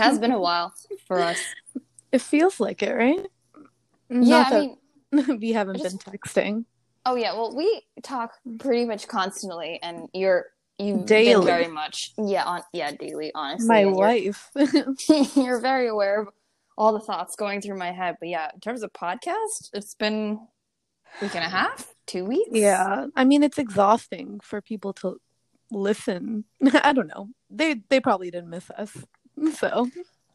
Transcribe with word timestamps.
has 0.00 0.18
been 0.22 0.32
a 0.32 0.40
while 0.40 0.72
for 1.06 1.20
us. 1.20 1.38
It 2.12 2.20
feels 2.20 2.58
like 2.60 2.82
it, 2.82 2.92
right? 2.94 3.24
Mm-hmm. 4.10 4.22
Yeah, 4.22 4.38
Not 4.42 4.52
I 4.52 4.60
mean, 4.60 5.38
we 5.40 5.52
haven't 5.52 5.80
I 5.80 5.82
been 5.88 5.98
texting. 5.98 6.64
oh 7.06 7.14
yeah. 7.16 7.32
Well, 7.34 7.54
we 7.54 7.82
talk 8.02 8.32
pretty 8.58 8.84
much 8.86 9.06
constantly, 9.08 9.78
and 9.82 10.08
you're 10.12 10.46
you've 10.78 11.06
Daily. 11.06 11.44
very 11.44 11.68
much 11.68 12.12
yeah 12.18 12.44
on 12.44 12.62
yeah 12.72 12.92
daily. 12.92 13.30
Honestly, 13.34 13.68
My 13.68 13.78
and 13.80 13.96
you're- 13.96 14.30
wife. 14.30 14.50
you're 15.36 15.60
very 15.60 15.88
aware 15.88 16.20
of 16.22 16.28
all 16.78 16.92
the 16.92 17.00
thoughts 17.00 17.36
going 17.36 17.60
through 17.60 17.76
my 17.78 17.92
head. 17.92 18.16
But 18.18 18.28
yeah, 18.30 18.48
in 18.54 18.60
terms 18.60 18.82
of 18.82 18.92
podcast, 18.92 19.70
it's 19.74 19.94
been 19.94 20.40
a 21.20 21.24
week 21.24 21.34
and 21.36 21.44
a 21.44 21.48
half, 21.48 21.94
two 22.06 22.24
weeks. 22.24 22.50
yeah. 22.52 23.06
I 23.14 23.24
mean, 23.24 23.42
it's 23.42 23.58
exhausting 23.58 24.40
for 24.42 24.60
people 24.62 24.92
to 24.94 25.20
listen. 25.70 26.44
I 26.82 26.92
don't 26.92 27.08
know. 27.08 27.28
They 27.50 27.82
they 27.88 28.00
probably 28.00 28.30
didn't 28.30 28.50
miss 28.50 28.70
us. 28.70 28.96
So 29.56 29.88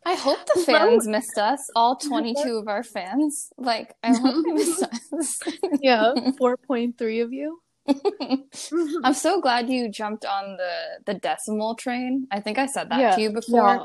I 0.05 0.15
hope 0.15 0.39
the 0.53 0.61
fans 0.65 1.07
missed 1.07 1.37
us. 1.37 1.69
All 1.75 1.95
22 1.95 2.57
of 2.57 2.67
our 2.67 2.83
fans. 2.83 3.49
Like, 3.57 3.95
I 4.03 4.15
hope 4.15 4.45
they 4.45 4.51
missed 4.61 4.83
us. 4.83 5.39
yeah, 5.81 6.13
four 6.37 6.57
point 6.57 6.97
three 6.97 7.21
of 7.21 7.33
you. 7.33 7.59
I'm 9.03 9.13
so 9.13 9.41
glad 9.41 9.69
you 9.69 9.89
jumped 9.89 10.25
on 10.25 10.57
the 10.57 10.73
the 11.05 11.13
decimal 11.19 11.75
train. 11.75 12.27
I 12.31 12.39
think 12.39 12.57
I 12.57 12.65
said 12.65 12.89
that 12.89 12.99
Yeah, 12.99 13.15
to 13.15 13.21
you 13.21 13.29
before. 13.31 13.75
Yeah, 13.75 13.83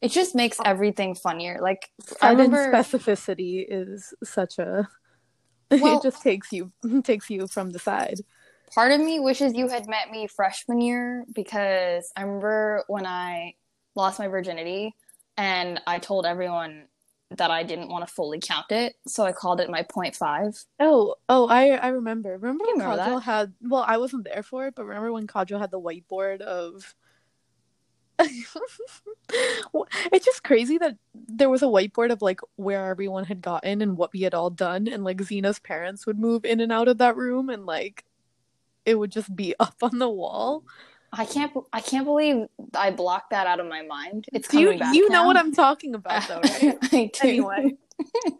It 0.00 0.08
just 0.12 0.34
makes 0.34 0.58
everything 0.64 1.14
funnier. 1.14 1.58
Like 1.60 1.90
I 2.22 2.30
remember 2.30 2.72
specificity 2.72 3.64
is 3.68 4.14
such 4.22 4.58
a. 4.58 4.88
Well- 5.70 5.98
it 5.98 6.02
just 6.02 6.22
takes 6.22 6.52
you 6.52 6.72
takes 7.04 7.28
you 7.30 7.46
from 7.48 7.70
the 7.70 7.78
side. 7.78 8.20
part 8.74 8.92
of 8.92 9.00
me 9.00 9.18
wishes 9.20 9.54
you 9.54 9.68
had 9.68 9.88
met 9.88 10.10
me 10.10 10.26
freshman 10.26 10.80
year 10.80 11.24
because 11.34 12.10
I 12.16 12.22
remember 12.22 12.84
when 12.86 13.06
I 13.06 13.54
lost 13.94 14.18
my 14.18 14.28
virginity 14.28 14.94
and 15.36 15.80
I 15.86 15.98
told 15.98 16.26
everyone 16.26 16.84
that 17.30 17.50
I 17.50 17.62
didn't 17.62 17.88
want 17.88 18.06
to 18.06 18.12
fully 18.12 18.38
count 18.40 18.70
it, 18.70 18.94
so 19.06 19.24
I 19.24 19.32
called 19.32 19.60
it 19.60 19.70
my 19.70 19.82
point 19.82 20.14
five. 20.14 20.56
Oh, 20.78 21.16
oh, 21.28 21.48
I 21.48 21.70
I 21.70 21.88
remember. 21.88 22.32
Remember 22.32 22.64
when 22.64 22.78
remember 22.78 23.02
Kajal 23.02 23.14
that? 23.14 23.22
had? 23.22 23.52
Well, 23.60 23.84
I 23.86 23.96
wasn't 23.96 24.24
there 24.24 24.42
for 24.42 24.66
it, 24.66 24.74
but 24.74 24.84
remember 24.84 25.12
when 25.12 25.26
Kajal 25.26 25.58
had 25.58 25.70
the 25.70 25.80
whiteboard 25.80 26.40
of? 26.40 26.94
It's 30.12 30.24
just 30.24 30.44
crazy 30.44 30.78
that 30.78 30.96
there 31.14 31.50
was 31.50 31.62
a 31.62 31.66
whiteboard 31.66 32.12
of 32.12 32.22
like 32.22 32.40
where 32.54 32.88
everyone 32.88 33.24
had 33.24 33.42
gotten 33.42 33.82
and 33.82 33.96
what 33.96 34.12
we 34.12 34.20
had 34.20 34.34
all 34.34 34.50
done, 34.50 34.86
and 34.86 35.02
like 35.02 35.16
Xena's 35.16 35.58
parents 35.58 36.06
would 36.06 36.18
move 36.18 36.44
in 36.44 36.60
and 36.60 36.70
out 36.70 36.86
of 36.86 36.98
that 36.98 37.16
room, 37.16 37.48
and 37.50 37.66
like 37.66 38.04
it 38.84 38.96
would 38.96 39.10
just 39.10 39.34
be 39.34 39.54
up 39.60 39.76
on 39.82 39.98
the 39.98 40.08
wall. 40.08 40.62
I 41.16 41.24
can't. 41.24 41.52
I 41.72 41.80
can't 41.80 42.04
believe 42.04 42.46
I 42.74 42.90
blocked 42.90 43.30
that 43.30 43.46
out 43.46 43.60
of 43.60 43.66
my 43.66 43.82
mind. 43.82 44.26
It's 44.32 44.48
Do 44.48 44.60
you 44.60 44.66
coming 44.66 44.78
back. 44.80 44.94
you 44.94 45.08
know 45.10 45.24
what 45.24 45.36
I'm 45.36 45.52
talking 45.52 45.94
about, 45.94 46.26
though, 46.28 46.40
right? 46.40 46.78
I 46.92 47.10
do. 47.12 47.28
Anyway. 47.28 47.74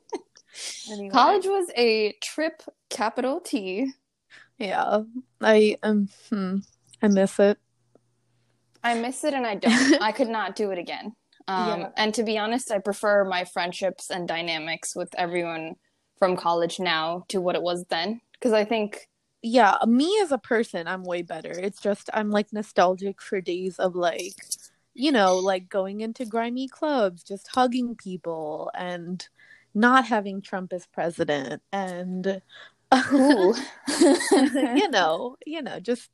Anyway. 0.88 1.10
College 1.10 1.46
was 1.46 1.68
a 1.76 2.12
trip, 2.22 2.62
capital 2.88 3.40
T. 3.40 3.90
Yeah, 4.58 5.00
I 5.40 5.76
um, 5.82 6.08
hmm, 6.30 6.58
I 7.02 7.08
miss 7.08 7.40
it. 7.40 7.58
I 8.84 8.94
miss 8.94 9.24
it 9.24 9.34
and 9.34 9.46
I 9.46 9.56
don't. 9.56 9.72
I 10.02 10.12
could 10.12 10.28
not 10.28 10.54
do 10.54 10.70
it 10.70 10.78
again. 10.78 11.16
Um, 11.48 11.80
Yeah. 11.80 11.88
And 11.96 12.14
to 12.14 12.22
be 12.22 12.38
honest, 12.38 12.70
I 12.70 12.78
prefer 12.78 13.24
my 13.24 13.44
friendships 13.44 14.10
and 14.10 14.28
dynamics 14.28 14.94
with 14.94 15.12
everyone 15.16 15.74
from 16.18 16.36
college 16.36 16.78
now 16.78 17.24
to 17.28 17.40
what 17.40 17.56
it 17.56 17.62
was 17.62 17.84
then. 17.88 18.20
Because 18.34 18.52
I 18.52 18.64
think, 18.64 19.08
yeah, 19.46 19.76
me 19.86 20.18
as 20.22 20.32
a 20.32 20.38
person, 20.38 20.88
I'm 20.88 21.04
way 21.04 21.20
better. 21.20 21.50
It's 21.50 21.78
just 21.80 22.08
I'm 22.14 22.30
like 22.30 22.50
nostalgic 22.50 23.20
for 23.20 23.42
days 23.42 23.78
of 23.78 23.94
like, 23.94 24.34
you 24.94 25.12
know, 25.12 25.36
like 25.36 25.68
going 25.68 26.00
into 26.00 26.24
grimy 26.24 26.66
clubs, 26.66 27.22
just 27.22 27.48
hugging 27.54 27.94
people 27.94 28.70
and 28.74 29.26
not 29.74 30.06
having 30.06 30.40
Trump 30.40 30.72
as 30.72 30.86
president 30.86 31.60
and 31.72 32.40
you 33.12 34.88
know, 34.90 35.36
you 35.46 35.60
know, 35.62 35.78
just 35.80 36.08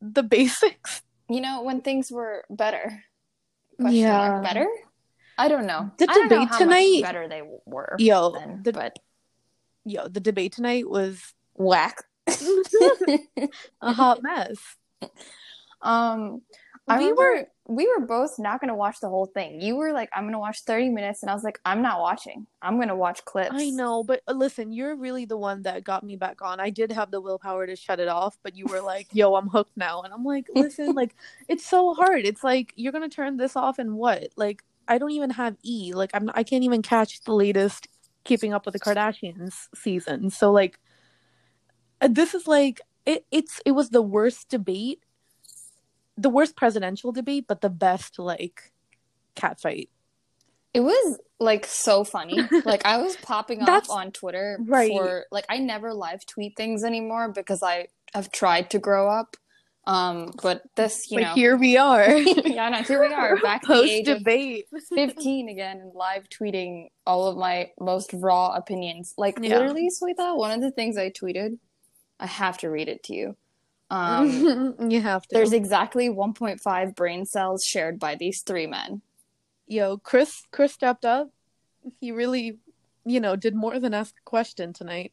the 0.00 0.22
basics. 0.22 1.02
you 1.28 1.40
know, 1.40 1.62
when 1.62 1.80
things 1.80 2.10
were 2.12 2.44
better. 2.48 3.02
Question 3.80 3.96
Yeah. 4.00 4.28
mark, 4.28 4.44
better? 4.44 4.68
I 5.38 5.48
don't 5.48 5.66
know. 5.66 5.90
The 5.98 6.06
I 6.08 6.14
don't 6.14 6.28
know 6.28 6.36
debate 6.36 6.48
how 6.50 6.58
tonight- 6.58 7.02
better 7.02 7.26
they 7.28 7.42
were. 7.66 7.96
Yo, 7.98 8.30
then, 8.30 8.62
the- 8.62 8.72
but 8.72 8.98
Yo, 9.84 10.08
the 10.08 10.20
debate 10.20 10.52
tonight 10.52 10.88
was 10.88 11.34
whack. 11.56 12.04
a 13.82 13.92
hot 13.92 14.22
mess. 14.22 14.58
Um, 15.82 16.42
I 16.88 16.98
We 16.98 17.10
remember 17.10 17.48
we 17.68 17.86
were 17.88 18.06
both 18.06 18.38
not 18.38 18.60
going 18.60 18.68
to 18.68 18.74
watch 18.74 19.00
the 19.00 19.08
whole 19.08 19.26
thing. 19.26 19.60
You 19.60 19.74
were 19.74 19.92
like, 19.92 20.08
"I'm 20.14 20.22
going 20.22 20.34
to 20.34 20.38
watch 20.38 20.60
30 20.60 20.90
minutes," 20.90 21.22
and 21.22 21.30
I 21.30 21.34
was 21.34 21.42
like, 21.42 21.58
"I'm 21.64 21.82
not 21.82 22.00
watching. 22.00 22.46
I'm 22.62 22.76
going 22.76 22.88
to 22.88 22.94
watch 22.94 23.24
clips." 23.24 23.50
I 23.52 23.70
know, 23.70 24.04
but 24.04 24.22
uh, 24.28 24.32
listen, 24.32 24.72
you're 24.72 24.94
really 24.94 25.24
the 25.24 25.36
one 25.36 25.62
that 25.62 25.82
got 25.82 26.04
me 26.04 26.14
back 26.16 26.42
on. 26.42 26.60
I 26.60 26.70
did 26.70 26.92
have 26.92 27.10
the 27.10 27.20
willpower 27.20 27.66
to 27.66 27.74
shut 27.74 27.98
it 27.98 28.08
off, 28.08 28.38
but 28.44 28.56
you 28.56 28.66
were 28.66 28.80
like, 28.80 29.08
"Yo, 29.12 29.34
I'm 29.34 29.48
hooked 29.48 29.76
now," 29.76 30.02
and 30.02 30.14
I'm 30.14 30.24
like, 30.24 30.46
"Listen, 30.54 30.92
like, 30.94 31.16
it's 31.48 31.66
so 31.66 31.92
hard. 31.94 32.24
It's 32.24 32.44
like 32.44 32.72
you're 32.76 32.92
gonna 32.92 33.08
turn 33.08 33.36
this 33.36 33.56
off 33.56 33.80
and 33.80 33.94
what? 33.94 34.28
Like, 34.36 34.62
I 34.86 34.98
don't 34.98 35.10
even 35.10 35.30
have 35.30 35.56
E. 35.64 35.92
Like, 35.92 36.10
I'm 36.14 36.30
I 36.34 36.44
can't 36.44 36.64
even 36.64 36.82
catch 36.82 37.20
the 37.22 37.34
latest 37.34 37.88
Keeping 38.22 38.54
Up 38.54 38.64
with 38.64 38.74
the 38.74 38.80
Kardashians 38.80 39.66
season. 39.74 40.30
So 40.30 40.52
like, 40.52 40.78
this 42.00 42.34
is 42.34 42.46
like 42.46 42.80
it. 43.04 43.24
It's 43.30 43.60
it 43.64 43.72
was 43.72 43.90
the 43.90 44.02
worst 44.02 44.48
debate, 44.48 45.02
the 46.16 46.30
worst 46.30 46.56
presidential 46.56 47.12
debate, 47.12 47.46
but 47.46 47.60
the 47.60 47.70
best 47.70 48.18
like 48.18 48.72
cat 49.34 49.60
fight. 49.60 49.90
It 50.74 50.80
was 50.80 51.18
like 51.40 51.64
so 51.66 52.04
funny. 52.04 52.40
like 52.64 52.84
I 52.84 52.98
was 52.98 53.16
popping 53.16 53.62
off 53.62 53.88
on 53.88 54.12
Twitter 54.12 54.58
right. 54.60 54.90
for 54.90 55.24
like 55.30 55.46
I 55.48 55.58
never 55.58 55.94
live 55.94 56.26
tweet 56.26 56.56
things 56.56 56.84
anymore 56.84 57.32
because 57.32 57.62
I 57.62 57.88
have 58.12 58.30
tried 58.30 58.70
to 58.70 58.78
grow 58.78 59.08
up. 59.08 59.36
Um, 59.86 60.32
but 60.42 60.62
this, 60.74 61.10
you 61.10 61.18
but 61.18 61.22
know, 61.22 61.34
here 61.34 61.56
we 61.56 61.76
are. 61.76 62.10
yeah, 62.16 62.68
no, 62.68 62.82
here 62.82 63.00
we 63.00 63.14
are 63.14 63.36
back 63.40 63.62
Post 63.64 64.04
debate. 64.04 64.66
15 64.94 65.48
again 65.48 65.78
and 65.78 65.94
live 65.94 66.28
tweeting 66.28 66.88
all 67.06 67.28
of 67.28 67.36
my 67.36 67.70
most 67.78 68.10
raw 68.12 68.54
opinions. 68.54 69.14
Like 69.16 69.38
Yeah. 69.40 69.58
literally, 69.58 69.88
Swetha, 69.88 70.36
one 70.36 70.50
of 70.50 70.60
the 70.60 70.72
things 70.72 70.98
I 70.98 71.10
tweeted, 71.10 71.58
I 72.18 72.26
have 72.26 72.58
to 72.58 72.70
read 72.70 72.88
it 72.88 73.02
to 73.04 73.14
you. 73.14 73.36
Um, 73.88 74.74
you 74.90 75.00
have 75.00 75.22
to. 75.28 75.28
there's 75.32 75.52
exactly 75.52 76.08
1.5 76.08 76.96
brain 76.96 77.24
cells 77.24 77.64
shared 77.64 78.00
by 78.00 78.16
these 78.16 78.42
three 78.42 78.66
men. 78.66 79.00
Yo, 79.68 79.98
Chris. 79.98 80.42
Chris 80.50 80.72
stepped 80.72 81.04
up. 81.04 81.30
He 82.00 82.10
really, 82.10 82.58
you 83.04 83.20
know, 83.20 83.36
did 83.36 83.54
more 83.54 83.78
than 83.78 83.94
ask 83.94 84.12
a 84.18 84.28
question 84.28 84.72
tonight. 84.72 85.12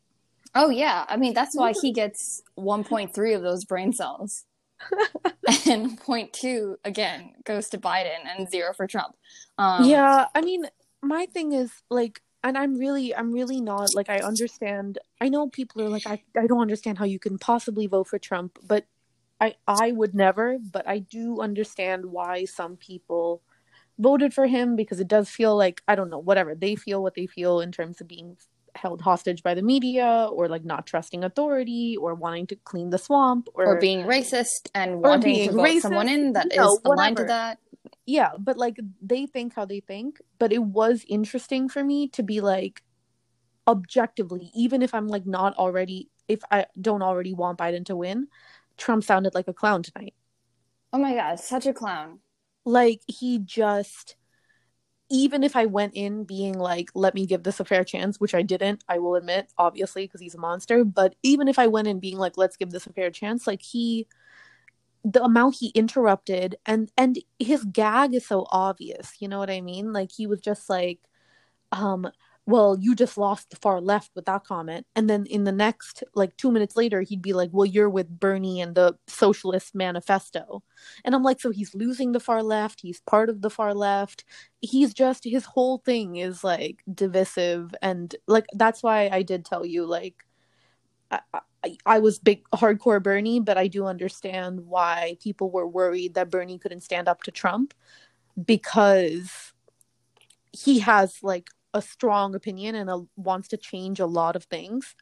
Oh 0.56 0.72
yeah, 0.72 1.06
I 1.08 1.18
mean 1.18 1.36
that's 1.36 1.56
why 1.56 1.74
he 1.80 1.92
gets 2.02 2.42
1.3 2.58 3.36
of 3.36 3.44
those 3.44 3.64
brain 3.64 3.94
cells. 3.94 4.46
and 5.68 6.00
point 6.00 6.34
two 6.34 6.78
again 6.84 7.32
goes 7.46 7.70
to 7.70 7.78
Biden 7.78 8.20
and 8.38 8.50
zero 8.50 8.74
for 8.74 8.88
Trump. 8.88 9.16
Um, 9.58 9.86
yeah, 9.86 10.26
I 10.34 10.42
mean, 10.42 10.66
my 11.02 11.26
thing 11.28 11.54
is 11.54 11.72
like, 11.90 12.22
and 12.44 12.58
I'm 12.58 12.76
really, 12.76 13.16
I'm 13.16 13.32
really 13.32 13.62
not 13.62 13.96
like. 13.96 14.10
I 14.10 14.18
understand. 14.18 15.00
I 15.22 15.30
know 15.30 15.48
people 15.48 15.82
are 15.82 15.90
like, 15.90 16.06
I, 16.06 16.22
I 16.38 16.48
don't 16.48 16.62
understand 16.62 16.98
how 16.98 17.06
you 17.06 17.20
can 17.20 17.38
possibly 17.38 17.88
vote 17.88 18.08
for 18.08 18.20
Trump, 18.20 18.60
but 18.66 18.86
I, 19.40 19.56
I 19.68 19.92
would 19.92 20.14
never. 20.14 20.58
But 20.60 20.88
I 20.88 21.00
do 21.00 21.42
understand 21.42 22.06
why 22.06 22.46
some 22.46 22.76
people 22.76 23.42
voted 23.98 24.34
for 24.34 24.48
him 24.48 24.76
because 24.76 25.00
it 25.00 25.08
does 25.08 25.30
feel 25.30 25.56
like 25.56 25.82
I 25.88 25.96
don't 25.96 26.10
know, 26.10 26.20
whatever 26.20 26.56
they 26.56 26.76
feel, 26.76 27.02
what 27.02 27.16
they 27.16 27.28
feel 27.28 27.62
in 27.62 27.72
terms 27.72 28.02
of 28.02 28.08
being 28.08 28.38
held 28.76 29.02
hostage 29.02 29.44
by 29.44 29.54
the 29.54 29.62
media 29.62 30.28
or 30.32 30.48
like 30.48 30.66
not 30.66 30.86
trusting 30.86 31.24
authority 31.24 31.96
or 31.96 32.16
wanting 32.16 32.48
to 32.48 32.56
clean 32.56 32.90
the 32.90 32.98
swamp 32.98 33.48
or, 33.54 33.66
or 33.66 33.80
being 33.80 34.04
racist 34.04 34.70
and 34.74 35.00
wanting 35.00 35.48
to 35.48 35.56
vote 35.56 35.62
racist, 35.62 35.82
someone 35.82 36.10
in 36.10 36.34
that 36.34 36.48
is 36.48 36.58
know, 36.58 36.80
aligned 36.86 37.18
to 37.18 37.24
that. 37.26 37.60
Yeah 38.06 38.32
but 38.38 38.58
like 38.58 38.78
they 39.02 39.26
think 39.26 39.54
how 39.56 39.66
they 39.66 39.80
think 39.80 40.20
but 40.40 40.52
it 40.54 40.64
was 40.64 41.06
interesting 41.08 41.70
for 41.70 41.84
me 41.84 42.08
to 42.08 42.24
be 42.24 42.42
like 42.42 42.84
objectively 43.68 44.52
even 44.56 44.82
if 44.82 44.94
i'm 44.94 45.08
like 45.08 45.26
not 45.26 45.56
already 45.56 46.10
if 46.28 46.42
i 46.52 46.66
don't 46.80 47.02
already 47.02 47.34
want 47.34 47.58
biden 47.58 47.86
to 47.86 47.96
win 47.96 48.28
trump 48.78 49.04
sounded 49.04 49.34
like 49.34 49.48
a 49.48 49.54
clown 49.54 49.84
tonight 49.84 50.14
Oh 50.94 51.00
my 51.00 51.16
god, 51.16 51.40
such 51.40 51.66
a 51.66 51.74
clown. 51.74 52.20
like 52.66 53.02
he 53.08 53.40
just 53.40 54.16
even 55.10 55.44
if 55.44 55.56
i 55.56 55.66
went 55.66 55.94
in 55.96 56.24
being 56.24 56.58
like 56.58 56.90
let 56.96 57.14
me 57.14 57.26
give 57.26 57.44
this 57.44 57.60
a 57.60 57.66
fair 57.66 57.84
chance 57.84 58.20
which 58.20 58.34
i 58.36 58.42
didn't 58.42 58.84
i 58.90 58.98
will 59.00 59.16
admit 59.16 59.52
obviously 59.58 60.06
because 60.06 60.22
he's 60.22 60.36
a 60.36 60.40
monster 60.40 60.84
but 60.86 61.16
even 61.24 61.48
if 61.48 61.60
i 61.60 61.68
went 61.68 61.88
in 61.88 62.00
being 62.00 62.18
like 62.18 62.38
let's 62.38 62.58
give 62.58 62.72
this 62.72 62.88
a 62.88 62.94
fair 62.94 63.12
chance 63.12 63.46
like 63.48 63.62
he 63.62 64.08
the 65.04 65.24
amount 65.24 65.56
he 65.60 65.68
interrupted 65.70 66.56
and 66.66 66.92
and 66.98 67.20
his 67.40 67.64
gag 67.66 68.14
is 68.14 68.26
so 68.26 68.46
obvious 68.52 69.14
you 69.20 69.28
know 69.28 69.40
what 69.40 69.50
i 69.50 69.62
mean 69.62 69.92
like 69.92 70.12
he 70.12 70.28
was 70.28 70.40
just 70.40 70.70
like 70.70 71.00
um 71.72 72.08
well, 72.46 72.78
you 72.80 72.94
just 72.94 73.18
lost 73.18 73.50
the 73.50 73.56
far 73.56 73.80
left 73.80 74.12
with 74.16 74.26
that 74.26 74.44
comment. 74.44 74.86
And 74.96 75.10
then 75.10 75.26
in 75.28 75.46
the 75.46 75.52
next, 75.52 76.04
like 76.14 76.36
two 76.36 76.52
minutes 76.52 76.76
later, 76.76 77.02
he'd 77.02 77.22
be 77.22 77.32
like, 77.32 77.50
well, 77.54 77.66
you're 77.66 77.90
with 77.90 78.20
Bernie 78.20 78.60
and 78.60 78.76
the 78.76 78.98
Socialist 79.08 79.74
Manifesto. 79.74 80.62
And 81.06 81.16
I'm 81.16 81.24
like, 81.24 81.40
so 81.40 81.52
he's 81.52 81.74
losing 81.74 82.12
the 82.12 82.20
far 82.20 82.44
left. 82.44 82.82
He's 82.82 83.00
part 83.02 83.30
of 83.30 83.42
the 83.42 83.50
far 83.50 83.74
left. 83.74 84.26
He's 84.60 84.94
just, 84.94 85.24
his 85.24 85.46
whole 85.46 85.78
thing 85.80 86.18
is 86.18 86.44
like 86.44 86.84
divisive. 86.94 87.74
And 87.82 88.14
like, 88.28 88.46
that's 88.54 88.84
why 88.84 89.08
I 89.10 89.22
did 89.22 89.46
tell 89.46 89.66
you, 89.66 89.86
like, 89.86 90.16
I, 91.86 92.00
was 92.00 92.20
big 92.20 92.44
hardcore 92.54 93.02
Bernie, 93.02 93.40
but 93.40 93.58
I 93.58 93.68
do 93.68 93.86
understand 93.86 94.62
why 94.66 95.18
people 95.22 95.50
were 95.50 95.68
worried 95.68 96.16
that 96.16 96.30
Bernie 96.30 96.58
couldn't 96.58 96.82
stand 96.82 97.08
up 97.08 97.24
to 97.24 97.32
Trump 97.32 97.74
because 98.46 99.54
he 100.52 100.80
has 100.80 101.24
like 101.24 101.50
a 101.74 101.82
strong 101.82 102.36
opinion 102.36 102.76
and 102.76 102.90
a, 102.90 103.06
wants 103.16 103.48
to 103.50 103.58
change 103.58 104.00
a 104.00 104.06
lot 104.06 104.36
of 104.36 104.44
things 104.46 104.96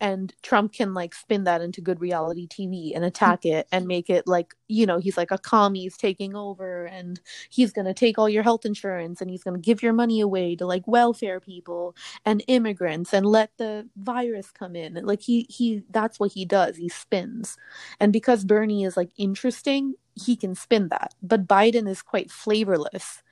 and 0.00 0.32
Trump 0.42 0.72
can 0.72 0.94
like 0.94 1.14
spin 1.14 1.44
that 1.44 1.60
into 1.60 1.80
good 1.80 2.00
reality 2.00 2.46
TV 2.46 2.92
and 2.94 3.04
attack 3.04 3.44
it 3.44 3.66
and 3.72 3.86
make 3.86 4.10
it 4.10 4.26
like 4.26 4.54
you 4.68 4.86
know 4.86 4.98
he's 4.98 5.16
like 5.16 5.30
a 5.30 5.38
commie's 5.38 5.96
taking 5.96 6.34
over 6.34 6.86
and 6.86 7.20
he's 7.50 7.72
going 7.72 7.84
to 7.86 7.94
take 7.94 8.18
all 8.18 8.28
your 8.28 8.42
health 8.42 8.64
insurance 8.64 9.20
and 9.20 9.30
he's 9.30 9.42
going 9.42 9.54
to 9.54 9.60
give 9.60 9.82
your 9.82 9.92
money 9.92 10.20
away 10.20 10.56
to 10.56 10.66
like 10.66 10.86
welfare 10.86 11.40
people 11.40 11.94
and 12.24 12.42
immigrants 12.48 13.12
and 13.12 13.26
let 13.26 13.50
the 13.58 13.88
virus 13.96 14.50
come 14.50 14.76
in. 14.76 14.94
Like 15.04 15.22
he 15.22 15.46
he 15.48 15.82
that's 15.90 16.18
what 16.18 16.32
he 16.32 16.44
does. 16.44 16.76
He 16.76 16.88
spins. 16.88 17.56
And 18.00 18.12
because 18.12 18.44
Bernie 18.44 18.84
is 18.84 18.96
like 18.96 19.10
interesting 19.16 19.94
he 20.14 20.36
can 20.36 20.54
spin 20.54 20.88
that. 20.88 21.14
But 21.22 21.46
Biden 21.46 21.88
is 21.88 22.02
quite 22.02 22.30
flavorless. 22.30 23.22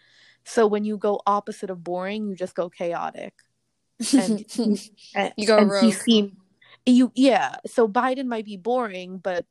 So 0.44 0.66
when 0.66 0.84
you 0.84 0.96
go 0.96 1.20
opposite 1.26 1.70
of 1.70 1.84
boring, 1.84 2.26
you 2.26 2.34
just 2.34 2.54
go 2.54 2.68
chaotic. 2.68 3.34
And, 4.16 4.44
and 5.14 5.32
you 5.36 5.46
go 5.46 5.58
and 5.58 5.70
rogue. 5.70 5.84
he 5.84 5.92
seemed 5.92 6.36
you 6.87 7.12
yeah. 7.15 7.56
So 7.67 7.88
Biden 7.88 8.27
might 8.27 8.44
be 8.44 8.56
boring, 8.56 9.19
but 9.19 9.47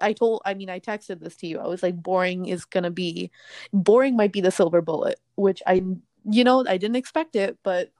I 0.00 0.12
told 0.12 0.42
I 0.44 0.54
mean 0.54 0.70
I 0.70 0.80
texted 0.80 1.20
this 1.20 1.36
to 1.36 1.46
you. 1.46 1.58
I 1.58 1.66
was 1.66 1.82
like 1.82 1.96
boring 1.96 2.46
is 2.46 2.64
gonna 2.64 2.90
be 2.90 3.30
boring 3.72 4.16
might 4.16 4.32
be 4.32 4.40
the 4.40 4.50
silver 4.50 4.80
bullet, 4.82 5.20
which 5.36 5.62
I 5.66 5.82
you 6.24 6.44
know, 6.44 6.64
I 6.66 6.76
didn't 6.76 6.96
expect 6.96 7.36
it, 7.36 7.58
but 7.62 7.90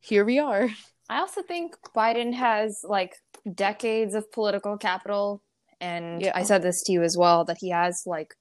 here 0.00 0.24
we 0.24 0.38
are. 0.38 0.68
I 1.08 1.18
also 1.18 1.42
think 1.42 1.76
Biden 1.94 2.32
has 2.34 2.84
like 2.86 3.16
decades 3.52 4.14
of 4.14 4.32
political 4.32 4.78
capital. 4.78 5.42
And 5.80 6.22
Yeah. 6.22 6.32
I 6.34 6.44
said 6.44 6.62
this 6.62 6.82
to 6.84 6.92
you 6.92 7.02
as 7.02 7.16
well 7.16 7.44
that 7.44 7.58
he 7.60 7.70
has 7.70 8.04
like 8.06 8.34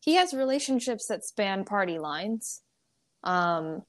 he 0.00 0.14
has 0.14 0.32
relationships 0.32 1.06
that 1.06 1.24
span 1.24 1.64
party 1.64 1.98
lines. 1.98 2.62
Um 3.24 3.82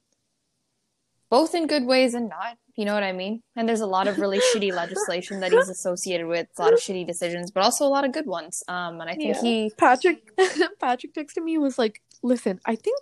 both 1.29 1.53
in 1.53 1.67
good 1.67 1.85
ways 1.85 2.13
and 2.13 2.29
not. 2.29 2.57
You 2.79 2.85
know 2.85 2.93
what 2.93 3.03
I 3.03 3.11
mean? 3.11 3.43
And 3.57 3.67
there's 3.67 3.81
a 3.81 3.85
lot 3.97 4.07
of 4.07 4.19
really 4.19 4.39
shitty 4.39 4.71
legislation 4.83 5.41
that 5.41 5.51
he's 5.51 5.67
associated 5.67 6.27
with, 6.27 6.47
a 6.57 6.61
lot 6.61 6.71
of 6.71 6.79
shitty 6.79 7.05
decisions, 7.05 7.51
but 7.51 7.61
also 7.61 7.85
a 7.85 7.91
lot 7.97 8.05
of 8.05 8.13
good 8.13 8.25
ones. 8.25 8.63
Um 8.69 9.01
and 9.01 9.09
I 9.09 9.15
think 9.15 9.35
Yeah. 9.35 9.41
he 9.41 9.71
Patrick 9.77 10.19
Patrick 10.79 11.13
texted 11.13 11.43
me 11.43 11.55
and 11.55 11.63
was 11.63 11.77
like, 11.77 12.01
"Listen, 12.23 12.61
I 12.65 12.75
think 12.75 13.01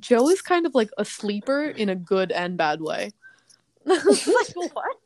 Joe 0.00 0.30
is 0.30 0.40
kind 0.40 0.64
of 0.64 0.74
like 0.74 0.88
a 0.96 1.04
sleeper 1.04 1.60
in 1.64 1.90
a 1.90 1.94
good 1.94 2.32
and 2.32 2.56
bad 2.56 2.80
way." 2.80 3.10
Like, 3.84 4.00
"What?" 4.78 4.96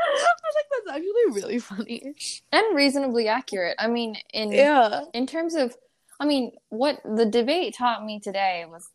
I 0.00 0.08
was 0.14 0.54
like, 0.58 0.68
"That's 0.72 0.96
actually 0.96 1.26
really 1.38 1.58
funny." 1.58 2.14
and 2.50 2.66
reasonably 2.74 3.28
accurate. 3.28 3.76
I 3.78 3.88
mean, 3.88 4.16
in 4.32 4.52
Yeah. 4.52 5.02
in 5.12 5.26
terms 5.26 5.54
of 5.54 5.76
i 6.20 6.26
mean 6.26 6.52
what 6.68 7.00
the 7.04 7.26
debate 7.26 7.74
taught 7.76 8.04
me 8.04 8.20
today 8.20 8.64
was 8.68 8.88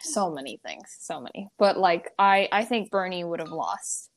so 0.00 0.30
many 0.30 0.60
things 0.66 0.96
so 0.98 1.20
many 1.20 1.48
but 1.58 1.78
like 1.78 2.10
i 2.18 2.48
i 2.52 2.64
think 2.64 2.90
bernie 2.90 3.24
would 3.24 3.40
have 3.40 3.52
lost 3.52 4.10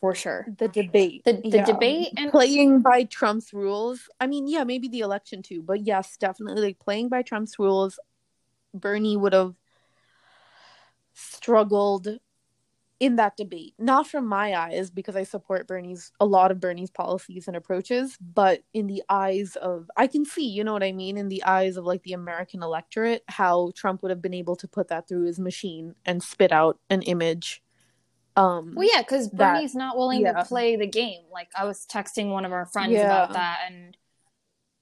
for 0.00 0.14
sure 0.14 0.46
The 0.58 0.68
debate. 0.68 1.24
the, 1.24 1.32
the 1.32 1.58
Yeah. 1.58 1.64
debate 1.64 2.12
and 2.16 2.30
playing 2.30 2.82
by 2.82 3.02
Trump's 3.02 3.52
rules. 3.52 4.08
I 4.20 4.28
mean, 4.28 4.46
yeah, 4.46 4.62
maybe 4.62 4.86
the 4.86 5.00
election 5.00 5.42
too, 5.42 5.60
but 5.60 5.80
yes, 5.84 6.16
definitely 6.16 6.62
like 6.62 6.78
playing 6.78 7.08
by 7.08 7.22
Trump's 7.22 7.58
rules. 7.58 7.98
Bernie 8.72 9.16
would 9.16 9.32
have 9.32 9.54
struggled 11.14 12.08
in 13.00 13.16
that 13.16 13.36
debate. 13.36 13.74
Not 13.78 14.08
from 14.08 14.26
my 14.26 14.54
eyes 14.58 14.90
because 14.90 15.14
I 15.16 15.22
support 15.22 15.66
Bernie's 15.66 16.10
a 16.18 16.26
lot 16.26 16.50
of 16.50 16.60
Bernie's 16.60 16.90
policies 16.90 17.46
and 17.46 17.56
approaches, 17.56 18.16
but 18.20 18.62
in 18.74 18.86
the 18.86 19.02
eyes 19.08 19.56
of 19.56 19.90
I 19.96 20.06
can 20.06 20.24
see, 20.24 20.48
you 20.48 20.64
know 20.64 20.72
what 20.72 20.82
I 20.82 20.92
mean, 20.92 21.16
in 21.16 21.28
the 21.28 21.44
eyes 21.44 21.76
of 21.76 21.84
like 21.84 22.02
the 22.02 22.12
American 22.12 22.62
electorate 22.62 23.22
how 23.28 23.72
Trump 23.76 24.02
would 24.02 24.10
have 24.10 24.22
been 24.22 24.34
able 24.34 24.56
to 24.56 24.68
put 24.68 24.88
that 24.88 25.08
through 25.08 25.26
his 25.26 25.38
machine 25.38 25.94
and 26.04 26.22
spit 26.22 26.52
out 26.52 26.78
an 26.90 27.02
image 27.02 27.62
um 28.36 28.72
well 28.76 28.88
yeah 28.90 29.02
because 29.02 29.28
that- 29.30 29.54
bernie's 29.54 29.74
not 29.74 29.96
willing 29.96 30.20
yeah. 30.20 30.32
to 30.32 30.44
play 30.44 30.76
the 30.76 30.86
game 30.86 31.22
like 31.32 31.48
i 31.56 31.64
was 31.64 31.84
texting 31.90 32.30
one 32.30 32.44
of 32.44 32.52
our 32.52 32.66
friends 32.66 32.92
Yeah. 32.92 33.06
about 33.06 33.32
that 33.32 33.58
and 33.68 33.96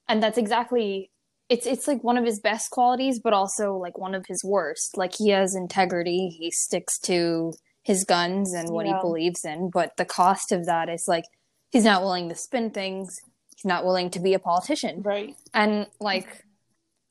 and 0.08 0.22
that's 0.22 0.36
exactly 0.36 1.10
it's 1.48 1.64
it's 1.64 1.88
like 1.88 2.04
one 2.04 2.18
of 2.18 2.24
his 2.24 2.38
best 2.38 2.70
qualities 2.70 3.18
but 3.18 3.32
also 3.32 3.74
like 3.74 3.96
one 3.96 4.14
of 4.14 4.26
his 4.26 4.44
worst 4.44 4.98
like 4.98 5.14
he 5.14 5.30
has 5.30 5.54
integrity 5.54 6.28
he 6.28 6.50
sticks 6.50 6.98
to 7.00 7.52
his 7.86 8.04
guns 8.04 8.52
and 8.52 8.68
what 8.70 8.84
he 8.86 8.92
believes 9.00 9.44
in 9.44 9.70
but 9.70 9.96
the 9.96 10.04
cost 10.04 10.50
of 10.52 10.66
that 10.66 10.88
is 10.88 11.04
like 11.06 11.24
he's 11.70 11.84
not 11.84 12.02
willing 12.02 12.28
to 12.28 12.34
spin 12.34 12.70
things 12.70 13.20
he's 13.54 13.64
not 13.64 13.84
willing 13.84 14.10
to 14.10 14.18
be 14.20 14.34
a 14.34 14.38
politician 14.38 15.02
right 15.02 15.34
and 15.54 15.86
like 16.00 16.44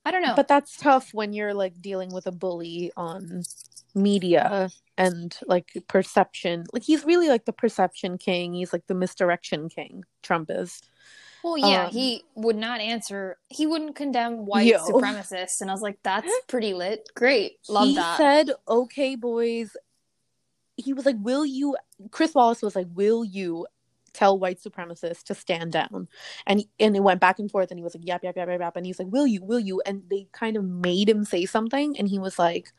i 0.06 0.12
don't 0.12 0.22
know 0.22 0.36
But 0.36 0.48
that's 0.48 0.76
tough 0.78 1.10
when 1.14 1.34
you're 1.34 1.54
like 1.54 1.82
dealing 1.82 2.12
with 2.14 2.28
a 2.28 2.32
bully 2.32 2.92
on 2.98 3.44
media 3.96 4.70
and 4.98 5.38
like 5.48 5.70
perception. 5.88 6.66
Like 6.74 6.84
he's 6.84 7.06
really 7.06 7.30
like 7.30 7.46
the 7.46 7.54
perception 7.54 8.18
king. 8.18 8.54
He's 8.54 8.74
like 8.74 8.86
the 8.88 8.94
misdirection 8.94 9.70
king. 9.70 10.04
Trump 10.22 10.50
is. 10.52 10.82
well 11.44 11.58
yeah 11.58 11.86
um, 11.86 11.92
he 11.92 12.24
would 12.36 12.56
not 12.58 12.82
answer 12.82 13.38
he 13.50 13.66
wouldn't 13.66 13.96
condemn 13.96 14.46
white 14.46 14.66
Yo. 14.68 14.80
supremacists 14.80 15.62
and 15.62 15.70
i 15.70 15.74
was 15.74 15.82
like 15.82 15.98
that's 16.04 16.34
pretty 16.48 16.74
lit 16.74 17.08
great 17.16 17.54
love 17.70 17.88
he 17.88 17.96
that 17.96 18.18
He 18.18 18.24
said, 18.24 18.48
"Okay, 18.68 19.16
boys." 19.16 19.70
He 20.78 20.94
was 20.94 21.06
like, 21.06 21.18
"Will 21.20 21.46
you?" 21.46 21.76
Chris 22.12 22.34
Wallace 22.34 22.62
was 22.62 22.76
like, 22.76 22.88
"Will 22.94 23.24
you?" 23.24 23.68
Tell 24.14 24.40
white 24.40 24.62
supremacists 24.62 25.24
to 25.24 25.36
stand 25.36 25.74
down, 25.74 26.08
and 26.48 26.64
and 26.80 26.96
it 26.96 27.02
went 27.02 27.20
back 27.20 27.38
and 27.40 27.52
forth, 27.52 27.70
and 27.70 27.78
he 27.78 27.84
was 27.84 27.96
like, 27.96 28.06
"Yap 28.06 28.24
yap 28.24 28.38
yap 28.38 28.48
yap 28.48 28.60
yap," 28.62 28.76
and 28.78 28.86
he's 28.86 29.00
like, 29.00 29.10
"Will 29.12 29.28
you? 29.28 29.44
Will 29.44 29.60
you?" 29.60 29.82
And 29.86 30.04
they 30.10 30.28
kind 30.32 30.56
of 30.56 30.64
made 30.64 31.10
him 31.10 31.26
say 31.26 31.46
something, 31.46 31.98
and 31.98 32.08
he 32.08 32.18
was 32.18 32.40
like, 32.40 32.72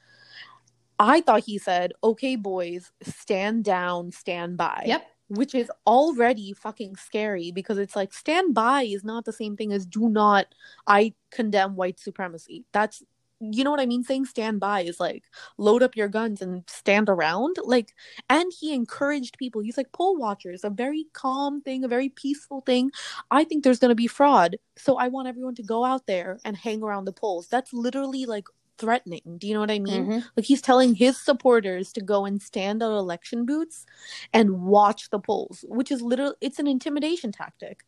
"I 0.98 1.20
thought 1.20 1.44
he 1.44 1.58
said, 1.58 1.92
okay, 2.02 2.36
boys, 2.36 2.90
stand 3.02 3.64
down, 3.64 4.12
stand 4.12 4.56
by." 4.56 4.84
yep 4.86 5.06
which 5.28 5.54
is 5.54 5.70
already 5.86 6.52
fucking 6.52 6.96
scary 6.96 7.50
because 7.50 7.78
it's 7.78 7.96
like 7.96 8.12
stand 8.12 8.54
by 8.54 8.82
is 8.82 9.04
not 9.04 9.24
the 9.24 9.32
same 9.32 9.56
thing 9.56 9.72
as 9.72 9.86
do 9.86 10.08
not 10.08 10.46
I 10.86 11.14
condemn 11.30 11.76
white 11.76 11.98
supremacy. 11.98 12.64
That's 12.72 13.02
you 13.40 13.64
know 13.64 13.70
what 13.70 13.80
I 13.80 13.86
mean? 13.86 14.02
Saying 14.02 14.26
stand 14.26 14.60
by 14.60 14.80
is 14.82 14.98
like 15.00 15.24
load 15.58 15.82
up 15.82 15.96
your 15.96 16.08
guns 16.08 16.40
and 16.42 16.62
stand 16.68 17.08
around. 17.08 17.56
Like 17.64 17.94
and 18.30 18.50
he 18.58 18.72
encouraged 18.74 19.38
people. 19.38 19.60
He's 19.62 19.76
like 19.76 19.92
poll 19.92 20.16
watchers, 20.16 20.64
a 20.64 20.70
very 20.70 21.06
calm 21.12 21.60
thing, 21.60 21.84
a 21.84 21.88
very 21.88 22.08
peaceful 22.08 22.62
thing. 22.62 22.90
I 23.30 23.44
think 23.44 23.64
there's 23.64 23.78
gonna 23.78 23.94
be 23.94 24.06
fraud. 24.06 24.56
So 24.76 24.96
I 24.96 25.08
want 25.08 25.28
everyone 25.28 25.54
to 25.56 25.62
go 25.62 25.84
out 25.84 26.06
there 26.06 26.40
and 26.44 26.56
hang 26.56 26.82
around 26.82 27.04
the 27.04 27.12
polls. 27.12 27.48
That's 27.48 27.72
literally 27.72 28.26
like 28.26 28.46
threatening. 28.78 29.22
Do 29.38 29.46
you 29.46 29.54
know 29.54 29.60
what 29.60 29.70
I 29.70 29.78
mean? 29.78 30.06
Mhm. 30.06 30.24
Like 30.36 30.46
he's 30.46 30.60
telling 30.62 30.94
his 30.94 31.18
supporters 31.18 31.92
to 31.94 32.02
go 32.02 32.24
and 32.26 32.42
stand 32.42 32.82
at 32.82 32.90
election 32.90 33.46
booths 33.46 33.86
and 34.32 34.62
watch 34.62 35.10
the 35.10 35.18
polls, 35.18 35.64
which 35.68 35.90
is 35.90 36.02
literally 36.02 36.36
it's 36.40 36.58
an 36.58 36.66
intimidation 36.66 37.32
tactic. 37.32 37.84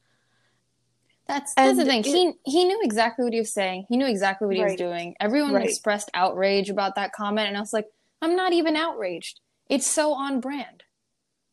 That's 1.28 1.52
that's 1.54 1.76
the 1.76 1.84
thing. 1.84 2.00
it- 2.00 2.06
he 2.06 2.32
he 2.44 2.64
knew 2.64 2.80
exactly 2.82 3.24
what 3.24 3.32
he 3.34 3.38
was 3.38 3.52
saying. 3.52 3.86
He 3.88 3.96
knew 3.96 4.06
exactly 4.06 4.46
what 4.46 4.56
he 4.56 4.64
was 4.64 4.76
doing. 4.76 5.14
Everyone 5.20 5.52
Right. 5.52 5.64
expressed 5.68 6.10
outrage 6.14 6.70
about 6.70 6.94
that 6.96 7.12
comment, 7.12 7.48
and 7.48 7.56
I 7.56 7.60
was 7.60 7.72
like, 7.72 7.86
I'm 8.22 8.34
not 8.34 8.52
even 8.54 8.74
outraged. 8.76 9.40
It's 9.68 9.86
so 9.86 10.14
on 10.14 10.40
brand. 10.40 10.84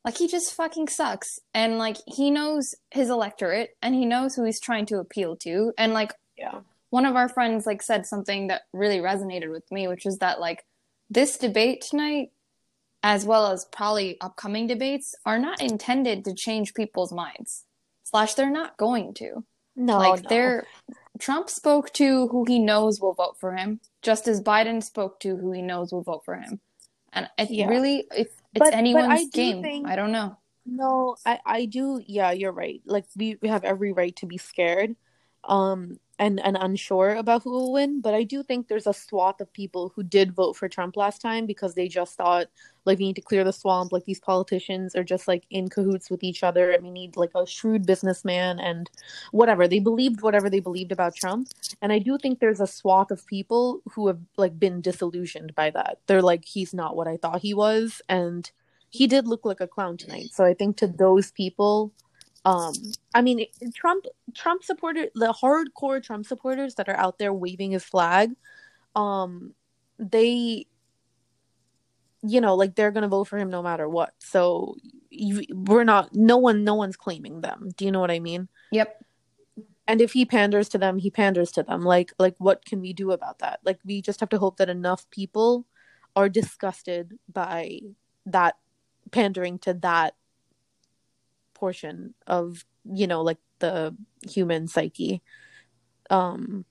Like 0.06 0.18
he 0.18 0.28
just 0.28 0.54
fucking 0.54 0.88
sucks, 0.88 1.40
and 1.54 1.78
like 1.78 1.98
he 2.08 2.32
knows 2.32 2.76
his 2.92 3.10
electorate, 3.10 3.76
and 3.82 3.94
he 3.94 4.06
knows 4.06 4.36
who 4.36 4.44
he's 4.46 4.60
trying 4.62 4.86
to 4.88 5.00
appeal 5.00 5.36
to, 5.38 5.74
and 5.78 5.94
like 5.94 6.14
Yeah. 6.38 6.62
one 6.90 7.06
of 7.06 7.16
our 7.18 7.28
friends 7.28 7.66
like 7.66 7.82
said 7.82 8.06
something 8.06 8.48
that 8.48 8.64
really 8.72 9.00
resonated 9.00 9.52
with 9.52 9.70
me, 9.72 9.88
which 9.90 10.06
is 10.06 10.20
that 10.20 10.40
like 10.40 10.66
this 11.10 11.38
debate 11.38 11.82
tonight, 11.82 12.32
as 13.04 13.26
well 13.26 13.48
as 13.48 13.66
probably 13.66 14.18
upcoming 14.22 14.68
debates, 14.68 15.16
are 15.26 15.38
not 15.38 15.62
intended 15.62 16.24
to 16.26 16.34
change 16.34 16.74
people's 16.74 17.12
minds. 17.12 17.66
Slash, 18.04 18.36
they're 18.36 18.50
not 18.50 18.78
going 18.78 19.14
to 19.16 19.44
No, 19.76 19.98
like 19.98 20.24
no. 20.24 20.30
they're 20.30 20.68
Trump 21.20 21.50
spoke 21.50 21.92
to 21.94 22.28
who 22.28 22.44
he 22.46 22.60
knows 22.60 23.00
will 23.00 23.14
vote 23.14 23.38
for 23.40 23.56
him, 23.56 23.80
just 24.02 24.28
as 24.28 24.42
Biden 24.42 24.84
spoke 24.84 25.20
to 25.22 25.36
who 25.38 25.52
he 25.52 25.62
knows 25.62 25.92
will 25.92 26.02
vote 26.04 26.26
for 26.26 26.36
him. 26.36 26.60
And 27.14 27.30
it 27.38 27.50
Yeah. 27.50 27.68
really, 27.70 28.06
if 28.12 28.28
it's 28.28 28.36
But- 28.54 28.60
but 28.72 28.74
anyone's 28.74 29.08
I 29.22 29.26
game, 29.26 29.62
think- 29.62 29.88
I 29.88 29.96
don't 29.96 30.12
know. 30.12 30.38
No, 30.66 31.16
I 31.26 31.40
I 31.46 31.66
do. 31.66 32.02
Yeah, 32.06 32.32
you're 32.32 32.52
right. 32.52 32.82
Like 32.86 33.06
we 33.16 33.38
we 33.42 33.50
have 33.50 33.64
every 33.64 33.92
right 33.94 34.16
to 34.18 34.26
be 34.26 34.38
scared. 34.38 34.96
Um, 35.44 36.00
and 36.18 36.40
and 36.40 36.58
unsure 36.60 37.16
about 37.16 37.44
who 37.44 37.52
will 37.52 37.72
win. 37.72 38.02
But 38.02 38.14
I 38.14 38.24
do 38.24 38.44
think 38.44 38.68
there's 38.68 38.88
a 38.88 38.94
swath 38.94 39.42
of 39.42 39.52
people 39.54 39.92
who 39.96 40.04
did 40.04 40.34
vote 40.34 40.56
for 40.56 40.70
Trump 40.70 40.96
last 40.98 41.22
time 41.22 41.46
because 41.46 41.76
they 41.76 41.88
just 41.88 42.16
thought 42.16 42.48
like 42.86 43.00
we 43.00 43.06
need 43.06 43.16
to 43.16 43.22
clear 43.22 43.44
the 43.44 43.52
swamp. 43.54 43.92
Like 43.92 44.06
these 44.06 44.20
politicians 44.20 44.96
are 44.96 45.04
just 45.04 45.28
like 45.28 45.46
in 45.50 45.70
cahoots 45.70 46.10
with 46.10 46.24
each 46.24 46.44
other, 46.44 46.72
and 46.72 46.84
we 46.84 46.92
need 46.92 47.18
like 47.18 47.32
a 47.36 47.46
shrewd 47.46 47.86
businessman 47.86 48.60
and 48.60 48.90
whatever. 49.32 49.68
They 49.68 49.80
believed 49.80 50.22
whatever 50.22 50.50
they 50.50 50.60
believed 50.60 50.92
about 50.92 51.16
Trump, 51.16 51.50
and 51.82 51.92
I 51.92 52.00
do 52.00 52.18
think 52.18 52.40
there's 52.40 52.62
a 52.62 52.68
swath 52.68 53.12
of 53.12 53.26
people 53.28 53.82
who 53.94 54.08
have 54.08 54.20
like 54.38 54.60
been 54.60 54.82
disillusioned 54.82 55.56
by 55.56 55.72
that. 55.72 56.00
They're 56.08 56.22
like, 56.22 56.46
he's 56.46 56.74
not 56.74 56.96
what 56.96 57.08
I 57.08 57.18
thought 57.18 57.42
he 57.42 57.54
was, 57.54 58.02
and 58.08 58.50
he 58.90 59.08
did 59.08 59.28
look 59.28 59.46
like 59.46 59.60
a 59.60 59.68
clown 59.68 59.98
tonight. 59.98 60.30
So 60.34 60.46
I 60.46 60.54
think 60.54 60.78
to 60.78 60.88
those 60.88 61.32
people 61.32 61.92
um 62.46 62.74
i 63.14 63.22
mean 63.22 63.46
trump 63.74 64.06
trump 64.36 64.64
supporter 64.64 65.08
the 65.16 65.34
hardcore 65.34 66.02
trump 66.02 66.26
supporters 66.26 66.76
that 66.76 66.88
are 66.88 66.98
out 66.98 67.18
there 67.18 67.34
waving 67.34 67.72
his 67.72 67.84
flag 67.84 68.32
um 68.96 69.54
they 69.98 70.66
you 72.28 72.42
know 72.42 72.56
like 72.56 72.76
they're 72.76 72.92
gonna 72.92 73.08
vote 73.08 73.26
for 73.26 73.38
him 73.38 73.50
no 73.50 73.62
matter 73.62 73.88
what. 73.88 74.14
So 74.20 74.76
you, 75.10 75.46
we're 75.52 75.84
not 75.84 76.16
no 76.16 76.38
one 76.38 76.64
no 76.64 76.76
one's 76.76 76.98
claiming 76.98 77.42
them. 77.42 77.70
Do 77.76 77.86
you 77.86 77.92
know 77.92 78.00
what 78.00 78.12
i 78.12 78.20
mean? 78.20 78.50
Yep. 78.72 79.04
And 79.88 80.02
if 80.02 80.14
he 80.14 80.26
panders 80.26 80.70
to 80.70 80.78
them 80.78 80.98
he 80.98 81.10
panders 81.10 81.52
to 81.54 81.64
them. 81.64 81.82
Like 81.82 82.14
like 82.18 82.36
what 82.38 82.66
can 82.66 82.82
we 82.82 82.94
do 82.94 83.12
about 83.12 83.40
that? 83.40 83.60
Like 83.64 83.80
we 83.86 84.02
just 84.02 84.20
have 84.20 84.30
to 84.30 84.40
hope 84.40 84.58
that 84.58 84.70
enough 84.70 85.10
people 85.12 85.66
are 86.16 86.30
disgusted 86.30 87.18
by 87.32 87.80
that 88.26 88.56
pandering 89.12 89.60
to 89.60 89.74
that 89.76 90.16
portion 91.56 92.14
of 92.28 92.66
you 92.86 93.08
know 93.08 93.22
like 93.24 93.40
the 93.60 93.96
human 94.30 94.68
psyche. 94.68 95.22
Um 96.10 96.66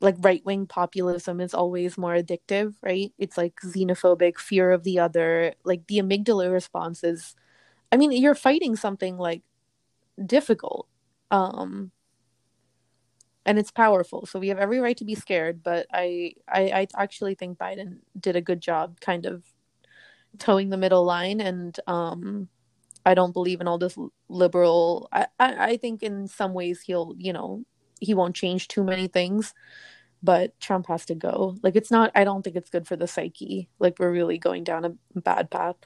like 0.00 0.16
right 0.20 0.44
wing 0.46 0.66
populism 0.66 1.40
is 1.40 1.54
always 1.54 1.98
more 1.98 2.14
addictive 2.14 2.74
right? 2.82 3.12
It's 3.18 3.36
like 3.38 3.54
xenophobic 3.64 4.38
fear 4.38 4.70
of 4.72 4.84
the 4.84 4.98
other. 4.98 5.54
Like 5.64 5.86
the 5.88 5.98
amygdala 5.98 6.52
response 6.52 7.04
is 7.04 7.34
i 7.92 7.96
mean 7.96 8.12
you're 8.12 8.34
fighting 8.36 8.76
something 8.76 9.16
like 9.18 9.42
difficult 10.26 10.88
um 11.30 11.92
and 13.46 13.58
it's 13.58 13.70
powerful. 13.70 14.26
So 14.26 14.38
we 14.38 14.48
have 14.48 14.58
every 14.58 14.80
right 14.80 14.96
to 14.96 15.04
be 15.04 15.14
scared 15.14 15.62
but 15.62 15.86
i 15.92 16.34
i, 16.48 16.60
I 16.80 16.86
actually 16.96 17.34
think 17.34 17.58
biden 17.58 17.98
did 18.18 18.36
a 18.36 18.40
good 18.40 18.60
job 18.60 19.00
kind 19.00 19.26
of 19.26 19.42
toeing 20.38 20.70
the 20.70 20.76
middle 20.76 21.04
line 21.04 21.40
and 21.40 21.78
um 21.86 22.48
I 23.04 23.14
don't 23.14 23.32
believe 23.32 23.60
in 23.60 23.68
all 23.68 23.78
this 23.78 23.96
liberal. 24.28 25.08
I, 25.12 25.26
I, 25.38 25.54
I 25.70 25.76
think 25.76 26.02
in 26.02 26.28
some 26.28 26.52
ways 26.52 26.82
he'll, 26.82 27.14
you 27.18 27.32
know, 27.32 27.64
he 28.00 28.14
won't 28.14 28.36
change 28.36 28.68
too 28.68 28.84
many 28.84 29.08
things, 29.08 29.54
but 30.22 30.58
Trump 30.60 30.86
has 30.88 31.04
to 31.06 31.14
go. 31.14 31.56
Like 31.62 31.76
it's 31.76 31.90
not. 31.90 32.10
I 32.14 32.24
don't 32.24 32.42
think 32.42 32.56
it's 32.56 32.70
good 32.70 32.86
for 32.86 32.96
the 32.96 33.06
psyche. 33.06 33.68
Like 33.78 33.98
we're 33.98 34.12
really 34.12 34.38
going 34.38 34.64
down 34.64 34.84
a 34.84 35.20
bad 35.20 35.50
path. 35.50 35.76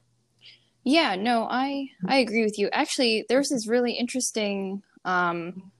Yeah, 0.84 1.16
no, 1.16 1.48
I 1.50 1.88
I 2.06 2.18
agree 2.18 2.44
with 2.44 2.58
you. 2.58 2.68
Actually, 2.72 3.24
there's 3.28 3.48
this 3.48 3.66
really 3.66 3.92
interesting 3.92 4.82
um, 5.04 5.72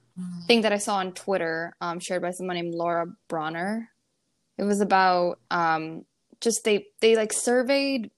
thing 0.47 0.63
that 0.63 0.73
I 0.73 0.79
saw 0.79 0.97
on 0.97 1.13
Twitter, 1.13 1.77
um, 1.81 2.01
shared 2.01 2.23
by 2.23 2.31
someone 2.31 2.57
named 2.57 2.75
Laura 2.75 3.07
Bronner. 3.29 3.91
It 4.57 4.65
was 4.65 4.81
about 4.81 5.41
um, 5.51 6.05
just 6.41 6.65
they 6.65 6.87
they 7.01 7.17
like 7.17 7.33
surveyed 7.33 8.11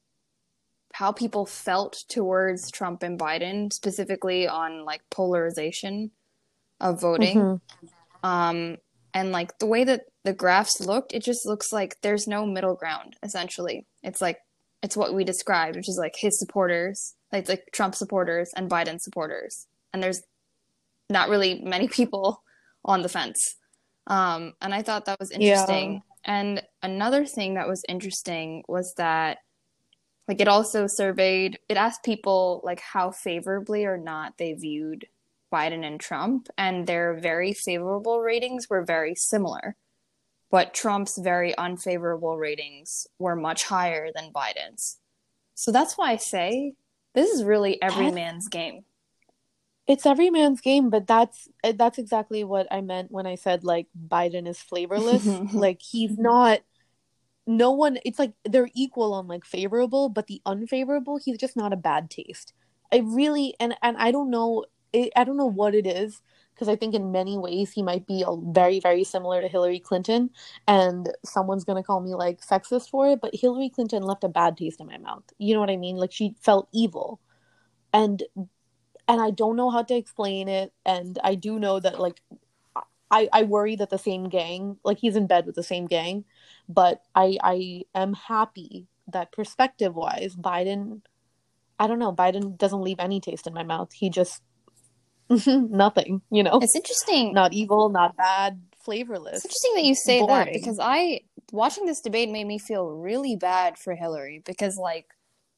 how 0.96 1.12
people 1.12 1.44
felt 1.44 2.04
towards 2.08 2.70
Trump 2.70 3.02
and 3.02 3.18
Biden, 3.18 3.70
specifically 3.70 4.48
on 4.48 4.86
like 4.86 5.02
polarization 5.10 6.10
of 6.80 7.02
voting. 7.02 7.36
Mm-hmm. 7.36 8.26
Um, 8.26 8.78
and 9.12 9.30
like 9.30 9.58
the 9.58 9.66
way 9.66 9.84
that 9.84 10.06
the 10.24 10.32
graphs 10.32 10.80
looked, 10.80 11.12
it 11.12 11.22
just 11.22 11.44
looks 11.44 11.70
like 11.70 12.00
there's 12.00 12.26
no 12.26 12.46
middle 12.46 12.74
ground, 12.74 13.14
essentially. 13.22 13.84
It's 14.02 14.22
like, 14.22 14.38
it's 14.82 14.96
what 14.96 15.12
we 15.12 15.22
described, 15.22 15.76
which 15.76 15.90
is 15.90 15.98
like 15.98 16.14
his 16.16 16.38
supporters, 16.38 17.14
like, 17.30 17.46
like 17.46 17.66
Trump 17.72 17.94
supporters 17.94 18.50
and 18.56 18.70
Biden 18.70 18.98
supporters. 18.98 19.66
And 19.92 20.02
there's 20.02 20.22
not 21.10 21.28
really 21.28 21.60
many 21.62 21.88
people 21.88 22.42
on 22.86 23.02
the 23.02 23.10
fence. 23.10 23.56
Um, 24.06 24.54
and 24.62 24.72
I 24.72 24.80
thought 24.80 25.04
that 25.04 25.20
was 25.20 25.30
interesting. 25.30 25.92
Yeah. 25.92 26.00
And 26.24 26.62
another 26.82 27.26
thing 27.26 27.54
that 27.54 27.68
was 27.68 27.84
interesting 27.86 28.64
was 28.66 28.94
that 28.96 29.38
like 30.28 30.40
it 30.40 30.48
also 30.48 30.86
surveyed, 30.86 31.58
it 31.68 31.76
asked 31.76 32.04
people 32.04 32.60
like 32.64 32.80
how 32.80 33.10
favorably 33.10 33.84
or 33.84 33.96
not 33.96 34.38
they 34.38 34.54
viewed 34.54 35.06
Biden 35.52 35.84
and 35.86 36.00
Trump, 36.00 36.48
and 36.58 36.86
their 36.86 37.14
very 37.14 37.52
favorable 37.52 38.20
ratings 38.20 38.68
were 38.68 38.84
very 38.84 39.14
similar. 39.14 39.76
But 40.50 40.74
Trump's 40.74 41.18
very 41.18 41.56
unfavorable 41.56 42.36
ratings 42.36 43.06
were 43.18 43.36
much 43.36 43.64
higher 43.64 44.08
than 44.14 44.32
Biden's. 44.32 44.98
So 45.54 45.72
that's 45.72 45.96
why 45.96 46.12
I 46.12 46.16
say 46.16 46.74
this 47.14 47.30
is 47.30 47.44
really 47.44 47.80
every 47.80 48.10
man's 48.10 48.48
game. 48.48 48.84
It's 49.86 50.06
every 50.06 50.30
man's 50.30 50.60
game, 50.60 50.90
but 50.90 51.06
that's 51.06 51.48
that's 51.62 51.98
exactly 51.98 52.42
what 52.42 52.66
I 52.70 52.80
meant 52.80 53.10
when 53.10 53.26
I 53.26 53.36
said 53.36 53.64
like 53.64 53.86
Biden 53.96 54.46
is 54.48 54.60
flavorless. 54.60 55.24
like 55.52 55.80
he's 55.80 56.18
not 56.18 56.60
no 57.46 57.70
one 57.70 57.98
it's 58.04 58.18
like 58.18 58.32
they're 58.44 58.70
equal 58.74 59.12
on 59.12 59.28
like 59.28 59.44
favorable 59.44 60.08
but 60.08 60.26
the 60.26 60.40
unfavorable 60.46 61.18
he's 61.22 61.38
just 61.38 61.56
not 61.56 61.72
a 61.72 61.76
bad 61.76 62.10
taste. 62.10 62.52
I 62.92 62.98
really 62.98 63.54
and 63.58 63.76
and 63.82 63.96
i 63.98 64.10
don't 64.12 64.30
know 64.30 64.64
it, 64.92 65.12
i 65.16 65.24
don't 65.24 65.36
know 65.36 65.50
what 65.50 65.74
it 65.74 65.86
is 65.86 66.22
because 66.54 66.68
i 66.68 66.76
think 66.76 66.94
in 66.94 67.10
many 67.12 67.36
ways 67.36 67.72
he 67.72 67.82
might 67.82 68.06
be 68.06 68.24
a, 68.26 68.36
very 68.52 68.80
very 68.80 69.04
similar 69.04 69.40
to 69.42 69.48
hillary 69.48 69.80
clinton 69.80 70.30
and 70.68 71.10
someone's 71.24 71.64
gonna 71.64 71.82
call 71.82 72.00
me 72.00 72.14
like 72.14 72.40
sexist 72.40 72.90
for 72.90 73.08
it 73.08 73.20
but 73.20 73.34
hillary 73.34 73.68
clinton 73.68 74.02
left 74.02 74.24
a 74.24 74.28
bad 74.28 74.56
taste 74.56 74.80
in 74.80 74.86
my 74.86 74.98
mouth. 74.98 75.24
You 75.38 75.54
know 75.54 75.60
what 75.60 75.70
i 75.70 75.76
mean? 75.76 75.96
Like 75.96 76.12
she 76.12 76.34
felt 76.40 76.68
evil. 76.72 77.20
And 77.92 78.22
and 79.08 79.20
i 79.20 79.30
don't 79.30 79.56
know 79.56 79.70
how 79.70 79.82
to 79.82 79.94
explain 79.94 80.48
it 80.48 80.72
and 80.84 81.18
i 81.24 81.34
do 81.34 81.58
know 81.58 81.78
that 81.80 82.00
like 82.00 82.20
I, 83.10 83.28
I 83.32 83.42
worry 83.44 83.76
that 83.76 83.90
the 83.90 83.98
same 83.98 84.28
gang, 84.28 84.78
like 84.84 84.98
he's 84.98 85.16
in 85.16 85.26
bed 85.26 85.46
with 85.46 85.54
the 85.54 85.62
same 85.62 85.86
gang, 85.86 86.24
but 86.68 87.02
I 87.14 87.38
I 87.42 87.82
am 87.94 88.14
happy 88.14 88.88
that 89.08 89.32
perspective 89.32 89.94
wise, 89.94 90.34
Biden, 90.34 91.02
I 91.78 91.86
don't 91.86 91.98
know, 91.98 92.12
Biden 92.12 92.58
doesn't 92.58 92.82
leave 92.82 92.98
any 92.98 93.20
taste 93.20 93.46
in 93.46 93.54
my 93.54 93.62
mouth. 93.62 93.92
He 93.92 94.10
just 94.10 94.42
nothing, 95.46 96.22
you 96.30 96.42
know. 96.42 96.58
It's 96.60 96.76
interesting. 96.76 97.32
Not 97.32 97.52
evil, 97.52 97.88
not 97.88 98.16
bad, 98.16 98.60
flavorless. 98.84 99.44
It's 99.44 99.46
interesting 99.46 99.74
that 99.74 99.84
you 99.84 99.94
say 99.94 100.20
boring. 100.20 100.46
that 100.46 100.52
because 100.52 100.78
I 100.80 101.20
watching 101.52 101.86
this 101.86 102.00
debate 102.00 102.30
made 102.30 102.46
me 102.46 102.58
feel 102.58 102.88
really 102.88 103.36
bad 103.36 103.78
for 103.78 103.94
Hillary 103.94 104.42
because 104.44 104.76
like 104.76 105.06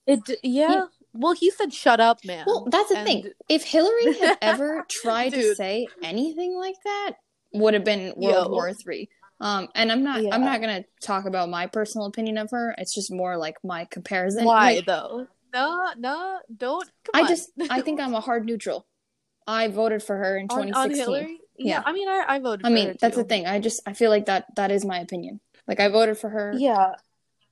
it 0.07 0.21
yeah. 0.43 0.69
He, 0.69 0.99
well, 1.14 1.35
he 1.35 1.50
said 1.50 1.73
shut 1.73 2.00
up, 2.00 2.25
man. 2.25 2.45
Well, 2.47 2.69
that's 2.71 2.90
the 2.90 2.99
and... 2.99 3.07
thing. 3.07 3.31
If 3.49 3.64
Hillary 3.64 4.19
had 4.19 4.38
ever 4.43 4.85
tried 4.88 5.31
to 5.31 5.55
say 5.55 5.87
anything 6.02 6.57
like 6.57 6.76
that, 6.85 7.12
would 7.52 7.75
have 7.75 7.85
been 7.85 8.14
World 8.17 8.47
Yo. 8.47 8.49
War 8.49 8.73
Three. 8.73 9.09
Um, 9.40 9.69
and 9.75 9.93
I'm 9.93 10.02
not 10.02 10.23
yeah. 10.23 10.35
I'm 10.35 10.45
not 10.45 10.61
gonna 10.61 10.85
talk 11.00 11.26
about 11.26 11.49
my 11.49 11.67
personal 11.67 12.07
opinion 12.07 12.38
of 12.38 12.50
her. 12.50 12.75
It's 12.76 12.95
just 12.95 13.12
more 13.12 13.37
like 13.37 13.57
my 13.62 13.85
comparison. 13.85 14.45
Why 14.45 14.75
like, 14.75 14.87
though? 14.87 15.26
No, 15.52 15.93
no, 15.97 16.38
don't. 16.55 16.88
I 17.14 17.23
on. 17.23 17.28
just 17.28 17.50
I 17.71 17.81
think 17.83 18.00
I'm 18.00 18.14
a 18.14 18.21
hard 18.21 18.45
neutral. 18.45 18.87
I 19.47 19.69
voted 19.69 20.02
for 20.02 20.17
her 20.17 20.37
in 20.37 20.49
2016. 20.49 21.07
On, 21.07 21.14
on 21.14 21.28
yeah. 21.31 21.37
yeah. 21.57 21.83
I 21.85 21.93
mean 21.93 22.09
I, 22.09 22.25
I 22.28 22.38
voted. 22.40 22.67
I 22.67 22.71
mean 22.71 22.97
that's 23.00 23.17
the 23.17 23.25
thing. 23.25 23.47
I 23.47 23.61
just 23.61 23.81
I 23.87 23.93
feel 23.93 24.11
like 24.11 24.26
that 24.26 24.47
that 24.57 24.71
is 24.71 24.85
my 24.85 24.99
opinion. 24.99 25.40
Like 25.67 25.81
I 25.81 25.88
voted 25.88 26.19
for 26.19 26.31
her. 26.31 26.55
Yeah, 26.57 26.95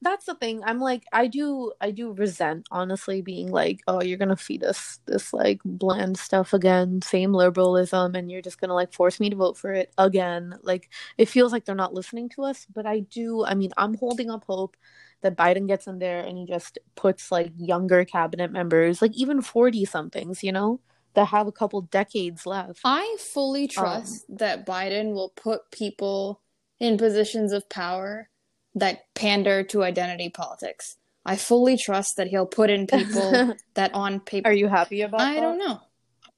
that's 0.02 0.26
the 0.26 0.34
thing. 0.34 0.62
I'm 0.64 0.80
like 0.80 1.04
i 1.12 1.26
do 1.26 1.72
i 1.80 1.90
do 1.90 2.12
resent 2.12 2.66
honestly 2.70 3.22
being 3.22 3.50
like 3.50 3.80
oh 3.86 4.02
you're 4.02 4.18
gonna 4.18 4.36
feed 4.36 4.62
us 4.64 5.00
this 5.06 5.32
like 5.32 5.60
bland 5.64 6.18
stuff 6.18 6.52
again 6.52 7.00
same 7.02 7.32
liberalism 7.32 8.14
and 8.14 8.30
you're 8.30 8.42
just 8.42 8.60
gonna 8.60 8.74
like 8.74 8.92
force 8.92 9.20
me 9.20 9.30
to 9.30 9.36
vote 9.36 9.56
for 9.56 9.72
it 9.72 9.92
again. 9.98 10.54
Like 10.62 10.90
it 11.18 11.28
feels 11.28 11.52
like 11.52 11.64
they're 11.64 11.74
not 11.74 11.94
listening 11.94 12.28
to 12.30 12.42
us 12.44 12.66
but 12.72 12.86
i 12.86 13.00
do 13.00 13.44
i 13.44 13.54
mean 13.54 13.70
i'm 13.76 13.94
holding 13.94 14.30
up 14.30 14.44
hope 14.44 14.76
that 15.22 15.36
biden 15.36 15.66
gets 15.66 15.86
in 15.86 15.98
there 15.98 16.20
and 16.20 16.36
he 16.38 16.44
just 16.46 16.78
puts 16.94 17.32
like 17.32 17.52
younger 17.56 18.04
cabinet 18.04 18.52
members 18.52 19.00
like 19.00 19.12
even 19.14 19.40
40 19.40 19.84
somethings 19.84 20.42
you 20.42 20.52
know 20.52 20.80
that 21.16 21.28
have 21.28 21.46
a 21.48 21.52
couple 21.52 21.80
decades 21.80 22.46
left. 22.46 22.80
I 22.84 23.16
fully 23.18 23.66
trust 23.66 24.26
um, 24.28 24.36
that 24.36 24.66
biden 24.66 25.14
will 25.14 25.30
put 25.30 25.70
people 25.72 26.42
in 26.78 26.98
positions 26.98 27.52
of 27.52 27.68
power 27.68 28.28
that 28.76 29.12
pander 29.14 29.64
to 29.64 29.82
identity 29.82 30.28
politics. 30.28 30.96
I 31.24 31.34
fully 31.34 31.76
trust 31.76 32.16
that 32.18 32.28
he'll 32.28 32.46
put 32.46 32.70
in 32.70 32.86
people 32.86 33.54
that 33.74 33.92
on 33.94 34.20
paper. 34.20 34.48
Are 34.48 34.52
you 34.52 34.68
happy 34.68 35.02
about 35.02 35.20
it? 35.20 35.24
I 35.24 35.34
that? 35.34 35.40
don't 35.40 35.58
know. 35.58 35.80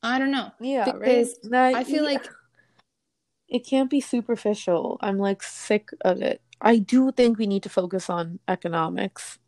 I 0.03 0.19
don't 0.19 0.31
know. 0.31 0.51
Yeah, 0.61 0.91
because 0.91 1.39
right? 1.45 1.75
I 1.75 1.85
feel 1.85 2.05
yeah. 2.05 2.13
like 2.13 2.29
it 3.49 3.67
can't 3.67 3.91
be 3.91 4.01
superficial. 4.01 4.99
I'm 5.01 5.19
like 5.19 5.43
sick 5.43 5.91
of 6.03 6.23
it. 6.23 6.41
I 6.61 6.79
do 6.79 7.13
think 7.13 7.39
we 7.39 7.47
need 7.47 7.65
to 7.65 7.69
focus 7.69 8.09
on 8.09 8.39
economics. 8.49 9.39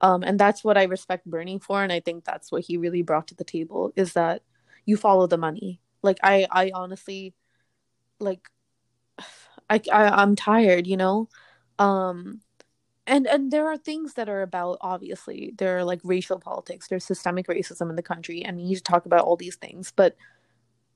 Um, 0.00 0.22
and 0.22 0.38
that's 0.38 0.64
what 0.64 0.78
I 0.78 0.84
respect 0.84 1.26
Bernie 1.26 1.58
for, 1.58 1.82
and 1.82 1.92
I 1.92 2.00
think 2.00 2.24
that's 2.24 2.50
what 2.50 2.62
he 2.62 2.78
really 2.78 3.02
brought 3.02 3.28
to 3.28 3.34
the 3.34 3.44
table 3.44 3.92
is 3.96 4.14
that 4.14 4.42
you 4.86 4.96
follow 4.96 5.26
the 5.26 5.36
money. 5.36 5.80
Like 6.02 6.18
I, 6.22 6.46
I 6.50 6.70
honestly, 6.74 7.34
like 8.18 8.48
I, 9.68 9.80
I 9.92 10.22
I'm 10.22 10.36
tired, 10.36 10.86
you 10.86 10.96
know. 10.96 11.28
Um, 11.80 12.42
and 13.06 13.26
and 13.26 13.50
there 13.50 13.66
are 13.66 13.78
things 13.78 14.14
that 14.14 14.28
are 14.28 14.42
about 14.42 14.78
obviously 14.82 15.52
there 15.56 15.78
are 15.78 15.84
like 15.84 16.00
racial 16.04 16.38
politics, 16.38 16.86
there's 16.86 17.04
systemic 17.04 17.48
racism 17.48 17.90
in 17.90 17.96
the 17.96 18.02
country, 18.02 18.44
and 18.44 18.56
we 18.56 18.64
need 18.64 18.76
to 18.76 18.82
talk 18.82 19.06
about 19.06 19.24
all 19.24 19.36
these 19.36 19.56
things. 19.56 19.92
But 19.96 20.14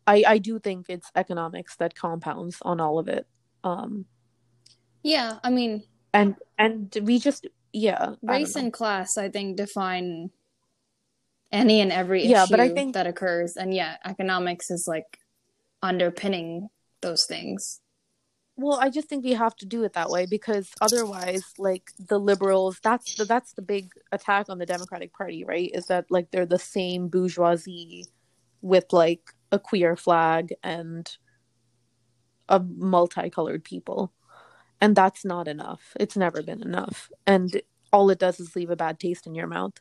I 0.07 0.23
I 0.27 0.39
do 0.39 0.59
think 0.59 0.87
it's 0.89 1.11
economics 1.17 1.77
that 1.77 1.97
compounds 1.97 2.59
on 2.63 2.81
all 2.81 2.99
of 2.99 3.09
it. 3.09 3.27
Um, 3.65 4.05
yeah, 5.03 5.39
I 5.43 5.51
mean, 5.51 5.83
and 6.13 6.37
and 6.59 6.97
we 7.03 7.19
just 7.19 7.49
yeah, 7.73 8.15
race 8.23 8.55
and 8.55 8.73
class, 8.73 9.17
I 9.17 9.31
think, 9.31 9.57
define 9.57 10.31
any 11.51 11.81
and 11.81 11.91
every 11.91 12.27
yeah, 12.27 12.47
but 12.49 12.61
I 12.61 12.69
think 12.69 12.95
that 12.95 13.07
occurs, 13.07 13.57
and 13.57 13.75
yeah, 13.75 13.97
economics 14.05 14.71
is 14.71 14.87
like 14.87 15.19
underpinning 15.83 16.69
those 17.01 17.25
things. 17.25 17.81
Well, 18.57 18.79
I 18.81 18.89
just 18.89 19.09
think 19.09 19.25
we 19.25 19.33
have 19.33 19.57
to 19.57 19.67
do 19.67 19.83
it 19.83 19.95
that 19.95 20.11
way 20.11 20.27
because 20.27 20.71
otherwise, 20.81 21.43
like 21.59 21.91
the 22.09 22.19
liberals, 22.19 22.79
that's 22.83 23.17
the 23.17 23.25
that's 23.25 23.53
the 23.55 23.63
big 23.63 23.91
attack 24.13 24.47
on 24.49 24.59
the 24.59 24.67
Democratic 24.67 25.13
Party, 25.13 25.45
right? 25.45 25.71
Is 25.75 25.87
that 25.87 26.07
like 26.09 26.31
they're 26.31 26.47
the 26.47 26.59
same 26.59 27.09
bourgeoisie 27.09 28.07
with 28.63 28.93
like 28.93 29.21
a 29.51 29.59
queer 29.59 29.97
flag 29.97 30.55
and 30.63 31.17
a 32.49 32.61
multicolored 32.61 33.65
people. 33.65 34.13
And 34.81 34.95
that's 34.95 35.25
not 35.25 35.49
enough. 35.49 35.97
It's 35.99 36.17
never 36.17 36.43
been 36.43 36.63
enough. 36.63 37.11
And 37.27 37.61
all 37.93 38.11
it 38.11 38.19
does 38.19 38.41
is 38.41 38.55
leave 38.55 38.71
a 38.71 38.77
bad 38.77 38.99
taste 38.99 39.27
in 39.27 39.35
your 39.35 39.47
mouth. 39.47 39.75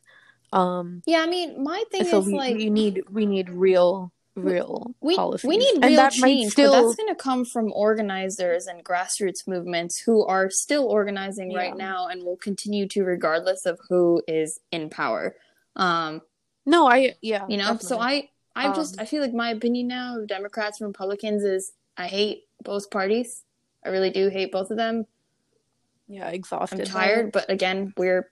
Um 0.52 1.02
Yeah, 1.06 1.22
I 1.22 1.28
mean, 1.28 1.64
my 1.64 1.84
thing 1.92 2.06
so 2.06 2.20
is 2.20 2.28
we, 2.28 2.34
like 2.34 2.56
we 2.56 2.70
need 2.70 3.04
we 3.10 3.26
need 3.26 3.50
real 3.50 4.12
real 4.36 4.96
we, 5.02 5.16
policies. 5.16 5.48
we 5.48 5.58
need 5.58 5.76
And 5.76 5.86
real 5.86 5.96
that 5.98 6.12
change, 6.12 6.52
still 6.54 6.72
but 6.72 6.82
that's 6.82 6.96
going 6.96 7.10
to 7.10 7.16
come 7.16 7.46
from 7.46 7.72
organizers 7.74 8.66
and 8.68 8.84
grassroots 8.84 9.48
movements 9.48 10.00
who 10.00 10.26
are 10.26 10.50
still 10.50 10.86
organizing 10.86 11.52
Yeah. 11.52 11.58
right 11.60 11.78
now 11.78 12.08
and 12.08 12.24
will 12.24 12.38
continue 12.38 12.88
to 12.90 13.04
regardless 13.04 13.66
of 13.66 13.80
who 13.90 14.22
is 14.28 14.60
in 14.72 14.90
power. 14.90 15.36
Um, 15.76 16.22
No, 16.66 16.88
I 16.90 17.16
yeah. 17.22 17.46
you 17.48 17.58
know, 17.58 17.78
so 17.78 17.98
definitely. 17.98 18.32
I 18.56 18.70
I 18.70 18.74
just 18.74 18.98
Um, 18.98 19.04
I 19.04 19.06
feel 19.06 19.22
like 19.22 19.34
my 19.34 19.50
opinion 19.52 19.88
now 19.88 20.18
of 20.20 20.28
Democrats 20.28 20.80
and 20.82 20.88
Republicans 20.88 21.44
is 21.44 21.74
I 21.98 22.08
hate 22.08 22.46
both 22.64 22.90
parties. 22.90 23.44
I 23.86 23.90
really 23.90 24.10
do 24.10 24.30
hate 24.30 24.52
both 24.52 24.72
of 24.72 24.78
them. 24.78 25.06
yeah, 26.08 26.30
exhausted. 26.30 26.82
I'm 26.82 26.86
tired, 26.86 27.32
but 27.32 27.50
again, 27.50 27.94
we're 27.98 28.30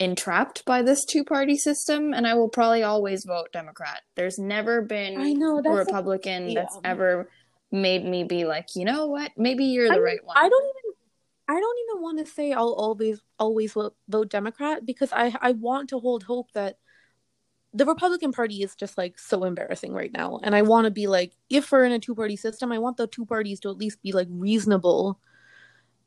entrapped 0.00 0.64
by 0.64 0.82
this 0.82 1.04
two 1.04 1.24
party 1.24 1.56
system 1.56 2.12
and 2.12 2.26
I 2.26 2.34
will 2.34 2.48
probably 2.48 2.82
always 2.82 3.24
vote 3.24 3.52
Democrat. 3.52 4.02
There's 4.16 4.38
never 4.38 4.82
been 4.82 5.20
I 5.20 5.32
know 5.32 5.58
a 5.58 5.62
that's 5.62 5.74
a- 5.74 5.78
Republican 5.78 6.54
that's 6.54 6.78
yeah. 6.82 6.90
ever 6.90 7.30
made 7.70 8.04
me 8.04 8.24
be 8.24 8.44
like, 8.44 8.68
you 8.74 8.84
know 8.84 9.06
what? 9.06 9.32
Maybe 9.36 9.66
you're 9.66 9.88
the 9.88 9.94
I, 9.94 9.98
right 9.98 10.24
one. 10.24 10.36
I 10.36 10.48
don't 10.48 10.64
even 10.64 10.94
I 11.46 11.60
don't 11.60 11.76
even 11.90 12.02
want 12.02 12.18
to 12.18 12.32
say 12.32 12.52
I'll 12.52 12.72
always 12.72 13.20
always 13.38 13.72
vote, 13.72 13.94
vote 14.08 14.30
Democrat 14.30 14.84
because 14.84 15.12
I 15.12 15.34
I 15.40 15.52
want 15.52 15.90
to 15.90 15.98
hold 15.98 16.24
hope 16.24 16.50
that 16.54 16.76
the 17.74 17.84
Republican 17.84 18.32
Party 18.32 18.62
is 18.62 18.76
just 18.76 18.96
like 18.96 19.18
so 19.18 19.44
embarrassing 19.44 19.92
right 19.92 20.12
now, 20.12 20.38
and 20.42 20.54
I 20.54 20.62
want 20.62 20.84
to 20.84 20.92
be 20.92 21.08
like, 21.08 21.32
if 21.50 21.70
we're 21.72 21.84
in 21.84 21.92
a 21.92 21.98
two 21.98 22.14
party 22.14 22.36
system, 22.36 22.70
I 22.70 22.78
want 22.78 22.96
the 22.96 23.08
two 23.08 23.26
parties 23.26 23.60
to 23.60 23.68
at 23.68 23.76
least 23.76 24.00
be 24.00 24.12
like 24.12 24.28
reasonable 24.30 25.18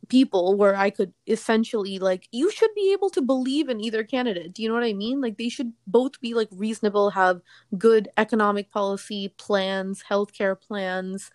people 0.09 0.55
where 0.55 0.75
I 0.75 0.89
could 0.89 1.13
essentially 1.27 1.99
like 1.99 2.27
you 2.31 2.51
should 2.51 2.73
be 2.75 2.91
able 2.93 3.09
to 3.11 3.21
believe 3.21 3.69
in 3.69 3.81
either 3.81 4.03
candidate. 4.03 4.53
Do 4.53 4.61
you 4.63 4.69
know 4.69 4.75
what 4.75 4.83
I 4.83 4.93
mean? 4.93 5.21
Like 5.21 5.37
they 5.37 5.49
should 5.49 5.73
both 5.87 6.19
be 6.21 6.33
like 6.33 6.49
reasonable, 6.51 7.11
have 7.11 7.41
good 7.77 8.09
economic 8.17 8.71
policy 8.71 9.33
plans, 9.37 10.03
healthcare 10.09 10.59
plans, 10.59 11.31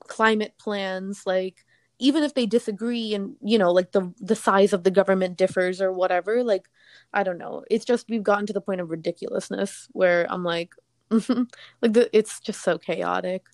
climate 0.00 0.54
plans, 0.58 1.24
like 1.26 1.64
even 1.98 2.22
if 2.24 2.34
they 2.34 2.46
disagree 2.46 3.14
and 3.14 3.36
you 3.42 3.56
know 3.58 3.72
like 3.72 3.92
the 3.92 4.12
the 4.20 4.34
size 4.36 4.72
of 4.72 4.82
the 4.84 4.90
government 4.90 5.36
differs 5.38 5.80
or 5.80 5.92
whatever 5.92 6.42
like 6.42 6.66
i 7.12 7.22
don't 7.22 7.38
know 7.38 7.64
it's 7.70 7.84
just 7.84 8.10
we've 8.10 8.24
gotten 8.24 8.46
to 8.46 8.52
the 8.52 8.60
point 8.60 8.80
of 8.80 8.90
ridiculousness 8.90 9.88
where 9.92 10.26
i'm 10.28 10.42
like 10.42 10.72
like 11.10 11.92
the, 11.92 12.10
it's 12.12 12.40
just 12.40 12.62
so 12.62 12.78
chaotic 12.78 13.44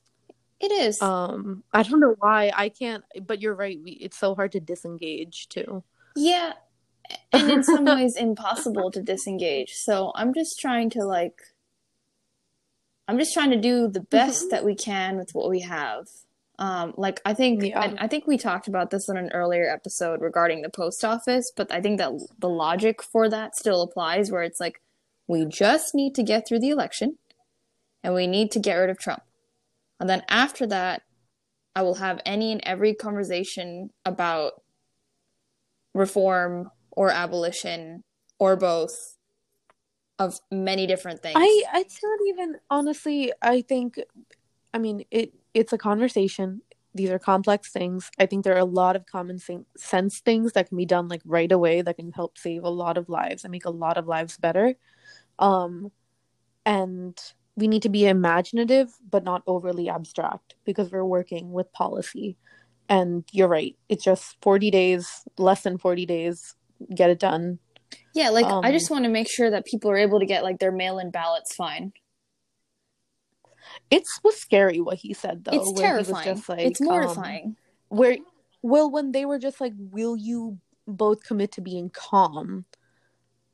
It 0.61 0.73
is. 0.73 1.01
um 1.01 1.63
i 1.73 1.83
don't 1.83 2.01
know 2.01 2.15
why 2.19 2.53
i 2.55 2.69
can't 2.69 3.03
but 3.27 3.41
you're 3.41 3.55
right 3.55 3.79
we, 3.83 3.93
it's 3.93 4.19
so 4.19 4.35
hard 4.35 4.53
to 4.53 4.61
disengage 4.61 5.49
too 5.49 5.83
yeah. 6.17 6.53
And 7.33 7.51
in 7.51 7.63
some 7.65 7.85
ways 7.97 8.17
impossible 8.17 8.91
to 8.93 9.01
disengage. 9.03 9.73
So 9.75 10.13
I'm 10.15 10.35
just 10.35 10.59
trying 10.61 10.91
to 10.91 11.05
like 11.05 11.41
I'm 13.09 13.19
just 13.19 13.33
trying 13.35 13.51
to 13.51 13.57
do 13.61 13.89
the 13.89 14.01
best 14.01 14.47
Mhm. 14.47 14.51
that 14.51 14.65
we 14.65 14.75
can 14.75 15.17
with 15.17 15.31
what 15.33 15.49
we 15.49 15.61
have. 15.61 16.07
Um, 16.59 16.95
like 16.97 17.21
I 17.25 17.33
think 17.35 17.63
Yeah. 17.65 17.81
I, 17.81 17.95
I 18.05 18.07
think 18.09 18.27
we 18.27 18.37
talked 18.39 18.69
about 18.69 18.91
this 18.91 19.09
in 19.09 19.17
an 19.17 19.31
earlier 19.33 19.69
episode 19.73 20.21
regarding 20.21 20.63
the 20.63 20.69
post 20.71 21.05
office, 21.05 21.51
but 21.57 21.73
I 21.73 21.81
think 21.81 21.99
that 21.99 22.13
the 22.39 22.49
logic 22.49 23.03
for 23.03 23.29
that 23.29 23.57
still 23.57 23.83
applies 23.83 24.31
where 24.31 24.43
it's 24.43 24.61
like 24.61 24.81
we 25.27 25.45
just 25.47 25.95
need 25.95 26.15
to 26.17 26.23
get 26.23 26.47
through 26.47 26.61
the 26.61 26.71
election 26.71 27.19
and 28.05 28.15
we 28.15 28.27
need 28.27 28.51
to 28.53 28.59
get 28.61 28.75
rid 28.75 28.91
of 28.91 28.99
Trump. 28.99 29.23
And 30.01 30.09
then 30.09 30.23
after 30.29 30.67
that, 30.67 31.03
I 31.77 31.83
will 31.83 31.95
have 31.95 32.21
any 32.27 32.51
and 32.53 32.61
every 32.65 32.95
conversation 32.95 33.91
about 34.05 34.55
reform 35.95 36.71
or 36.91 37.11
abolition 37.11 38.03
or 38.39 38.57
both 38.57 39.17
of 40.19 40.39
many 40.51 40.87
different 40.87 41.23
things. 41.23 41.37
i 41.39 41.65
it's 41.77 41.99
not 42.03 42.19
even 42.29 42.57
honestly 42.69 43.33
i 43.41 43.63
think 43.63 43.99
i 44.75 44.79
mean 44.79 45.03
it 45.11 45.33
it's 45.55 45.73
a 45.73 45.79
conversation. 45.79 46.63
These 46.95 47.11
are 47.11 47.19
complex 47.19 47.71
things. 47.71 48.11
I 48.19 48.27
think 48.27 48.45
there 48.45 48.55
are 48.55 48.59
a 48.59 48.65
lot 48.65 48.97
of 48.97 49.07
common 49.07 49.39
sense 49.77 50.21
things 50.21 50.53
that 50.53 50.69
can 50.69 50.77
be 50.77 50.87
done 50.87 51.09
like 51.09 51.23
right 51.25 51.51
away 51.51 51.83
that 51.83 51.97
can 51.97 52.13
help 52.13 52.37
save 52.37 52.65
a 52.65 52.69
lot 52.69 52.99
of 52.99 53.09
lives 53.09 53.45
and 53.45 53.53
make 53.53 53.65
a 53.65 53.71
lot 53.71 53.97
of 53.97 54.07
lives 54.07 54.37
better. 54.37 54.75
Um 55.39 55.93
and 56.67 57.19
we 57.61 57.69
need 57.69 57.83
to 57.83 57.89
be 57.89 58.07
imaginative 58.07 58.89
but 59.09 59.25
not 59.25 59.43
overly 59.47 59.89
abstract 59.89 60.55
because 60.65 60.91
we're 60.91 61.05
working 61.05 61.53
with 61.53 61.73
policy 61.73 62.37
and 62.89 63.25
you're 63.33 63.49
right 63.49 63.77
it's 63.89 64.05
just 64.05 64.37
40 64.43 64.71
days 64.71 65.23
less 65.39 65.63
than 65.63 65.79
40 65.79 66.07
days 66.07 66.55
get 66.95 67.11
it 67.11 67.19
done 67.21 67.59
Yeah, 68.15 68.31
like 68.31 68.47
I 68.47 68.51
Um, 68.51 68.65
just 68.73 68.91
want 68.91 69.05
to 69.05 69.11
make 69.11 69.29
sure 69.29 69.51
that 69.51 69.67
people 69.67 69.91
are 69.91 69.97
able 69.99 70.21
to 70.21 70.27
get 70.27 70.43
like 70.43 70.59
their 70.59 70.73
mail-in 70.73 71.11
ballots 71.11 71.55
fine. 71.55 71.93
it 73.91 74.05
was 74.25 74.37
scary 74.37 74.81
what 74.81 74.99
he 74.99 75.13
said 75.13 75.45
though 75.45 75.53
it's 75.55 75.71
where 75.73 75.87
he 75.87 75.93
was 75.99 76.07
terrifying. 76.07 76.35
just 76.37 76.49
like 76.49 76.59
it's 76.67 76.81
um, 76.81 76.87
mortifying. 76.87 77.57
where 77.89 78.17
well 78.63 78.91
when 78.91 79.13
they 79.13 79.25
were 79.25 79.39
just 79.39 79.61
like 79.61 79.73
will 79.79 80.17
you 80.17 80.59
both 80.87 81.23
commit 81.25 81.53
to 81.53 81.61
being 81.61 81.91
calm 81.91 82.65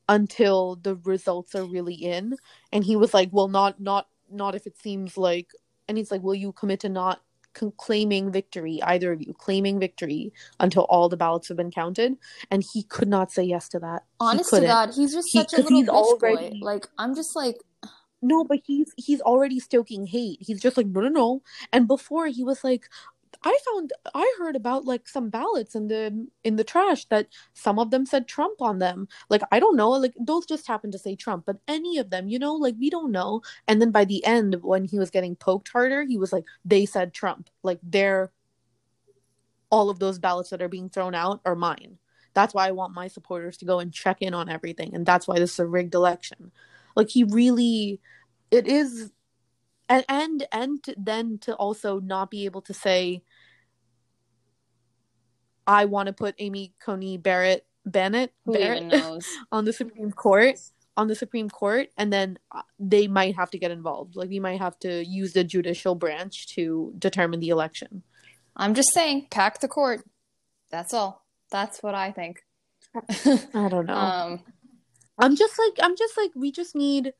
until 0.08 0.76
the 0.76 0.96
results 0.96 1.54
are 1.54 1.64
really 1.64 1.94
in. 1.94 2.36
And 2.72 2.84
he 2.84 2.96
was 2.96 3.12
like 3.14 3.30
well 3.32 3.48
not 3.48 3.80
not 3.80 4.08
not 4.30 4.54
if 4.54 4.66
it 4.66 4.78
seems 4.78 5.16
like 5.16 5.50
and 5.88 5.96
he's 5.96 6.10
like 6.10 6.22
will 6.22 6.34
you 6.34 6.52
commit 6.52 6.80
to 6.80 6.88
not 6.88 7.22
claiming 7.78 8.30
victory 8.30 8.82
either 8.82 9.12
of 9.12 9.22
you 9.22 9.32
claiming 9.32 9.80
victory 9.80 10.30
until 10.60 10.82
all 10.84 11.08
the 11.08 11.16
ballots 11.16 11.48
have 11.48 11.56
been 11.56 11.70
counted. 11.70 12.14
And 12.50 12.62
he 12.74 12.82
could 12.82 13.08
not 13.08 13.32
say 13.32 13.44
yes 13.44 13.68
to 13.70 13.78
that. 13.78 14.04
Honest 14.20 14.50
to. 14.50 14.60
God, 14.60 14.90
he's 14.94 15.12
just 15.14 15.28
He- 15.32 15.38
such 15.38 15.54
a 15.54 15.62
little 15.62 15.82
bitch 15.82 15.88
already- 15.88 16.60
boy. 16.60 16.66
Like 16.66 16.86
I'm 16.98 17.14
just 17.14 17.34
like 17.34 17.56
no 18.22 18.44
but 18.44 18.58
he's 18.64 18.92
he's 18.96 19.20
already 19.20 19.60
stoking 19.60 20.06
hate. 20.06 20.38
He's 20.40 20.60
just 20.60 20.76
like 20.76 20.86
no 20.86 21.00
no 21.00 21.08
no. 21.08 21.42
And 21.72 21.86
before 21.88 22.26
he 22.26 22.44
was 22.44 22.62
like 22.64 22.88
i 23.46 23.56
found 23.64 23.92
i 24.14 24.34
heard 24.38 24.56
about 24.56 24.84
like 24.84 25.06
some 25.08 25.30
ballots 25.30 25.76
in 25.76 25.86
the 25.86 26.26
in 26.42 26.56
the 26.56 26.64
trash 26.64 27.04
that 27.06 27.28
some 27.54 27.78
of 27.78 27.90
them 27.92 28.04
said 28.04 28.26
trump 28.26 28.60
on 28.60 28.78
them. 28.80 29.06
Like 29.30 29.42
i 29.52 29.60
don't 29.60 29.76
know 29.76 29.90
like 29.90 30.14
those 30.18 30.46
just 30.46 30.66
happened 30.66 30.92
to 30.94 30.98
say 30.98 31.14
trump 31.14 31.44
but 31.46 31.58
any 31.68 31.98
of 31.98 32.10
them 32.10 32.28
you 32.28 32.38
know 32.38 32.54
like 32.54 32.74
we 32.78 32.90
don't 32.90 33.12
know. 33.12 33.42
And 33.68 33.80
then 33.80 33.92
by 33.92 34.04
the 34.04 34.24
end 34.24 34.56
when 34.62 34.84
he 34.84 34.98
was 34.98 35.10
getting 35.10 35.36
poked 35.36 35.68
harder 35.68 36.02
he 36.02 36.18
was 36.18 36.32
like 36.32 36.44
they 36.64 36.86
said 36.86 37.14
trump. 37.14 37.48
Like 37.62 37.78
they're 37.82 38.32
all 39.70 39.90
of 39.90 39.98
those 40.00 40.18
ballots 40.18 40.50
that 40.50 40.62
are 40.62 40.68
being 40.68 40.88
thrown 40.88 41.14
out 41.14 41.40
are 41.44 41.54
mine. 41.54 41.98
That's 42.34 42.52
why 42.52 42.66
i 42.66 42.72
want 42.72 42.94
my 42.94 43.06
supporters 43.06 43.56
to 43.58 43.64
go 43.64 43.78
and 43.78 43.92
check 43.92 44.22
in 44.22 44.34
on 44.34 44.48
everything 44.48 44.94
and 44.94 45.06
that's 45.06 45.28
why 45.28 45.38
this 45.38 45.52
is 45.52 45.60
a 45.60 45.66
rigged 45.66 45.94
election. 45.94 46.50
Like 46.96 47.10
he 47.10 47.22
really 47.22 48.00
it 48.50 48.66
is 48.66 49.12
and 49.88 50.04
and 50.08 50.46
and 50.52 50.84
then 50.96 51.38
to 51.38 51.54
also 51.54 52.00
not 52.00 52.30
be 52.30 52.44
able 52.44 52.62
to 52.62 52.74
say 52.74 53.22
i 55.66 55.84
want 55.84 56.06
to 56.06 56.12
put 56.12 56.34
amy 56.38 56.72
coney 56.80 57.16
barrett 57.16 57.66
bennett 57.84 58.32
barrett 58.46 58.92
on 59.52 59.64
the 59.64 59.72
supreme 59.72 60.12
court 60.12 60.58
on 60.96 61.08
the 61.08 61.14
supreme 61.14 61.50
court 61.50 61.88
and 61.96 62.12
then 62.12 62.38
uh, 62.52 62.62
they 62.78 63.06
might 63.06 63.36
have 63.36 63.50
to 63.50 63.58
get 63.58 63.70
involved 63.70 64.16
like 64.16 64.28
we 64.28 64.40
might 64.40 64.58
have 64.58 64.78
to 64.78 65.04
use 65.04 65.32
the 65.32 65.44
judicial 65.44 65.94
branch 65.94 66.46
to 66.48 66.92
determine 66.98 67.40
the 67.40 67.50
election 67.50 68.02
I'm 68.56 68.74
just 68.74 68.92
saying, 68.92 69.28
pack 69.30 69.60
the 69.60 69.68
court. 69.68 70.02
That's 70.70 70.94
all. 70.94 71.24
That's 71.50 71.82
what 71.82 71.94
I 71.94 72.10
think. 72.10 72.42
i 73.12 73.68
don't 73.68 73.84
know 73.84 73.94
um, 73.94 74.42
I'm 75.18 75.36
just 75.36 75.58
like 75.58 75.74
I'm 75.82 75.96
just 75.96 76.16
like 76.16 76.30
we 76.34 76.50
just 76.50 76.74
need 76.74 77.12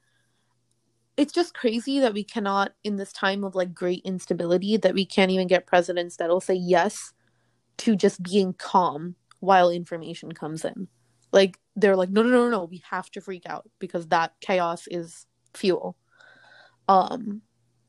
it's 1.19 1.35
just 1.35 1.53
crazy 1.53 2.01
that 2.01 2.15
we 2.15 2.25
cannot 2.25 2.73
in 2.83 2.97
this 2.97 3.13
time 3.13 3.45
of 3.45 3.55
like 3.55 3.75
great 3.75 4.01
instability 4.03 4.79
that 4.79 4.95
we 4.95 5.05
can't 5.05 5.31
even 5.31 5.47
get 5.47 5.67
presidents 5.67 6.17
that'll 6.17 6.41
say 6.41 6.55
yes 6.55 7.13
to 7.79 7.97
just 7.97 8.23
being 8.23 8.53
calm 8.55 9.15
while 9.41 9.71
information 9.71 10.33
comes 10.33 10.65
in. 10.65 10.89
Like 11.33 11.59
they're 11.75 11.97
like, 11.97 12.11
no, 12.11 12.23
no, 12.23 12.31
no, 12.31 12.49
no, 12.49 12.65
we 12.65 12.83
have 12.91 13.11
to 13.13 13.21
freak 13.21 13.45
out 13.47 13.69
because 13.79 14.07
that 14.09 14.33
chaos 14.41 14.87
is 14.91 15.27
fuel. 15.55 15.97
Um, 16.89 17.43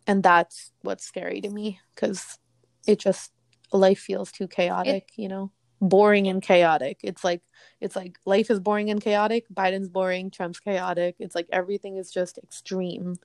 and 0.06 0.24
that's 0.24 0.72
what's 0.82 1.06
scary 1.06 1.42
to 1.42 1.50
me 1.50 1.80
because 1.94 2.40
it 2.88 3.00
just 3.00 3.32
life 3.72 4.00
feels 4.00 4.32
too 4.32 4.48
chaotic, 4.48 5.10
it, 5.16 5.22
you 5.22 5.28
know, 5.28 5.52
boring 5.82 6.28
and 6.28 6.42
chaotic. 6.42 7.00
It's 7.04 7.24
like 7.24 7.42
it's 7.80 7.96
like 7.96 8.18
life 8.26 8.50
is 8.50 8.60
boring 8.60 8.90
and 8.90 9.02
chaotic. 9.02 9.46
Biden's 9.54 9.90
boring. 9.90 10.32
Trump's 10.32 10.60
chaotic. 10.60 11.16
It's 11.20 11.36
like 11.36 11.48
everything 11.52 11.98
is 11.98 12.12
just 12.12 12.38
extreme. 12.40 13.16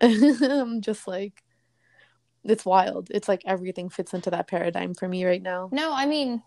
I'm 0.00 0.80
just 0.80 1.06
like, 1.06 1.42
it's 2.44 2.64
wild. 2.64 3.08
It's 3.10 3.28
like 3.28 3.42
everything 3.46 3.88
fits 3.88 4.14
into 4.14 4.30
that 4.30 4.48
paradigm 4.48 4.94
for 4.94 5.08
me 5.08 5.24
right 5.24 5.42
now. 5.42 5.68
No, 5.72 5.92
I 5.92 6.06
mean, 6.06 6.42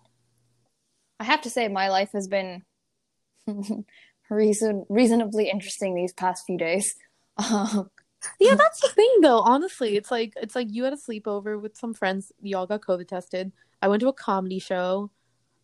I 1.20 1.24
have 1.26 1.42
to 1.42 1.50
say 1.50 1.68
my 1.68 1.90
life 1.90 2.12
has 2.14 2.28
been 2.28 2.64
reason 4.30 4.86
reasonably 4.90 5.50
interesting 5.50 5.96
these 5.96 6.14
past 6.14 6.46
few 6.46 6.58
days. 6.58 6.96
Um, 7.38 7.90
yeah, 8.40 8.56
that's 8.56 8.82
the 8.82 8.90
thing 8.90 9.18
though. 9.22 9.40
Honestly, 9.40 9.96
it's 9.96 10.12
like 10.12 10.34
it's 10.42 10.56
like 10.56 10.68
you 10.72 10.84
had 10.84 10.94
a 10.94 10.98
sleepover 10.98 11.62
with 11.62 11.78
some 11.78 11.94
friends. 11.94 12.32
Y'all 12.42 12.68
got 12.68 12.82
COVID 12.82 13.08
tested. 13.08 13.52
I 13.82 13.88
went 13.88 14.02
to 14.02 14.08
a 14.08 14.14
comedy 14.14 14.60
show. 14.60 15.12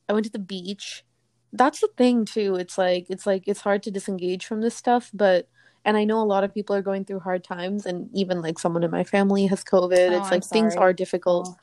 I 0.07 0.13
went 0.13 0.25
to 0.25 0.31
the 0.31 0.39
beach. 0.39 1.03
That's 1.51 1.79
the 1.79 1.89
thing 1.97 2.25
too. 2.25 2.55
It's 2.55 2.77
like 2.77 3.07
it's 3.09 3.25
like 3.25 3.43
it's 3.47 3.61
hard 3.61 3.83
to 3.83 3.91
disengage 3.91 4.45
from 4.45 4.61
this 4.61 4.75
stuff, 4.75 5.09
but 5.13 5.47
and 5.85 5.97
I 5.97 6.03
know 6.03 6.21
a 6.21 6.25
lot 6.25 6.43
of 6.43 6.53
people 6.53 6.75
are 6.75 6.81
going 6.81 7.05
through 7.05 7.21
hard 7.21 7.43
times 7.43 7.85
and 7.85 8.09
even 8.13 8.41
like 8.41 8.59
someone 8.59 8.83
in 8.83 8.91
my 8.91 9.03
family 9.03 9.47
has 9.47 9.63
COVID. 9.63 10.11
Oh, 10.11 10.17
it's 10.17 10.31
like 10.31 10.43
things 10.43 10.75
are 10.75 10.93
difficult. 10.93 11.49
Oh. 11.49 11.57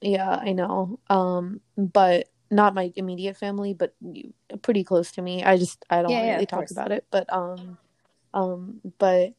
Yeah, 0.00 0.36
I 0.36 0.52
know. 0.52 0.98
Um 1.08 1.60
but 1.76 2.28
not 2.50 2.74
my 2.74 2.92
immediate 2.94 3.36
family, 3.36 3.74
but 3.74 3.94
pretty 4.62 4.84
close 4.84 5.12
to 5.12 5.22
me. 5.22 5.42
I 5.42 5.56
just 5.56 5.84
I 5.90 6.02
don't 6.02 6.12
yeah, 6.12 6.20
really 6.20 6.40
yeah, 6.40 6.44
talk 6.46 6.60
course. 6.60 6.70
about 6.70 6.92
it, 6.92 7.06
but 7.10 7.32
um 7.32 7.78
um 8.32 8.80
but 8.98 9.34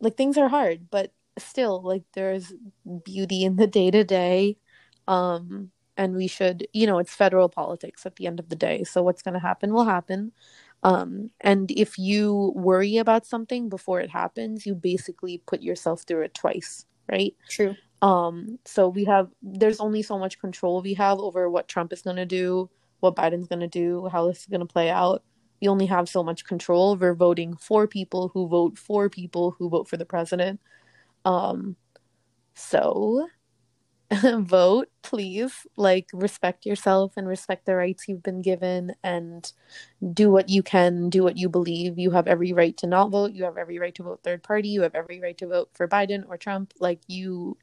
like 0.00 0.16
things 0.16 0.36
are 0.36 0.48
hard, 0.48 0.90
but 0.90 1.12
still 1.38 1.82
like 1.82 2.04
there's 2.14 2.52
beauty 3.04 3.44
in 3.44 3.56
the 3.56 3.66
day 3.66 3.90
to 3.90 4.04
day. 4.04 4.56
Um 5.08 5.70
and 5.96 6.16
we 6.16 6.26
should, 6.26 6.66
you 6.72 6.86
know, 6.86 6.98
it's 6.98 7.14
federal 7.14 7.48
politics 7.48 8.04
at 8.04 8.16
the 8.16 8.26
end 8.26 8.40
of 8.40 8.48
the 8.48 8.56
day. 8.56 8.84
So 8.84 9.02
what's 9.02 9.22
going 9.22 9.34
to 9.34 9.40
happen 9.40 9.72
will 9.72 9.84
happen. 9.84 10.32
Um 10.84 11.30
and 11.40 11.70
if 11.70 11.98
you 11.98 12.52
worry 12.54 12.98
about 12.98 13.26
something 13.26 13.68
before 13.68 14.00
it 14.00 14.10
happens, 14.10 14.66
you 14.66 14.74
basically 14.74 15.42
put 15.46 15.62
yourself 15.62 16.02
through 16.06 16.22
it 16.22 16.34
twice, 16.34 16.86
right? 17.10 17.34
True. 17.48 17.76
Um 18.02 18.58
so 18.66 18.88
we 18.88 19.04
have 19.04 19.30
there's 19.42 19.80
only 19.80 20.02
so 20.02 20.18
much 20.18 20.38
control 20.38 20.82
we 20.82 20.94
have 20.94 21.18
over 21.18 21.50
what 21.50 21.68
Trump 21.68 21.92
is 21.92 22.02
going 22.02 22.16
to 22.16 22.26
do, 22.26 22.70
what 23.00 23.16
Biden's 23.16 23.48
going 23.48 23.60
to 23.60 23.68
do, 23.68 24.08
how 24.12 24.28
this 24.28 24.40
is 24.40 24.46
going 24.46 24.60
to 24.60 24.66
play 24.66 24.90
out 24.90 25.22
we 25.62 25.68
only 25.68 25.86
have 25.86 26.08
so 26.08 26.22
much 26.22 26.44
control 26.44 26.96
We're 26.96 27.14
voting 27.14 27.56
for 27.56 27.86
people 27.86 28.28
who 28.34 28.48
vote 28.48 28.78
for 28.78 29.08
people 29.08 29.52
who 29.58 29.70
vote 29.70 29.88
for 29.88 29.96
the 29.96 30.04
president. 30.04 30.60
Um, 31.24 31.76
so 32.54 33.28
vote, 34.40 34.88
please. 35.02 35.66
Like, 35.76 36.08
respect 36.12 36.66
yourself 36.66 37.14
and 37.16 37.26
respect 37.28 37.66
the 37.66 37.74
rights 37.76 38.08
you've 38.08 38.22
been 38.22 38.42
given 38.42 38.94
and 39.02 39.50
do 40.12 40.30
what 40.30 40.48
you 40.48 40.62
can, 40.62 41.10
do 41.10 41.22
what 41.22 41.36
you 41.36 41.48
believe. 41.48 41.98
You 41.98 42.10
have 42.12 42.26
every 42.26 42.52
right 42.52 42.76
to 42.78 42.86
not 42.86 43.10
vote. 43.10 43.32
You 43.32 43.44
have 43.44 43.56
every 43.56 43.78
right 43.78 43.94
to 43.96 44.02
vote 44.02 44.20
third 44.22 44.42
party. 44.42 44.68
You 44.68 44.82
have 44.82 44.94
every 44.94 45.20
right 45.20 45.36
to 45.38 45.46
vote 45.48 45.70
for 45.74 45.88
Biden 45.88 46.24
or 46.28 46.36
Trump. 46.36 46.72
Like, 46.80 47.00
you, 47.08 47.56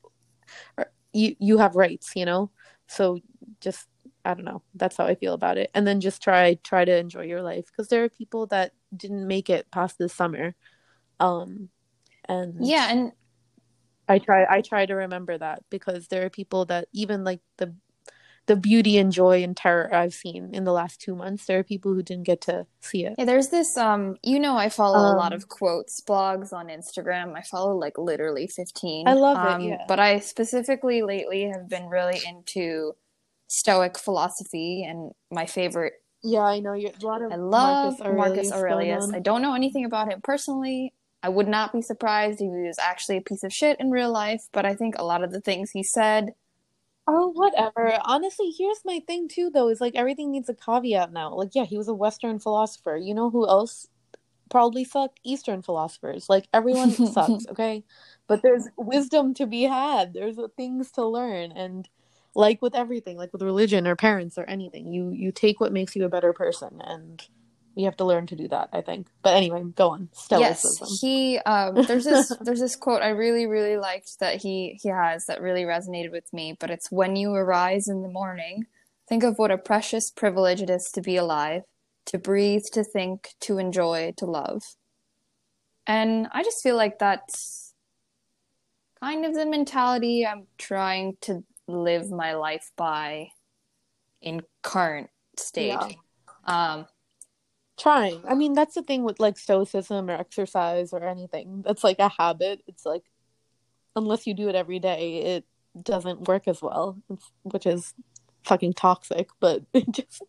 you, 1.13 1.35
you 1.39 1.57
have 1.57 1.75
rights, 1.75 2.11
you 2.15 2.25
know? 2.25 2.51
So 2.87 3.19
just 3.59 3.87
I 4.23 4.33
don't 4.33 4.45
know. 4.45 4.61
That's 4.75 4.97
how 4.97 5.05
I 5.05 5.15
feel 5.15 5.33
about 5.33 5.57
it. 5.57 5.71
And 5.73 5.87
then 5.87 5.99
just 5.99 6.21
try 6.21 6.55
try 6.63 6.85
to 6.85 6.95
enjoy 6.95 7.23
your 7.23 7.41
life 7.41 7.65
because 7.65 7.87
there 7.87 8.03
are 8.03 8.09
people 8.09 8.45
that 8.47 8.73
didn't 8.95 9.27
make 9.27 9.49
it 9.49 9.71
past 9.71 9.97
this 9.97 10.13
summer. 10.13 10.55
Um 11.19 11.69
and 12.25 12.55
Yeah, 12.59 12.87
and 12.91 13.11
I 14.07 14.19
try 14.19 14.45
I 14.49 14.61
try 14.61 14.85
to 14.85 14.93
remember 14.93 15.37
that 15.37 15.63
because 15.69 16.07
there 16.07 16.25
are 16.25 16.29
people 16.29 16.65
that 16.65 16.87
even 16.93 17.23
like 17.23 17.41
the 17.57 17.73
the 18.47 18.55
beauty 18.55 18.97
and 18.97 19.11
joy 19.11 19.43
and 19.43 19.55
terror 19.55 19.93
I've 19.93 20.15
seen 20.15 20.49
in 20.53 20.63
the 20.63 20.71
last 20.71 20.99
2 21.01 21.15
months, 21.15 21.45
there 21.45 21.59
are 21.59 21.63
people 21.63 21.93
who 21.93 22.01
didn't 22.01 22.23
get 22.23 22.41
to 22.41 22.65
see 22.81 23.05
it. 23.05 23.15
Yeah, 23.17 23.25
there's 23.25 23.49
this 23.49 23.77
um 23.77 24.17
you 24.23 24.39
know 24.39 24.57
I 24.57 24.69
follow 24.69 24.97
um, 24.97 25.15
a 25.15 25.17
lot 25.17 25.33
um, 25.33 25.37
of 25.37 25.47
quotes 25.47 26.01
blogs 26.01 26.51
on 26.51 26.67
Instagram. 26.67 27.35
I 27.37 27.43
follow 27.43 27.75
like 27.77 27.97
literally 27.97 28.47
15. 28.47 29.07
I 29.07 29.13
love 29.13 29.37
um, 29.37 29.61
it, 29.61 29.67
yeah. 29.67 29.85
But 29.87 29.99
I 29.99 30.19
specifically 30.19 31.01
lately 31.03 31.43
have 31.43 31.69
been 31.69 31.87
really 31.87 32.19
into 32.27 32.93
Stoic 33.47 33.97
philosophy 33.97 34.85
and 34.87 35.11
my 35.29 35.45
favorite. 35.45 35.93
Yeah, 36.23 36.41
I 36.41 36.59
know 36.59 36.73
you. 36.73 36.91
A 37.01 37.05
lot 37.05 37.21
of 37.21 37.31
I 37.31 37.35
love 37.35 37.83
Marcus 37.83 38.01
Aurelius. 38.01 38.49
Marcus 38.49 38.51
Aurelius. 38.51 39.11
I 39.13 39.19
don't 39.19 39.41
know 39.41 39.55
anything 39.55 39.85
about 39.85 40.11
him 40.11 40.21
personally. 40.21 40.93
I 41.23 41.29
would 41.29 41.47
not 41.47 41.71
be 41.71 41.81
surprised 41.81 42.41
if 42.41 42.51
he 42.51 42.67
was 42.67 42.79
actually 42.79 43.17
a 43.17 43.21
piece 43.21 43.43
of 43.43 43.53
shit 43.53 43.79
in 43.79 43.91
real 43.91 44.11
life, 44.11 44.47
but 44.51 44.65
I 44.65 44.75
think 44.75 44.95
a 44.97 45.03
lot 45.03 45.23
of 45.23 45.31
the 45.31 45.41
things 45.41 45.71
he 45.71 45.83
said. 45.83 46.33
Oh, 47.07 47.29
whatever. 47.29 47.99
Honestly, 48.03 48.53
here's 48.57 48.81
my 48.85 49.01
thing 49.05 49.27
too, 49.27 49.49
though, 49.49 49.69
is 49.69 49.81
like 49.81 49.95
everything 49.95 50.31
needs 50.31 50.49
a 50.49 50.55
caveat 50.55 51.11
now. 51.11 51.33
Like, 51.33 51.53
yeah, 51.53 51.65
he 51.65 51.77
was 51.77 51.87
a 51.87 51.93
Western 51.93 52.39
philosopher. 52.39 52.97
You 52.97 53.13
know 53.13 53.29
who 53.29 53.47
else 53.47 53.87
probably 54.49 54.83
sucked? 54.83 55.19
Eastern 55.23 55.61
philosophers. 55.61 56.27
Like, 56.29 56.47
everyone 56.53 56.91
sucks, 57.11 57.47
okay? 57.47 57.83
But 58.27 58.41
there's 58.41 58.67
wisdom 58.77 59.33
to 59.35 59.45
be 59.45 59.63
had, 59.63 60.13
there's 60.13 60.37
things 60.57 60.91
to 60.91 61.05
learn. 61.05 61.51
And 61.51 61.87
like 62.33 62.61
with 62.61 62.75
everything 62.75 63.17
like 63.17 63.33
with 63.33 63.41
religion 63.41 63.87
or 63.87 63.95
parents 63.95 64.37
or 64.37 64.45
anything 64.45 64.91
you 64.91 65.11
you 65.11 65.31
take 65.31 65.59
what 65.59 65.73
makes 65.73 65.95
you 65.95 66.05
a 66.05 66.09
better 66.09 66.31
person 66.33 66.81
and 66.81 67.27
we 67.75 67.83
have 67.83 67.95
to 67.97 68.05
learn 68.05 68.27
to 68.27 68.35
do 68.35 68.47
that 68.47 68.69
i 68.73 68.81
think 68.81 69.07
but 69.21 69.35
anyway 69.35 69.63
go 69.75 69.89
on 69.89 70.09
stoicism 70.13 70.87
yes 70.89 70.99
he 70.99 71.37
um 71.39 71.75
there's 71.87 72.05
this 72.05 72.31
there's 72.41 72.59
this 72.59 72.75
quote 72.75 73.01
i 73.01 73.09
really 73.09 73.45
really 73.45 73.77
liked 73.77 74.19
that 74.19 74.41
he 74.41 74.79
he 74.81 74.89
has 74.89 75.25
that 75.25 75.41
really 75.41 75.63
resonated 75.63 76.11
with 76.11 76.31
me 76.33 76.55
but 76.59 76.69
it's 76.69 76.91
when 76.91 77.15
you 77.15 77.33
arise 77.33 77.87
in 77.87 78.01
the 78.01 78.09
morning 78.09 78.65
think 79.07 79.23
of 79.23 79.37
what 79.37 79.51
a 79.51 79.57
precious 79.57 80.09
privilege 80.09 80.61
it 80.61 80.69
is 80.69 80.89
to 80.91 81.01
be 81.01 81.17
alive 81.17 81.63
to 82.05 82.17
breathe 82.17 82.63
to 82.71 82.83
think 82.83 83.29
to 83.39 83.57
enjoy 83.57 84.13
to 84.17 84.25
love 84.25 84.63
and 85.87 86.27
i 86.31 86.43
just 86.43 86.61
feel 86.63 86.75
like 86.75 86.99
that's 86.99 87.73
kind 89.01 89.25
of 89.25 89.33
the 89.33 89.45
mentality 89.45 90.25
i'm 90.25 90.47
trying 90.57 91.15
to 91.21 91.43
live 91.67 92.09
my 92.09 92.33
life 92.33 92.71
by 92.75 93.29
in 94.21 94.41
current 94.61 95.09
state. 95.37 95.67
Yeah. 95.67 95.89
Um, 96.45 96.85
trying. 97.81 98.21
I 98.27 98.35
mean, 98.35 98.53
that's 98.53 98.75
the 98.75 98.83
thing 98.83 99.03
with 99.03 99.19
like 99.19 99.37
stoicism 99.37 100.09
or 100.09 100.13
exercise 100.13 100.93
or 100.93 101.03
anything. 101.03 101.63
That's 101.65 101.83
like 101.83 101.99
a 101.99 102.09
habit. 102.09 102.61
It's 102.67 102.85
like 102.85 103.03
unless 103.95 104.27
you 104.27 104.33
do 104.33 104.49
it 104.49 104.55
every 104.55 104.79
day, 104.79 105.35
it 105.35 105.45
doesn't 105.83 106.27
work 106.27 106.47
as 106.47 106.61
well, 106.61 106.97
which 107.43 107.65
is 107.65 107.93
fucking 108.43 108.73
toxic. 108.73 109.29
But 109.39 109.63
just 109.91 110.23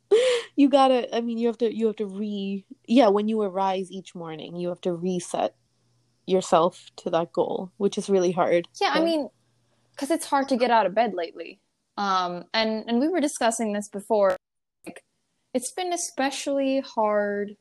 you 0.57 0.69
gotta. 0.69 1.15
I 1.15 1.21
mean, 1.21 1.39
you 1.39 1.47
have 1.49 1.59
to. 1.59 1.75
You 1.75 1.87
have 1.87 1.97
to 1.97 2.07
re. 2.07 2.65
Yeah, 2.87 3.09
when 3.09 3.29
you 3.29 3.41
arise 3.43 3.91
each 3.91 4.15
morning, 4.15 4.57
you 4.57 4.69
have 4.69 4.81
to 4.83 4.93
reset 4.93 5.55
yourself 6.27 6.91
to 6.97 7.11
that 7.11 7.33
goal, 7.33 7.73
which 7.79 7.99
is 7.99 8.09
really 8.09 8.33
hard. 8.33 8.69
Yeah, 8.81 8.93
but... 8.95 9.03
I 9.03 9.05
mean, 9.05 9.29
because 9.93 10.11
it's 10.11 10.27
hard 10.27 10.49
to 10.49 10.57
get 10.57 10.71
out 10.71 10.87
of 10.87 10.95
bed 10.95 11.15
lately. 11.15 11.61
Um, 11.99 12.45
and 12.55 12.85
and 12.89 13.01
we 13.01 13.09
were 13.09 13.21
discussing 13.21 13.73
this 13.73 13.89
before. 13.89 14.37
It's 15.55 15.71
been 15.71 15.93
especially 15.93 16.81
hard 16.81 17.57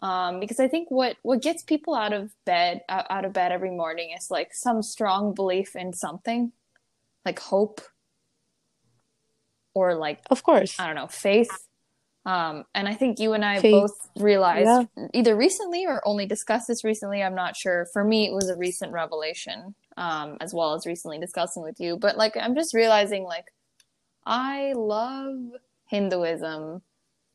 um, 0.00 0.40
because 0.40 0.60
I 0.60 0.68
think 0.68 0.90
what 0.90 1.16
what 1.22 1.40
gets 1.42 1.62
people 1.62 1.94
out 1.94 2.12
of 2.12 2.32
bed 2.44 2.82
out, 2.88 3.06
out 3.08 3.24
of 3.24 3.32
bed 3.32 3.52
every 3.52 3.70
morning 3.70 4.14
is 4.16 4.30
like 4.30 4.54
some 4.54 4.82
strong 4.82 5.34
belief 5.34 5.74
in 5.74 5.92
something, 5.92 6.52
like 7.24 7.38
hope, 7.38 7.80
or 9.74 9.94
like 9.94 10.20
of 10.30 10.42
course 10.42 10.78
I 10.78 10.86
don't 10.86 10.96
know 10.96 11.06
faith. 11.06 11.66
Um, 12.26 12.64
and 12.74 12.88
I 12.88 12.94
think 12.94 13.20
you 13.20 13.34
and 13.34 13.44
I 13.44 13.60
faith. 13.60 13.72
both 13.72 14.08
realized 14.18 14.88
yeah. 14.96 15.06
either 15.14 15.36
recently 15.36 15.86
or 15.86 16.02
only 16.04 16.26
discussed 16.26 16.66
this 16.66 16.82
recently. 16.82 17.22
I'm 17.22 17.36
not 17.36 17.56
sure. 17.56 17.86
For 17.92 18.02
me, 18.02 18.26
it 18.26 18.34
was 18.34 18.50
a 18.50 18.56
recent 18.56 18.92
revelation 18.92 19.76
um, 19.96 20.36
as 20.40 20.52
well 20.52 20.74
as 20.74 20.86
recently 20.86 21.18
discussing 21.18 21.62
with 21.62 21.78
you. 21.78 21.96
But 21.96 22.16
like, 22.16 22.36
I'm 22.36 22.56
just 22.56 22.74
realizing 22.74 23.22
like, 23.22 23.46
I 24.26 24.72
love 24.74 25.36
Hinduism 25.86 26.82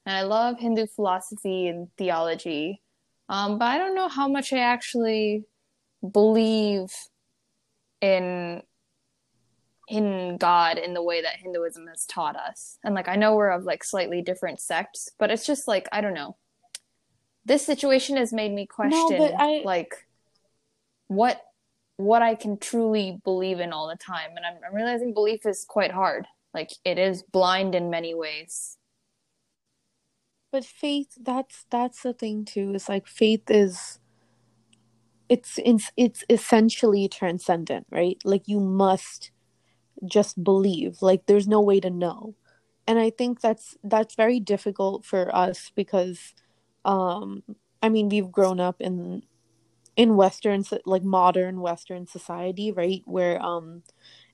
and 0.06 0.16
I 0.16 0.24
love 0.24 0.60
Hindu 0.60 0.88
philosophy 0.88 1.68
and 1.68 1.88
theology. 1.98 2.82
Um, 3.30 3.58
but 3.58 3.66
I 3.66 3.78
don't 3.78 3.96
know 3.96 4.10
how 4.10 4.28
much 4.28 4.52
I 4.52 4.60
actually 4.60 5.46
believe 6.10 6.92
in 8.02 8.62
in 9.88 10.38
God 10.38 10.78
in 10.78 10.94
the 10.94 11.04
way 11.04 11.22
that 11.22 11.36
Hinduism 11.36 11.86
has 11.88 12.06
taught 12.06 12.36
us. 12.36 12.78
And 12.84 12.96
like 12.96 13.08
I 13.08 13.16
know 13.16 13.36
we're 13.36 13.52
of 13.52 13.64
like 13.64 13.84
slightly 13.84 14.22
different 14.22 14.60
sects, 14.60 15.10
but 15.20 15.32
it's 15.32 15.46
just 15.46 15.68
like 15.68 15.88
I 15.92 16.02
don't 16.02 16.14
know. 16.14 16.38
This 17.46 17.66
situation 17.66 18.18
has 18.18 18.32
made 18.32 18.52
me 18.52 18.66
question 18.66 19.18
no, 19.18 19.36
I... 19.38 19.62
like 19.64 19.94
what 21.08 21.42
what 21.98 22.22
I 22.22 22.36
can 22.36 22.58
truly 22.58 23.20
believe 23.24 23.60
in 23.60 23.74
all 23.74 23.88
the 23.88 23.96
time. 23.96 24.32
And 24.36 24.46
I'm, 24.46 24.56
I'm 24.68 24.76
realizing 24.76 25.14
belief 25.14 25.46
is 25.46 25.66
quite 25.68 25.92
hard. 25.92 26.26
Like 26.54 26.72
it 26.84 26.98
is 26.98 27.22
blind 27.22 27.76
in 27.76 27.90
many 27.90 28.16
ways. 28.16 28.78
But 30.52 30.66
faith, 30.66 31.18
that's 31.20 31.66
that's 31.70 32.04
the 32.04 32.14
thing 32.14 32.46
too. 32.46 32.74
It's 32.76 32.90
like 32.90 33.08
faith 33.08 33.50
is 33.50 34.00
it's 35.30 35.60
it's 35.64 35.92
it's 35.96 36.24
essentially 36.30 37.08
transcendent, 37.08 37.88
right? 37.90 38.18
Like 38.26 38.48
you 38.48 38.60
must 38.60 39.32
just 40.06 40.44
believe. 40.44 41.02
Like 41.02 41.26
there's 41.28 41.48
no 41.48 41.62
way 41.62 41.80
to 41.82 41.90
know. 41.90 42.36
And 42.88 43.00
I 43.00 43.12
think 43.12 43.42
that's 43.42 43.78
that's 43.84 44.16
very 44.16 44.40
difficult 44.40 45.06
for 45.06 45.36
us 45.36 45.72
because 45.76 46.36
um 46.86 47.44
I 47.84 47.90
mean 47.90 48.10
we've 48.10 48.32
grown 48.32 48.60
up 48.60 48.78
in 48.82 49.24
in 49.98 50.16
western 50.18 50.64
like 50.86 51.04
modern 51.04 51.62
western 51.62 52.08
society, 52.08 52.72
right? 52.72 53.02
Where 53.06 53.42
um 53.44 53.84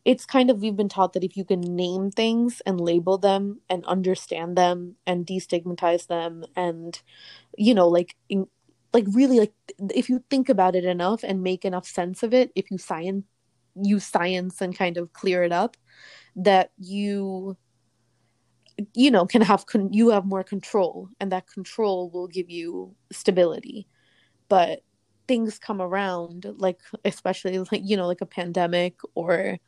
it's 0.08 0.26
kind 0.26 0.50
of 0.50 0.62
we've 0.62 0.78
been 0.78 0.88
taught 0.88 1.12
that 1.14 1.24
if 1.26 1.36
you 1.36 1.44
can 1.44 1.60
name 1.60 2.10
things 2.12 2.62
and 2.66 2.80
label 2.80 3.18
them 3.18 3.60
and 3.70 3.86
understand 3.86 4.58
them 4.58 4.96
and 5.06 5.28
destigmatize 5.28 6.08
them 6.08 6.46
and 6.56 7.02
you 7.58 7.74
know 7.76 7.90
like 7.90 8.16
in, 8.30 8.48
like 8.94 9.06
really 9.12 9.40
like 9.40 9.54
if 9.94 10.08
you 10.10 10.24
think 10.30 10.48
about 10.48 10.76
it 10.78 10.86
enough 10.86 11.24
and 11.24 11.44
make 11.44 11.66
enough 11.66 11.86
sense 11.86 12.24
of 12.24 12.34
it 12.34 12.52
if 12.56 12.72
you 12.72 12.78
science 12.78 13.26
use 13.76 14.06
science 14.06 14.62
and 14.62 14.78
kind 14.78 14.98
of 14.98 15.12
clear 15.14 15.44
it 15.44 15.52
up 15.52 15.76
that 16.38 16.72
you 16.80 17.58
you 18.94 19.12
know 19.12 19.26
can 19.26 19.42
have 19.42 19.66
con- 19.66 19.92
you 19.92 20.10
have 20.10 20.26
more 20.26 20.44
control 20.44 21.10
and 21.20 21.32
that 21.32 21.48
control 21.48 22.10
will 22.12 22.28
give 22.28 22.50
you 22.50 22.96
stability. 23.12 23.88
But 24.50 24.82
things 25.28 25.60
come 25.60 25.82
around 25.82 26.46
like 26.58 26.80
especially 27.04 27.58
like 27.60 27.82
you 27.84 27.98
know 27.98 28.08
like 28.08 28.22
a 28.22 28.26
pandemic 28.26 28.96
or 29.16 29.60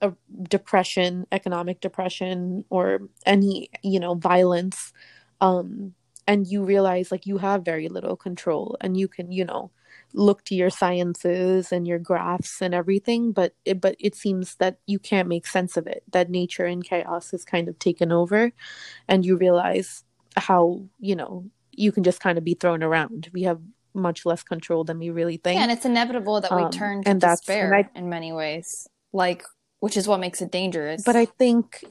a 0.00 0.12
depression, 0.42 1.26
economic 1.32 1.80
depression, 1.80 2.64
or 2.70 3.00
any, 3.26 3.70
you 3.82 4.00
know, 4.00 4.14
violence. 4.14 4.92
Um, 5.40 5.94
and 6.26 6.46
you 6.46 6.62
realize 6.64 7.10
like 7.10 7.26
you 7.26 7.38
have 7.38 7.64
very 7.64 7.88
little 7.88 8.16
control 8.16 8.76
and 8.80 8.96
you 8.96 9.08
can, 9.08 9.32
you 9.32 9.44
know, 9.44 9.70
look 10.12 10.44
to 10.44 10.54
your 10.54 10.70
sciences 10.70 11.72
and 11.72 11.86
your 11.86 11.98
graphs 11.98 12.60
and 12.60 12.74
everything, 12.74 13.32
but 13.32 13.54
it, 13.64 13.80
but 13.80 13.96
it 13.98 14.14
seems 14.14 14.56
that 14.56 14.78
you 14.86 14.98
can't 14.98 15.28
make 15.28 15.46
sense 15.46 15.76
of 15.76 15.86
it, 15.86 16.02
that 16.12 16.30
nature 16.30 16.64
and 16.64 16.84
chaos 16.84 17.32
is 17.32 17.44
kind 17.44 17.68
of 17.68 17.78
taken 17.78 18.12
over 18.12 18.52
and 19.08 19.24
you 19.24 19.36
realize 19.36 20.04
how, 20.36 20.82
you 20.98 21.16
know, 21.16 21.44
you 21.72 21.92
can 21.92 22.02
just 22.02 22.20
kind 22.20 22.38
of 22.38 22.44
be 22.44 22.54
thrown 22.54 22.82
around. 22.82 23.30
We 23.32 23.42
have 23.42 23.60
much 23.94 24.24
less 24.24 24.42
control 24.42 24.84
than 24.84 24.98
we 24.98 25.10
really 25.10 25.36
think. 25.36 25.56
Yeah, 25.56 25.62
and 25.62 25.72
it's 25.72 25.84
inevitable 25.84 26.40
that 26.40 26.54
we 26.54 26.62
um, 26.62 26.70
turn 26.70 27.02
to 27.02 27.10
and 27.10 27.20
despair 27.20 27.72
and 27.72 27.86
I, 27.86 27.98
in 27.98 28.08
many 28.08 28.32
ways. 28.32 28.88
Like 29.12 29.44
which 29.80 29.96
is 29.96 30.06
what 30.06 30.20
makes 30.20 30.40
it 30.40 30.52
dangerous. 30.52 31.02
But 31.02 31.16
I 31.16 31.24
think 31.24 31.84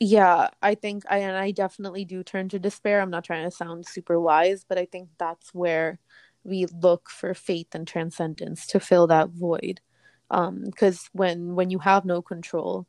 yeah, 0.00 0.48
I 0.62 0.74
think 0.76 1.02
I 1.10 1.18
and 1.18 1.36
I 1.36 1.50
definitely 1.50 2.04
do 2.04 2.22
turn 2.22 2.48
to 2.50 2.58
despair. 2.58 3.00
I'm 3.00 3.10
not 3.10 3.24
trying 3.24 3.44
to 3.44 3.50
sound 3.50 3.86
super 3.86 4.20
wise, 4.20 4.64
but 4.68 4.78
I 4.78 4.84
think 4.84 5.08
that's 5.18 5.52
where 5.52 5.98
we 6.44 6.66
look 6.66 7.10
for 7.10 7.34
faith 7.34 7.74
and 7.74 7.86
transcendence 7.86 8.66
to 8.68 8.80
fill 8.80 9.06
that 9.08 9.30
void. 9.30 9.80
Um 10.30 10.62
because 10.66 11.08
when 11.12 11.54
when 11.56 11.70
you 11.70 11.80
have 11.80 12.04
no 12.04 12.22
control 12.22 12.86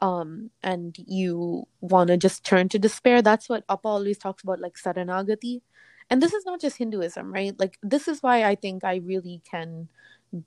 um 0.00 0.50
and 0.62 0.96
you 1.06 1.66
want 1.80 2.08
to 2.08 2.16
just 2.16 2.44
turn 2.44 2.68
to 2.70 2.78
despair, 2.78 3.22
that's 3.22 3.48
what 3.48 3.64
Appa 3.68 3.88
always 3.88 4.18
talks 4.18 4.42
about 4.42 4.60
like 4.60 4.76
saranagati. 4.76 5.62
And 6.08 6.22
this 6.22 6.32
is 6.32 6.46
not 6.46 6.60
just 6.60 6.78
Hinduism, 6.78 7.32
right? 7.32 7.58
Like 7.58 7.78
this 7.82 8.08
is 8.08 8.22
why 8.22 8.44
I 8.44 8.54
think 8.54 8.84
I 8.84 8.96
really 8.96 9.42
can 9.50 9.88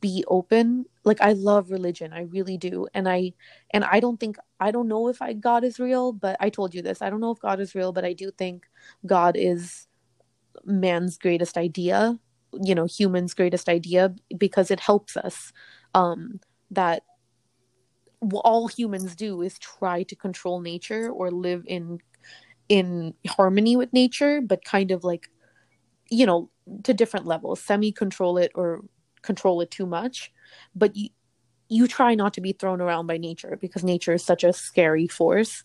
be 0.01 0.23
open. 0.27 0.85
Like 1.03 1.21
i 1.21 1.33
love 1.33 1.71
religion. 1.71 2.13
I 2.13 2.21
really 2.23 2.57
do. 2.57 2.87
And 2.93 3.07
i 3.09 3.33
and 3.71 3.83
i 3.85 3.99
don't 3.99 4.19
think 4.19 4.37
i 4.59 4.71
don't 4.71 4.87
know 4.87 5.07
if 5.09 5.21
i 5.21 5.33
god 5.33 5.63
is 5.63 5.79
real 5.79 6.13
but 6.13 6.37
i 6.39 6.49
told 6.49 6.73
you 6.73 6.81
this. 6.81 7.01
I 7.01 7.09
don't 7.09 7.21
know 7.21 7.31
if 7.31 7.39
god 7.39 7.59
is 7.59 7.75
real 7.75 7.91
but 7.93 8.05
i 8.05 8.13
do 8.13 8.31
think 8.31 8.65
god 9.05 9.35
is 9.37 9.87
man's 10.65 11.17
greatest 11.17 11.57
idea 11.57 12.19
you 12.61 12.75
know 12.75 12.85
human's 12.85 13.33
greatest 13.33 13.69
idea 13.69 14.13
because 14.37 14.71
it 14.71 14.79
helps 14.79 15.15
us 15.15 15.53
um 15.93 16.39
that 16.71 17.03
all 18.33 18.67
humans 18.67 19.15
do 19.15 19.41
is 19.41 19.57
try 19.59 20.03
to 20.03 20.15
control 20.15 20.59
nature 20.59 21.09
or 21.09 21.31
live 21.31 21.63
in 21.67 21.99
in 22.67 23.13
harmony 23.27 23.75
with 23.75 23.91
nature 23.93 24.41
but 24.41 24.63
kind 24.65 24.91
of 24.91 25.03
like 25.03 25.29
you 26.09 26.25
know 26.25 26.49
to 26.83 26.93
different 26.93 27.25
levels 27.25 27.61
semi 27.61 27.91
control 27.91 28.37
it 28.37 28.51
or 28.55 28.81
control 29.21 29.61
it 29.61 29.71
too 29.71 29.85
much 29.85 30.31
but 30.75 30.95
you 30.95 31.09
you 31.69 31.87
try 31.87 32.15
not 32.15 32.33
to 32.33 32.41
be 32.41 32.51
thrown 32.51 32.81
around 32.81 33.05
by 33.05 33.17
nature 33.17 33.57
because 33.61 33.83
nature 33.83 34.13
is 34.13 34.23
such 34.23 34.43
a 34.43 34.51
scary 34.51 35.07
force 35.07 35.63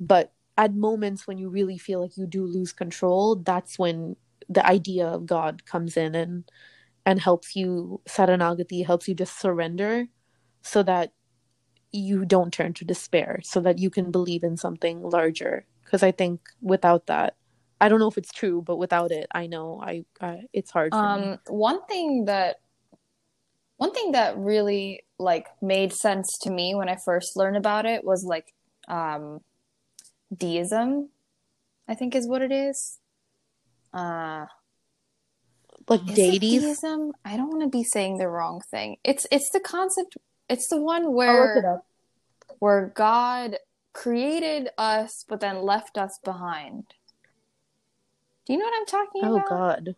but 0.00 0.32
at 0.58 0.74
moments 0.74 1.26
when 1.26 1.38
you 1.38 1.48
really 1.48 1.78
feel 1.78 2.02
like 2.02 2.16
you 2.16 2.26
do 2.26 2.44
lose 2.44 2.72
control 2.72 3.36
that's 3.36 3.78
when 3.78 4.16
the 4.48 4.64
idea 4.66 5.06
of 5.06 5.26
god 5.26 5.64
comes 5.64 5.96
in 5.96 6.14
and 6.14 6.44
and 7.04 7.20
helps 7.20 7.54
you 7.54 8.00
saranagati 8.08 8.84
helps 8.84 9.08
you 9.08 9.14
just 9.14 9.38
surrender 9.38 10.06
so 10.62 10.82
that 10.82 11.12
you 11.92 12.24
don't 12.24 12.52
turn 12.52 12.74
to 12.74 12.84
despair 12.84 13.40
so 13.42 13.60
that 13.60 13.78
you 13.78 13.88
can 13.88 14.10
believe 14.10 14.42
in 14.42 14.56
something 14.56 15.02
larger 15.02 15.64
because 15.84 16.02
i 16.02 16.10
think 16.10 16.40
without 16.60 17.06
that 17.06 17.36
i 17.80 17.88
don't 17.88 18.00
know 18.00 18.08
if 18.08 18.18
it's 18.18 18.32
true 18.32 18.60
but 18.60 18.76
without 18.76 19.10
it 19.10 19.26
i 19.32 19.46
know 19.46 19.80
i, 19.82 20.04
it's 20.52 20.70
hard 20.70 20.92
um 20.92 21.30
me. 21.30 21.38
one 21.46 21.84
thing 21.86 22.24
that 22.24 22.56
one 23.76 23.92
thing 23.92 24.12
that 24.12 24.36
really 24.38 25.04
like 25.18 25.46
made 25.60 25.92
sense 25.92 26.38
to 26.38 26.50
me 26.50 26.74
when 26.74 26.88
I 26.88 26.96
first 26.96 27.36
learned 27.36 27.56
about 27.56 27.86
it 27.86 28.04
was 28.04 28.24
like 28.24 28.54
um, 28.88 29.40
deism. 30.34 31.10
I 31.88 31.94
think 31.94 32.14
is 32.14 32.26
what 32.26 32.42
it 32.42 32.50
is. 32.50 32.98
Uh, 33.94 34.46
like 35.88 36.04
deities. 36.06 36.62
Deism. 36.62 37.12
I 37.24 37.36
don't 37.36 37.48
want 37.48 37.62
to 37.62 37.68
be 37.68 37.84
saying 37.84 38.18
the 38.18 38.28
wrong 38.28 38.60
thing. 38.70 38.96
It's 39.04 39.26
it's 39.30 39.50
the 39.50 39.60
concept. 39.60 40.16
It's 40.48 40.68
the 40.68 40.80
one 40.80 41.12
where 41.12 41.82
where 42.58 42.92
God 42.94 43.56
created 43.92 44.68
us, 44.76 45.24
but 45.28 45.40
then 45.40 45.62
left 45.62 45.96
us 45.96 46.18
behind. 46.24 46.84
Do 48.46 48.52
you 48.52 48.58
know 48.58 48.64
what 48.64 48.74
I'm 48.78 48.86
talking 48.86 49.22
oh, 49.24 49.36
about? 49.36 49.46
Oh 49.46 49.56
God. 49.56 49.96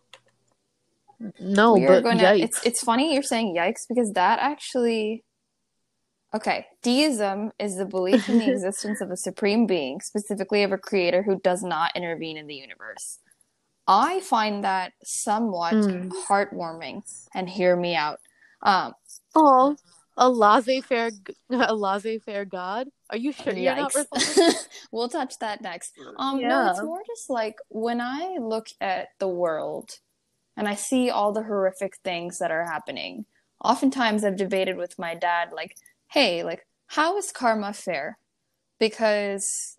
No, 1.39 1.73
we 1.73 1.85
but 1.85 2.03
gonna, 2.03 2.23
yikes. 2.23 2.43
It's, 2.43 2.65
it's 2.65 2.83
funny 2.83 3.13
you're 3.13 3.23
saying 3.23 3.55
yikes 3.55 3.87
because 3.87 4.11
that 4.13 4.39
actually. 4.39 5.23
Okay, 6.31 6.67
deism 6.83 7.51
is 7.57 7.77
the 7.77 7.85
belief 7.85 8.29
in 8.29 8.37
the 8.37 8.51
existence 8.51 9.01
of 9.01 9.09
a 9.09 9.17
supreme 9.17 9.65
being, 9.65 9.99
specifically 9.99 10.61
of 10.61 10.71
a 10.71 10.77
creator 10.77 11.23
who 11.23 11.39
does 11.39 11.63
not 11.63 11.91
intervene 11.95 12.37
in 12.37 12.45
the 12.45 12.53
universe. 12.53 13.17
I 13.87 14.19
find 14.19 14.63
that 14.63 14.93
somewhat 15.03 15.73
mm. 15.73 16.11
heartwarming, 16.27 17.01
and 17.33 17.49
hear 17.49 17.75
me 17.75 17.95
out. 17.95 18.19
Um, 18.61 18.93
oh, 19.33 19.75
a 20.15 20.29
laissez-faire, 20.29 21.09
a 21.49 21.73
laissez-faire 21.73 22.45
God. 22.45 22.87
Are 23.09 23.17
you 23.17 23.31
sure 23.31 23.53
you're 23.53 23.75
not 23.75 23.91
we'll 24.91 25.09
touch 25.09 25.39
that 25.39 25.61
next. 25.61 25.93
Um, 26.17 26.39
yeah. 26.39 26.49
no, 26.49 26.69
it's 26.69 26.83
more 26.83 27.01
just 27.07 27.31
like 27.31 27.55
when 27.69 27.99
I 27.99 28.37
look 28.39 28.67
at 28.79 29.07
the 29.17 29.27
world 29.27 29.89
and 30.59 30.67
I 30.67 30.75
see 30.75 31.09
all 31.09 31.31
the 31.31 31.43
horrific 31.43 31.93
things 32.03 32.37
that 32.39 32.51
are 32.51 32.65
happening. 32.65 33.25
Oftentimes 33.63 34.25
I've 34.25 34.35
debated 34.35 34.75
with 34.75 34.99
my 34.99 35.15
dad, 35.15 35.53
like, 35.53 35.77
hey, 36.11 36.43
like, 36.43 36.67
how 36.87 37.17
is 37.17 37.31
karma 37.31 37.71
fair? 37.71 38.19
Because 38.77 39.77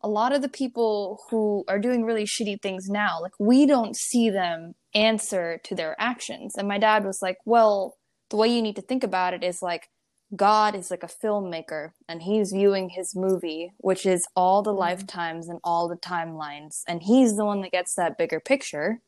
a 0.00 0.08
lot 0.08 0.32
of 0.32 0.40
the 0.40 0.48
people 0.48 1.20
who 1.28 1.64
are 1.68 1.78
doing 1.78 2.04
really 2.04 2.24
shitty 2.24 2.62
things 2.62 2.88
now, 2.88 3.20
like, 3.20 3.38
we 3.38 3.66
don't 3.66 3.94
see 3.94 4.30
them 4.30 4.74
answer 4.94 5.60
to 5.64 5.74
their 5.74 5.94
actions. 6.00 6.56
And 6.56 6.66
my 6.66 6.78
dad 6.78 7.04
was 7.04 7.20
like, 7.20 7.36
well, 7.44 7.98
the 8.30 8.36
way 8.36 8.48
you 8.48 8.62
need 8.62 8.76
to 8.76 8.82
think 8.82 9.04
about 9.04 9.34
it 9.34 9.44
is 9.44 9.60
like, 9.60 9.90
God 10.34 10.74
is 10.74 10.90
like 10.90 11.02
a 11.02 11.08
filmmaker 11.08 11.90
and 12.08 12.22
he's 12.22 12.52
viewing 12.52 12.88
his 12.88 13.14
movie, 13.14 13.72
which 13.76 14.06
is 14.06 14.26
all 14.34 14.62
the 14.62 14.70
mm-hmm. 14.70 14.80
lifetimes 14.80 15.46
and 15.46 15.60
all 15.62 15.88
the 15.88 15.96
timelines. 15.96 16.80
And 16.88 17.02
he's 17.02 17.36
the 17.36 17.44
one 17.44 17.60
that 17.60 17.72
gets 17.72 17.94
that 17.96 18.16
bigger 18.16 18.40
picture 18.40 19.02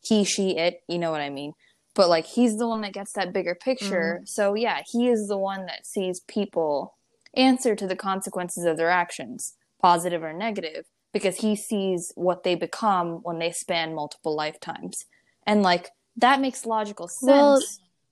he, 0.00 0.24
she, 0.24 0.56
it, 0.56 0.82
you 0.88 0.98
know 0.98 1.10
what 1.10 1.20
I 1.20 1.30
mean? 1.30 1.52
But 1.94 2.08
like 2.08 2.26
he's 2.26 2.58
the 2.58 2.68
one 2.68 2.82
that 2.82 2.92
gets 2.92 3.12
that 3.14 3.32
bigger 3.32 3.54
picture. 3.54 4.20
Mm. 4.22 4.28
So 4.28 4.54
yeah, 4.54 4.82
he 4.86 5.08
is 5.08 5.28
the 5.28 5.38
one 5.38 5.66
that 5.66 5.86
sees 5.86 6.20
people 6.20 6.94
answer 7.34 7.74
to 7.74 7.86
the 7.86 7.96
consequences 7.96 8.64
of 8.64 8.76
their 8.76 8.90
actions, 8.90 9.54
positive 9.80 10.22
or 10.22 10.32
negative, 10.32 10.84
because 11.12 11.38
he 11.38 11.56
sees 11.56 12.12
what 12.14 12.42
they 12.42 12.54
become 12.54 13.20
when 13.22 13.38
they 13.38 13.50
span 13.50 13.94
multiple 13.94 14.36
lifetimes. 14.36 15.06
And 15.46 15.62
like 15.62 15.90
that 16.16 16.40
makes 16.40 16.66
logical 16.66 17.08
sense, 17.08 17.26
well, 17.26 17.60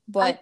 but 0.08 0.34
I- 0.36 0.40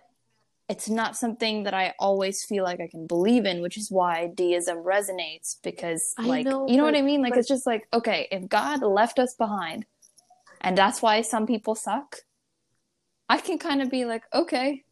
it's 0.68 0.88
not 0.88 1.16
something 1.16 1.64
that 1.64 1.74
I 1.74 1.92
always 1.98 2.44
feel 2.44 2.64
like 2.64 2.80
I 2.80 2.86
can 2.86 3.06
believe 3.06 3.44
in, 3.44 3.60
which 3.60 3.76
is 3.76 3.90
why 3.90 4.30
deism 4.34 4.78
resonates 4.78 5.56
because 5.62 6.14
like 6.18 6.46
know, 6.46 6.66
you 6.68 6.76
know 6.76 6.84
but, 6.84 6.94
what 6.94 6.98
I 6.98 7.02
mean? 7.02 7.20
Like 7.20 7.30
but, 7.30 7.40
it's 7.40 7.48
just 7.48 7.66
like, 7.66 7.86
okay, 7.92 8.28
if 8.30 8.48
God 8.48 8.82
left 8.82 9.18
us 9.18 9.34
behind 9.34 9.84
and 10.62 10.78
that's 10.78 11.02
why 11.02 11.20
some 11.20 11.46
people 11.46 11.74
suck, 11.74 12.18
I 13.28 13.38
can 13.38 13.58
kind 13.58 13.82
of 13.82 13.90
be 13.90 14.04
like, 14.04 14.22
okay. 14.32 14.84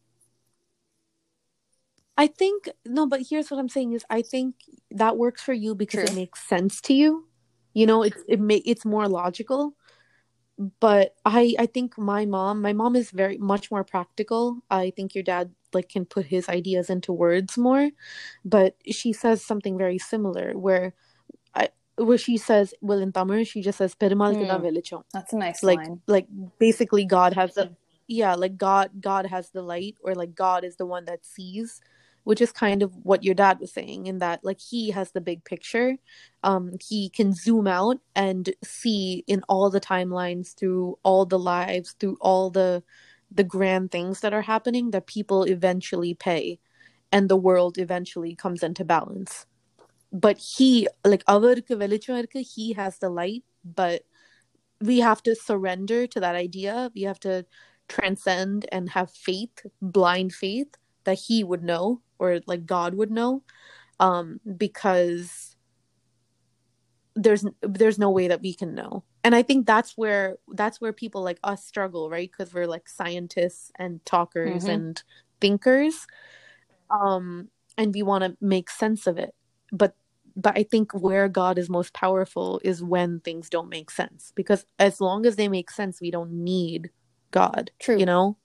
I 2.17 2.27
think 2.27 2.69
no, 2.85 3.07
but 3.07 3.21
here's 3.27 3.49
what 3.49 3.59
I'm 3.59 3.69
saying 3.69 3.93
is 3.93 4.05
I 4.09 4.21
think 4.21 4.55
that 4.91 5.17
works 5.17 5.41
for 5.41 5.53
you 5.53 5.73
because 5.73 6.01
True. 6.01 6.13
it 6.13 6.15
makes 6.15 6.45
sense 6.47 6.81
to 6.81 6.93
you. 6.93 7.27
You 7.73 7.85
know, 7.85 8.03
it's 8.03 8.21
it 8.27 8.39
may 8.39 8.57
it's 8.57 8.85
more 8.85 9.07
logical. 9.07 9.75
But 10.79 11.15
I 11.25 11.55
I 11.57 11.65
think 11.65 11.97
my 11.97 12.25
mom, 12.25 12.61
my 12.61 12.73
mom 12.73 12.95
is 12.95 13.11
very 13.11 13.37
much 13.37 13.71
more 13.71 13.83
practical. 13.83 14.57
I 14.69 14.91
think 14.91 15.15
your 15.15 15.23
dad 15.23 15.55
like 15.73 15.89
can 15.89 16.05
put 16.05 16.25
his 16.25 16.49
ideas 16.49 16.89
into 16.89 17.13
words 17.13 17.57
more, 17.57 17.89
but 18.43 18.75
she 18.91 19.13
says 19.13 19.43
something 19.43 19.77
very 19.77 19.97
similar 19.97 20.51
where 20.57 20.93
where 21.95 22.17
she 22.17 22.37
says 22.37 22.73
"Well, 22.81 22.99
in 22.99 23.11
Tamil, 23.11 23.43
she 23.43 23.61
just 23.61 23.77
says 23.77 23.95
"Perumalkida 23.95 24.57
hmm. 24.57 24.97
That's 25.13 25.33
a 25.33 25.37
nice 25.37 25.63
like, 25.63 25.77
line. 25.77 26.01
Like 26.07 26.27
basically, 26.59 27.05
God 27.05 27.33
has 27.33 27.53
the 27.53 27.67
hmm. 27.67 27.73
yeah, 28.07 28.35
like 28.35 28.57
God 28.57 28.91
God 28.99 29.25
has 29.25 29.49
the 29.49 29.61
light, 29.61 29.97
or 30.03 30.15
like 30.15 30.35
God 30.35 30.63
is 30.63 30.77
the 30.77 30.85
one 30.85 31.05
that 31.05 31.25
sees, 31.25 31.81
which 32.23 32.41
is 32.41 32.51
kind 32.51 32.81
of 32.81 32.93
what 33.03 33.23
your 33.23 33.35
dad 33.35 33.59
was 33.59 33.71
saying 33.71 34.07
in 34.07 34.19
that 34.19 34.43
like 34.43 34.59
He 34.59 34.91
has 34.91 35.11
the 35.11 35.21
big 35.21 35.43
picture. 35.43 35.97
Um, 36.43 36.73
he 36.81 37.09
can 37.09 37.33
zoom 37.33 37.67
out 37.67 37.97
and 38.15 38.49
see 38.63 39.23
in 39.27 39.43
all 39.47 39.69
the 39.69 39.81
timelines, 39.81 40.55
through 40.55 40.97
all 41.03 41.25
the 41.25 41.39
lives, 41.39 41.95
through 41.99 42.17
all 42.21 42.49
the 42.49 42.83
the 43.33 43.43
grand 43.43 43.91
things 43.91 44.19
that 44.21 44.33
are 44.33 44.41
happening 44.41 44.91
that 44.91 45.07
people 45.07 45.43
eventually 45.43 46.13
pay, 46.13 46.59
and 47.11 47.29
the 47.29 47.37
world 47.37 47.77
eventually 47.77 48.35
comes 48.35 48.63
into 48.63 48.83
balance 48.83 49.45
but 50.12 50.38
he 50.38 50.88
like 51.04 51.24
அவருக்கு 51.26 51.74
வெளிச்சம் 51.76 52.18
இருக்கு 52.18 52.42
he 52.54 52.66
has 52.80 52.98
the 52.98 53.10
light 53.20 53.44
but 53.64 54.02
we 54.80 54.98
have 54.98 55.22
to 55.22 55.34
surrender 55.34 56.06
to 56.06 56.20
that 56.20 56.34
idea. 56.34 56.90
We 56.94 57.02
have 57.02 57.20
to 57.20 57.46
transcend 57.88 58.66
and 58.70 58.90
have 58.90 59.10
faith, 59.10 59.64
blind 59.80 60.32
faith, 60.34 60.74
that 61.04 61.18
he 61.18 61.44
would 61.44 61.62
know 61.62 62.02
or 62.18 62.40
like 62.46 62.66
God 62.66 62.94
would 62.94 63.10
know. 63.10 63.42
Um, 63.98 64.40
because 64.56 65.56
there's 67.14 67.46
there's 67.62 67.98
no 67.98 68.10
way 68.10 68.28
that 68.28 68.42
we 68.42 68.52
can 68.52 68.74
know. 68.74 69.04
And 69.24 69.34
I 69.34 69.42
think 69.42 69.66
that's 69.66 69.96
where 69.96 70.36
that's 70.52 70.80
where 70.80 70.92
people 70.92 71.22
like 71.22 71.38
us 71.42 71.64
struggle, 71.64 72.10
right? 72.10 72.30
Because 72.30 72.52
we're 72.52 72.66
like 72.66 72.88
scientists 72.88 73.72
and 73.76 74.04
talkers 74.04 74.64
Mhm. 74.64 74.74
and 74.74 75.02
thinkers. 75.40 76.06
Um, 76.90 77.48
and 77.78 77.94
we 77.94 78.02
want 78.02 78.24
to 78.24 78.36
make 78.40 78.68
sense 78.70 79.06
of 79.06 79.16
it. 79.18 79.34
But 79.72 79.94
but 80.35 80.57
I 80.57 80.63
think 80.63 80.93
where 80.93 81.27
God 81.27 81.57
is 81.57 81.69
most 81.69 81.93
powerful 81.93 82.61
is 82.63 82.83
when 82.83 83.19
things 83.19 83.49
don't 83.49 83.69
make 83.69 83.91
sense. 83.91 84.31
Because 84.35 84.65
as 84.79 85.01
long 85.01 85.25
as 85.25 85.35
they 85.35 85.47
make 85.47 85.71
sense, 85.71 86.01
we 86.01 86.11
don't 86.11 86.31
need 86.31 86.91
God. 87.31 87.71
True. 87.79 87.97
You 87.97 88.05
know? 88.05 88.37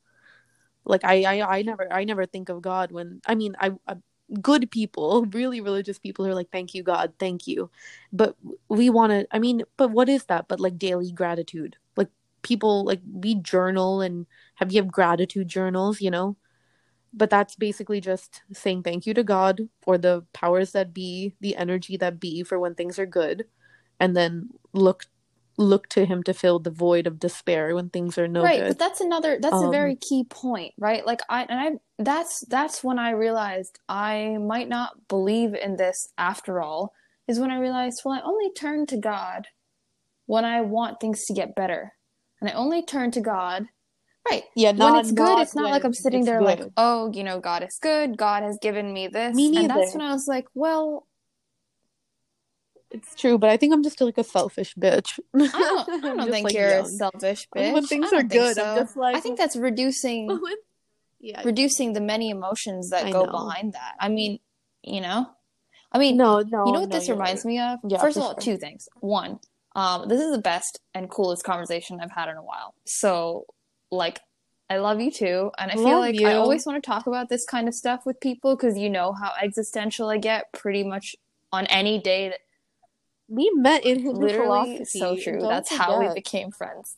Like 0.85 1.05
I 1.05 1.22
I, 1.40 1.59
I 1.59 1.62
never 1.62 1.92
I 1.92 2.05
never 2.05 2.27
think 2.27 2.49
of 2.49 2.62
God 2.62 2.92
when 2.92 3.20
I 3.27 3.35
mean 3.35 3.57
I, 3.61 3.72
I 3.87 3.96
good 4.40 4.70
people, 4.70 5.25
really 5.33 5.61
religious 5.61 5.99
people 5.99 6.27
are 6.27 6.35
like, 6.35 6.51
Thank 6.51 6.75
you, 6.75 6.83
God, 6.83 7.14
thank 7.18 7.46
you. 7.46 7.70
But 8.12 8.37
we 8.68 8.90
wanna 8.90 9.27
I 9.31 9.38
mean, 9.38 9.62
but 9.77 9.90
what 9.90 10.09
is 10.09 10.25
that 10.27 10.49
but 10.49 10.61
like 10.61 10.79
daily 10.79 11.12
gratitude? 11.12 11.77
Like 11.96 12.09
people 12.42 12.85
like 12.85 13.01
we 13.12 13.35
journal 13.37 14.01
and 14.01 14.27
have 14.57 14.72
you 14.72 14.81
have 14.81 14.90
gratitude 14.90 15.49
journals, 15.49 16.01
you 16.01 16.11
know? 16.11 16.37
But 17.16 17.31
that's 17.31 17.57
basically 17.57 18.00
just 18.00 18.42
saying 18.52 18.83
thank 18.83 19.07
you 19.07 19.14
to 19.14 19.24
God 19.24 19.62
or 19.87 19.98
the 19.98 20.24
powers 20.33 20.72
that 20.72 20.92
be, 20.92 21.35
the 21.40 21.57
energy 21.57 21.96
that 21.96 22.20
be 22.20 22.42
for 22.42 22.59
when 22.59 22.74
things 22.74 22.98
are 22.98 23.07
good, 23.07 23.46
and 23.98 24.16
then 24.16 24.50
look 24.72 25.07
look 25.59 25.88
to 25.88 26.05
him 26.05 26.22
to 26.22 26.35
fill 26.35 26.59
the 26.59 26.70
void 26.70 27.07
of 27.07 27.18
despair 27.18 27.74
when 27.74 27.88
things 27.88 28.18
are 28.18 28.29
no 28.29 28.42
right, 28.42 28.61
good. 28.61 28.68
but 28.68 28.79
that's 28.79 29.00
another 29.00 29.38
that's 29.40 29.55
a 29.62 29.64
Um, 29.64 29.70
very 29.70 29.96
key 29.96 30.24
point, 30.29 30.74
right? 30.79 31.07
Like 31.07 31.20
I 31.31 31.44
and 31.44 31.59
I 31.59 32.02
that's 32.02 32.44
that's 32.46 32.85
when 32.85 32.98
I 32.98 33.11
realized 33.11 33.79
I 33.88 34.37
might 34.38 34.68
not 34.68 35.09
believe 35.09 35.55
in 35.55 35.76
this 35.76 36.12
after 36.18 36.61
all, 36.61 36.92
is 37.26 37.40
when 37.40 37.50
I 37.50 37.59
realized, 37.59 38.02
well, 38.05 38.14
I 38.14 38.22
only 38.22 38.52
turn 38.52 38.87
to 38.87 38.98
God 38.98 39.46
when 40.26 40.44
I 40.44 40.61
want 40.61 41.00
things 41.00 41.24
to 41.24 41.33
get 41.33 41.55
better. 41.55 41.92
And 42.40 42.50
I 42.50 42.52
only 42.52 42.85
turn 42.85 43.11
to 43.12 43.20
God 43.22 43.64
right. 44.31 44.45
yeah, 44.55 44.73
when 44.73 44.97
it's 44.97 45.12
good, 45.12 45.39
it's 45.41 45.55
not 45.55 45.71
like 45.71 45.85
I'm 45.85 45.95
sitting 45.95 46.25
there 46.25 46.41
like, 46.41 46.61
oh, 46.77 47.11
you 47.12 47.25
know, 47.25 47.41
God 47.41 47.62
is 47.62 47.79
good, 47.81 48.17
God 48.17 48.43
has 48.43 48.59
given 48.61 48.93
me 48.93 49.09
this. 49.09 49.35
Me 49.35 49.57
And 49.57 49.71
that's 49.71 49.95
when 49.95 50.03
I 50.03 50.12
was 50.12 50.27
like, 50.27 50.47
well, 50.55 51.07
it's 52.91 53.15
true, 53.15 53.39
but 53.39 53.51
I 53.51 53.57
think 53.57 53.75
I'm 53.75 53.83
just 53.83 54.01
like 54.01 54.19
a 54.19 54.25
selfish 54.25 54.75
bitch. 54.75 55.19
I 55.35 55.39
don't, 55.39 56.05
I 56.05 56.15
don't 56.17 56.31
think 56.31 56.45
like, 56.45 56.55
you're 56.55 56.69
a 56.69 56.85
selfish 56.85 57.49
bitch. 57.55 57.73
when 57.73 57.87
things 57.87 58.12
I 58.12 58.19
are 58.19 58.23
good, 58.23 58.59
I'm 58.59 58.77
just 58.79 58.97
like 58.97 59.17
I 59.17 59.21
think 59.21 59.39
that's 59.39 59.57
reducing 59.57 60.41
yeah. 61.21 61.43
reducing 61.45 61.93
the 61.93 62.01
many 62.01 62.31
emotions 62.31 62.91
that 62.91 63.07
I 63.07 63.12
go 63.12 63.25
know. 63.25 63.33
behind 63.33 63.73
that. 63.73 63.95
I 63.99 64.09
mean, 64.09 64.39
you 64.83 65.01
know, 65.01 65.27
I 65.93 65.99
mean, 65.99 66.17
No, 66.17 66.41
no, 66.41 66.67
you 66.67 66.73
know 66.73 66.81
what 66.81 66.91
no, 66.91 66.99
this 66.99 67.09
reminds 67.09 67.45
right. 67.45 67.51
me 67.51 67.61
of? 67.61 67.79
Yeah, 67.87 68.01
First 68.01 68.17
of 68.17 68.23
all, 68.23 68.33
sure. 68.35 68.41
two 68.41 68.57
things. 68.57 68.89
One, 69.01 69.41
um, 69.75 70.09
this 70.09 70.21
is 70.21 70.31
the 70.31 70.41
best 70.41 70.81
and 70.95 71.11
coolest 71.11 71.45
conversation 71.45 72.01
I've 72.01 72.11
had 72.11 72.29
in 72.29 72.37
a 72.37 72.43
while. 72.43 72.75
So, 72.85 73.47
like, 73.96 74.20
I 74.68 74.78
love 74.78 75.00
you 75.00 75.11
too, 75.11 75.50
and 75.59 75.70
I 75.70 75.74
feel 75.74 75.98
like 75.98 76.18
you. 76.18 76.26
I 76.26 76.35
always 76.35 76.66
want 76.66 76.82
to 76.82 76.87
talk 76.87 77.06
about 77.06 77.28
this 77.28 77.44
kind 77.44 77.68
of 77.68 77.74
stuff 77.74 78.04
with 78.04 78.20
people 78.20 78.56
because 78.56 78.76
you 78.76 78.90
know 78.90 79.12
how 79.12 79.32
existential 79.40 80.09
I 80.09 80.18
get 80.18 80.52
pretty 80.52 80.82
much 80.82 81.14
on 81.52 81.66
any 81.66 82.00
day. 82.00 82.30
That 82.30 82.40
We 83.28 83.50
met 83.54 83.85
in 83.85 84.04
literally, 84.04 84.78
philosophy. 84.78 84.98
so 84.98 85.16
true. 85.16 85.38
Don't 85.40 85.48
That's 85.48 85.72
how 85.76 86.00
we 86.00 86.12
became 86.14 86.50
friends. 86.50 86.96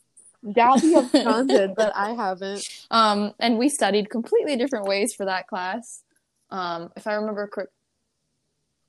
Gabby 0.53 0.95
absconded, 0.95 1.75
but 1.77 1.93
I 1.95 2.11
haven't. 2.13 2.67
Um, 2.89 3.33
and 3.39 3.57
we 3.57 3.69
studied 3.69 4.09
completely 4.09 4.55
different 4.55 4.85
ways 4.85 5.13
for 5.13 5.25
that 5.25 5.47
class. 5.47 6.03
Um, 6.49 6.91
if 6.95 7.05
I 7.07 7.13
remember 7.13 7.47
correct. 7.47 7.71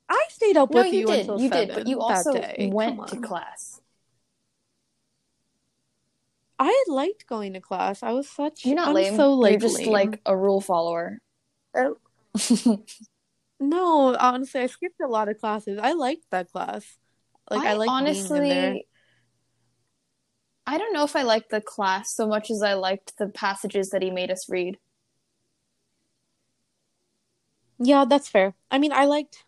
I 0.09 0.25
stayed 0.31 0.57
up 0.57 0.71
No, 0.71 0.83
with 0.83 0.93
you 0.93 1.01
you, 1.01 1.07
did. 1.07 1.21
until 1.21 1.41
You 1.41 1.51
did, 1.51 1.69
but 1.69 1.87
you 1.87 2.01
also 2.01 2.43
went 2.59 3.07
to 3.09 3.17
class. 3.21 3.80
I 6.61 6.85
liked 6.89 7.27
going 7.27 7.55
to 7.55 7.61
class. 7.61 8.03
I 8.03 8.13
was 8.13 8.29
such. 8.29 8.67
You're 8.67 8.77
not 8.77 8.89
I'm 8.89 8.95
lame. 8.95 9.17
so 9.17 9.33
like 9.33 9.53
You're 9.53 9.61
just 9.61 9.79
lame. 9.87 9.93
like 9.93 10.21
a 10.27 10.37
rule 10.37 10.61
follower. 10.61 11.19
Oh. 11.75 11.97
No, 13.63 14.17
honestly, 14.19 14.63
I 14.63 14.67
skipped 14.67 15.01
a 15.03 15.07
lot 15.07 15.29
of 15.29 15.39
classes. 15.39 15.79
I 15.83 15.93
liked 15.93 16.25
that 16.31 16.51
class. 16.51 16.97
Like 17.51 17.63
I, 17.65 17.75
liked 17.75 17.93
being 17.99 18.17
in 18.17 18.29
there. 18.49 18.73
honestly, 18.73 18.87
I 20.67 20.79
don't 20.79 20.93
know 20.95 21.05
if 21.05 21.15
I 21.17 21.23
liked 21.23 21.51
the 21.51 21.61
class 21.61 22.15
so 22.15 22.27
much 22.27 22.51
as 22.51 22.63
I 22.63 22.75
liked 22.75 23.19
the 23.19 23.27
passages 23.27 23.91
that 23.91 24.03
he 24.03 24.11
made 24.11 24.31
us 24.31 24.49
read. 24.49 24.79
Yeah, 27.79 28.05
that's 28.05 28.29
fair. 28.29 28.55
I 28.71 28.79
mean, 28.79 28.93
I 28.93 29.05
liked. 29.07 29.45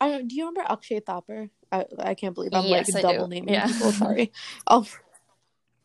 I 0.00 0.22
do 0.22 0.34
you 0.34 0.46
remember 0.46 0.62
Akshay 0.70 1.00
Thapar? 1.00 1.50
I 1.72 1.86
I 1.98 2.14
can't 2.14 2.34
believe 2.34 2.54
I'm 2.54 2.64
Yes, 2.66 2.94
like 2.94 3.04
I 3.04 3.12
double 3.12 3.26
do. 3.26 3.34
naming 3.34 3.54
Yeah. 3.54 3.66
people. 3.66 3.92
Sorry. 3.92 4.32
Um, 4.66 4.86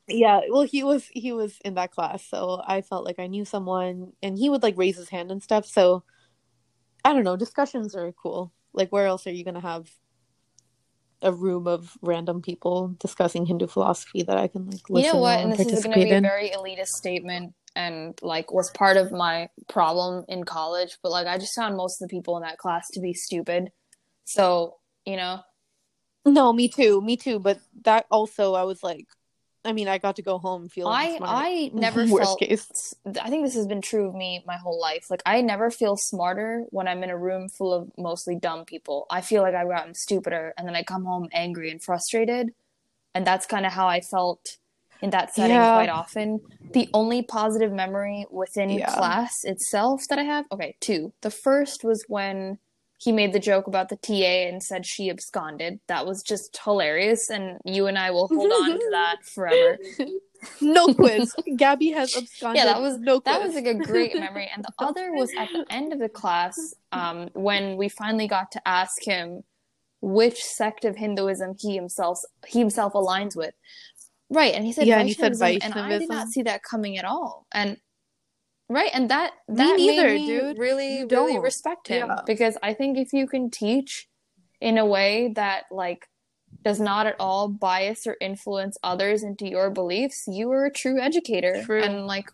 yeah. 0.07 0.41
Well, 0.49 0.63
he 0.63 0.83
was 0.83 1.07
he 1.11 1.31
was 1.33 1.57
in 1.65 1.75
that 1.75 1.91
class, 1.91 2.25
so 2.25 2.61
I 2.65 2.81
felt 2.81 3.05
like 3.05 3.19
I 3.19 3.27
knew 3.27 3.45
someone, 3.45 4.13
and 4.21 4.37
he 4.37 4.49
would 4.49 4.63
like 4.63 4.77
raise 4.77 4.97
his 4.97 5.09
hand 5.09 5.31
and 5.31 5.41
stuff. 5.41 5.65
So 5.65 6.03
I 7.03 7.13
don't 7.13 7.23
know. 7.23 7.37
Discussions 7.37 7.95
are 7.95 8.11
cool. 8.11 8.51
Like, 8.73 8.89
where 8.91 9.07
else 9.07 9.25
are 9.27 9.31
you 9.31 9.43
gonna 9.43 9.61
have 9.61 9.89
a 11.21 11.31
room 11.31 11.67
of 11.67 11.97
random 12.01 12.41
people 12.41 12.95
discussing 12.99 13.45
Hindu 13.45 13.67
philosophy 13.67 14.23
that 14.23 14.37
I 14.37 14.47
can 14.47 14.69
like 14.69 14.81
You 14.89 14.95
listen 14.95 15.13
know 15.13 15.21
what? 15.21 15.39
or 15.39 15.43
And 15.43 15.51
this 15.53 15.65
is 15.65 15.83
going 15.83 15.99
to 15.99 16.05
be 16.05 16.11
a 16.11 16.21
very 16.21 16.49
elitist 16.49 16.89
statement 16.89 17.53
and 17.75 18.17
like 18.21 18.53
was 18.53 18.69
part 18.71 18.95
of 18.95 19.11
my 19.11 19.49
problem 19.67 20.25
in 20.27 20.43
college, 20.43 20.97
but 21.01 21.11
like 21.11 21.25
I 21.27 21.37
just 21.37 21.55
found 21.55 21.75
most 21.75 22.01
of 22.01 22.07
the 22.07 22.15
people 22.15 22.37
in 22.37 22.43
that 22.43 22.57
class 22.57 22.89
to 22.91 22.99
be 22.99 23.13
stupid. 23.13 23.71
So, 24.25 24.77
you 25.05 25.17
know, 25.17 25.39
No, 26.25 26.53
me 26.53 26.67
too, 26.67 27.01
me 27.01 27.17
too. 27.17 27.39
But 27.39 27.59
that 27.83 28.05
also, 28.11 28.53
I 28.53 28.63
was 28.63 28.83
like, 28.83 29.07
I 29.65 29.73
mean, 29.73 29.87
I 29.87 29.97
got 29.97 30.15
to 30.17 30.21
go 30.21 30.37
home 30.37 30.69
feeling 30.69 30.93
I 30.93 31.17
smart. 31.17 31.31
I 31.33 31.71
never 31.73 32.05
Worst 32.05 32.23
felt 32.23 32.39
case. 32.39 32.93
I 33.21 33.29
think 33.29 33.43
this 33.43 33.55
has 33.55 33.67
been 33.67 33.81
true 33.81 34.07
of 34.07 34.15
me 34.15 34.43
my 34.45 34.57
whole 34.57 34.79
life. 34.79 35.07
Like 35.09 35.21
I 35.25 35.41
never 35.41 35.71
feel 35.71 35.97
smarter 35.97 36.65
when 36.69 36.87
I'm 36.87 37.03
in 37.03 37.09
a 37.09 37.17
room 37.17 37.49
full 37.49 37.73
of 37.73 37.89
mostly 37.97 38.35
dumb 38.35 38.65
people. 38.65 39.05
I 39.09 39.21
feel 39.21 39.41
like 39.41 39.55
I've 39.55 39.67
gotten 39.69 39.93
stupider 39.93 40.53
and 40.57 40.67
then 40.67 40.75
I 40.75 40.83
come 40.83 41.03
home 41.05 41.27
angry 41.33 41.71
and 41.71 41.81
frustrated. 41.83 42.51
And 43.13 43.25
that's 43.25 43.45
kind 43.45 43.65
of 43.65 43.71
how 43.71 43.87
I 43.87 44.01
felt 44.01 44.41
in 45.01 45.09
that 45.11 45.33
setting 45.33 45.55
Yeah. 45.55 45.73
quite 45.73 45.89
often. 45.89 46.41
The 46.73 46.89
only 46.93 47.23
positive 47.23 47.71
memory 47.71 48.25
within 48.29 48.69
Yeah. 48.69 48.91
class 48.91 49.43
itself 49.43 50.03
that 50.09 50.19
I 50.19 50.23
have, 50.23 50.45
okay, 50.51 50.75
two. 50.81 51.13
The 51.21 51.31
first 51.31 51.83
was 51.83 52.03
when 52.07 52.59
he 52.97 53.11
made 53.11 53.33
the 53.33 53.39
joke 53.39 53.67
about 53.67 53.89
the 53.89 53.97
TA 53.97 54.47
and 54.47 54.63
said 54.63 54.85
she 54.85 55.09
absconded. 55.09 55.79
That 55.87 56.05
was 56.05 56.23
just 56.23 56.57
hilarious 56.63 57.29
and 57.29 57.59
you 57.65 57.87
and 57.87 57.97
I 57.97 58.11
will 58.11 58.27
hold 58.27 58.51
on 58.51 58.79
to 58.79 58.89
that 58.91 59.17
forever. 59.23 59.77
no 60.61 60.87
quiz. 60.93 61.35
Gabby 61.57 61.91
has 61.91 62.15
absconded. 62.15 62.57
Yeah, 62.57 62.65
that 62.65 62.81
was 62.81 62.97
no 62.97 63.19
quiz. 63.19 63.35
that 63.35 63.45
was 63.45 63.55
like 63.55 63.65
a 63.65 63.75
great 63.75 64.15
memory. 64.19 64.49
And 64.53 64.63
the 64.63 64.71
other 64.79 65.13
was 65.13 65.31
at 65.37 65.49
the 65.51 65.65
end 65.69 65.91
of 65.91 65.99
the 65.99 66.09
class, 66.09 66.73
um, 66.91 67.29
when 67.33 67.77
we 67.77 67.89
finally 67.89 68.27
got 68.27 68.51
to 68.51 68.67
ask 68.67 69.03
him 69.03 69.43
which 70.01 70.43
sect 70.43 70.85
of 70.85 70.95
Hinduism 70.95 71.55
he 71.59 71.75
himself 71.75 72.21
he 72.47 72.59
himself 72.59 72.93
aligns 72.93 73.35
with. 73.35 73.53
Right, 74.29 74.53
and 74.53 74.65
he 74.65 74.71
said 74.71 74.87
Yeah, 74.87 74.99
and 74.99 75.07
he 75.07 75.13
said 75.13 75.37
Vaishnavism, 75.37 75.83
and 75.83 75.93
I 75.93 75.99
did 75.99 76.09
not 76.09 76.29
see 76.29 76.43
that 76.43 76.63
coming 76.63 76.97
at 76.97 77.05
all. 77.05 77.45
And 77.51 77.77
Right, 78.67 78.89
and 78.93 79.09
that 79.09 79.33
that 79.47 79.77
Me 79.77 79.87
neither, 79.87 80.07
made 80.07 80.21
me 80.21 80.27
dude. 80.27 80.57
really 80.57 80.93
You 80.99 81.07
really 81.07 81.07
don't. 81.07 81.41
respect 81.41 81.87
him 81.87 82.07
Yeah. 82.07 82.21
because 82.25 82.57
I 82.63 82.73
think 82.73 82.97
if 82.97 83.13
you 83.13 83.27
can 83.27 83.49
teach 83.51 84.07
in 84.59 84.77
a 84.77 84.85
way 84.85 85.31
that 85.35 85.65
like 85.71 86.07
does 86.63 86.79
not 86.79 87.05
at 87.05 87.15
all 87.19 87.47
bias 87.47 88.07
or 88.07 88.17
influence 88.19 88.77
others 88.81 89.21
into 89.21 89.47
your 89.47 89.69
beliefs, 89.69 90.23
you 90.27 90.51
are 90.51 90.65
a 90.65 90.71
true 90.71 90.99
educator. 90.99 91.61
True. 91.63 91.83
And 91.83 92.07
like 92.07 92.31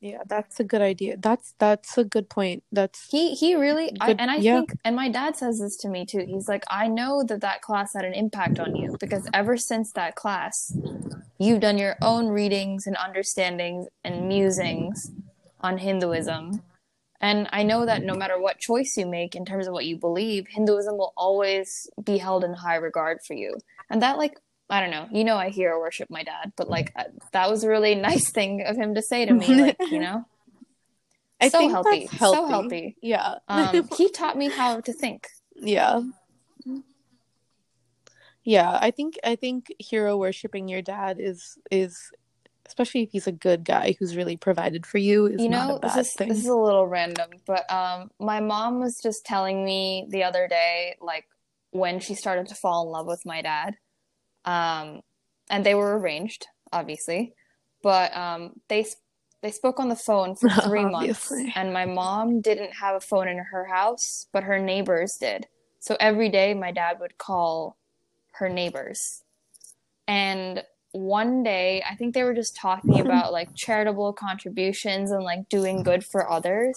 Yeah, 0.00 0.22
that's 0.26 0.58
a 0.58 0.64
good 0.64 0.80
idea. 0.80 1.18
That's 1.18 1.54
that's 1.58 1.98
a 1.98 2.04
good 2.04 2.30
point. 2.30 2.62
That's 2.72 3.06
he 3.10 3.34
he 3.34 3.54
really 3.54 3.92
I, 4.00 4.12
and 4.12 4.30
I 4.30 4.36
yeah. 4.36 4.56
think 4.56 4.72
and 4.82 4.96
my 4.96 5.10
dad 5.10 5.36
says 5.36 5.60
this 5.60 5.76
to 5.78 5.88
me 5.88 6.06
too. 6.06 6.24
He's 6.26 6.48
like, 6.48 6.64
"I 6.68 6.88
know 6.88 7.22
that 7.28 7.42
that 7.42 7.60
class 7.60 7.92
had 7.94 8.06
an 8.06 8.14
impact 8.14 8.58
on 8.58 8.74
you 8.74 8.96
because 8.98 9.28
ever 9.34 9.58
since 9.58 9.92
that 9.92 10.14
class, 10.14 10.74
you've 11.38 11.60
done 11.60 11.76
your 11.76 11.96
own 12.00 12.28
readings 12.28 12.86
and 12.86 12.96
understandings 12.96 13.88
and 14.02 14.26
musings 14.26 15.10
on 15.60 15.76
Hinduism." 15.76 16.62
And 17.20 17.48
I 17.52 17.62
know 17.62 17.84
that 17.84 18.02
no 18.02 18.14
matter 18.14 18.40
what 18.40 18.58
choice 18.58 18.96
you 18.96 19.04
make 19.04 19.34
in 19.34 19.44
terms 19.44 19.66
of 19.66 19.74
what 19.74 19.84
you 19.84 19.98
believe, 19.98 20.46
Hinduism 20.48 20.96
will 20.96 21.12
always 21.18 21.86
be 22.02 22.16
held 22.16 22.42
in 22.44 22.54
high 22.54 22.76
regard 22.76 23.18
for 23.26 23.34
you. 23.34 23.58
And 23.90 24.00
that, 24.00 24.16
like, 24.16 24.38
I 24.70 24.80
don't 24.80 24.90
know, 24.90 25.08
you 25.10 25.24
know, 25.24 25.36
I 25.36 25.50
hero 25.50 25.78
worship 25.80 26.08
my 26.10 26.22
dad, 26.22 26.52
but 26.56 26.68
like, 26.70 26.92
uh, 26.96 27.04
that 27.32 27.50
was 27.50 27.64
a 27.64 27.68
really 27.68 27.94
nice 28.10 28.30
thing 28.30 28.62
of 28.66 28.76
him 28.76 28.94
to 28.94 29.02
say 29.02 29.26
to 29.26 29.32
me, 29.34 29.46
like, 29.62 29.76
you 29.90 29.98
know, 29.98 30.24
I 31.40 31.48
so 31.48 31.58
think 31.58 31.72
healthy, 31.72 32.06
that's 32.06 32.18
so 32.18 32.32
healthy. 32.34 32.50
healthy. 32.52 32.96
Yeah. 33.02 33.34
Um, 33.48 33.88
he 33.96 34.10
taught 34.10 34.36
me 34.38 34.48
how 34.50 34.80
to 34.80 34.92
think. 34.92 35.28
yeah. 35.56 36.02
Yeah, 38.42 38.78
I 38.80 38.90
think 38.90 39.18
I 39.22 39.36
think 39.36 39.66
hero 39.78 40.16
worshiping 40.16 40.66
your 40.66 40.80
dad 40.80 41.18
is 41.20 41.58
is 41.70 42.10
especially 42.66 43.02
if 43.02 43.10
he's 43.10 43.26
a 43.26 43.32
good 43.32 43.64
guy 43.64 43.94
who's 43.98 44.16
really 44.16 44.36
provided 44.36 44.86
for 44.86 44.96
you 44.98 45.26
is 45.26 45.42
You 45.42 45.48
not 45.50 45.68
know, 45.68 45.76
a 45.76 45.78
bad 45.80 45.90
this 45.98 46.06
is 46.08 46.14
thing. 46.14 46.28
this 46.30 46.38
is 46.38 46.46
a 46.46 46.56
little 46.56 46.86
random, 46.86 47.30
but 47.46 47.70
um, 47.70 48.10
my 48.18 48.40
mom 48.40 48.80
was 48.80 48.98
just 49.02 49.26
telling 49.26 49.64
me 49.64 50.06
the 50.08 50.22
other 50.24 50.48
day, 50.48 50.96
like 51.02 51.26
when 51.72 52.00
she 52.00 52.14
started 52.14 52.46
to 52.48 52.54
fall 52.54 52.84
in 52.86 52.90
love 52.90 53.06
with 53.06 53.26
my 53.26 53.42
dad, 53.42 53.76
um, 54.44 55.00
and 55.48 55.64
they 55.64 55.74
were 55.74 55.98
arranged, 55.98 56.46
obviously, 56.72 57.34
but 57.82 58.16
um, 58.16 58.60
they 58.68 58.86
they 59.42 59.50
spoke 59.50 59.80
on 59.80 59.88
the 59.88 59.96
phone 59.96 60.36
for 60.36 60.48
three 60.64 60.84
months, 60.84 61.32
and 61.54 61.72
my 61.72 61.86
mom 61.86 62.40
didn't 62.40 62.72
have 62.74 62.96
a 62.96 63.00
phone 63.00 63.28
in 63.28 63.38
her 63.38 63.66
house, 63.66 64.26
but 64.32 64.44
her 64.44 64.58
neighbors 64.58 65.16
did. 65.20 65.46
So 65.80 65.96
every 65.98 66.28
day, 66.28 66.54
my 66.54 66.72
dad 66.72 66.98
would 67.00 67.18
call 67.18 67.76
her 68.32 68.48
neighbors, 68.48 69.22
and 70.06 70.62
one 70.92 71.44
day 71.44 71.82
i 71.88 71.94
think 71.94 72.14
they 72.14 72.24
were 72.24 72.34
just 72.34 72.56
talking 72.56 73.00
about 73.06 73.32
like 73.32 73.54
charitable 73.54 74.12
contributions 74.12 75.12
and 75.12 75.22
like 75.22 75.48
doing 75.48 75.82
good 75.82 76.04
for 76.04 76.30
others. 76.30 76.76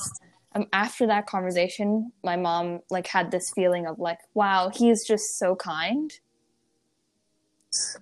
Um, 0.55 0.67
after 0.71 1.07
that 1.07 1.25
conversation 1.25 2.11
my 2.23 2.35
mom 2.35 2.81
like 2.91 3.07
had 3.07 3.31
this 3.31 3.51
feeling 3.55 3.87
of 3.87 3.97
like 3.97 4.19
wow 4.35 4.69
he's 4.71 5.03
just 5.03 5.39
so 5.39 5.55
kind 5.55 6.11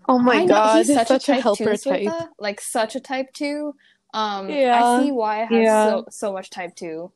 Oh 0.07 0.19
my 0.19 0.41
I 0.41 0.45
god, 0.45 0.77
he's 0.85 0.93
such, 0.93 1.07
such 1.07 1.29
a 1.29 1.33
type 1.33 1.43
helper 1.43 1.77
type. 1.77 2.01
Switha, 2.03 2.27
like 2.39 2.59
such 2.61 2.95
a 2.95 2.99
type 2.99 3.31
two 3.33 3.73
um 4.13 4.49
Yeah, 4.49 4.83
i 4.83 4.99
see 4.99 5.11
why 5.11 5.41
i 5.41 5.45
have 5.45 5.51
yeah. 5.51 5.85
so 5.89 6.05
so 6.09 6.33
much 6.33 6.49
type 6.49 6.75
two. 6.75 7.11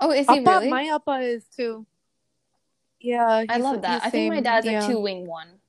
Oh, 0.00 0.10
is 0.12 0.26
he 0.26 0.38
Appa, 0.38 0.50
really 0.50 0.70
my 0.70 0.84
appa 0.94 1.20
is 1.20 1.44
too. 1.54 1.84
Yeah, 3.00 3.44
i 3.48 3.58
love 3.58 3.82
that 3.82 4.02
i 4.02 4.10
think 4.10 4.32
my 4.32 4.40
dad's 4.40 4.66
yeah. 4.66 4.84
a 4.84 4.88
two 4.88 4.98
wing 5.00 5.26
one 5.26 5.60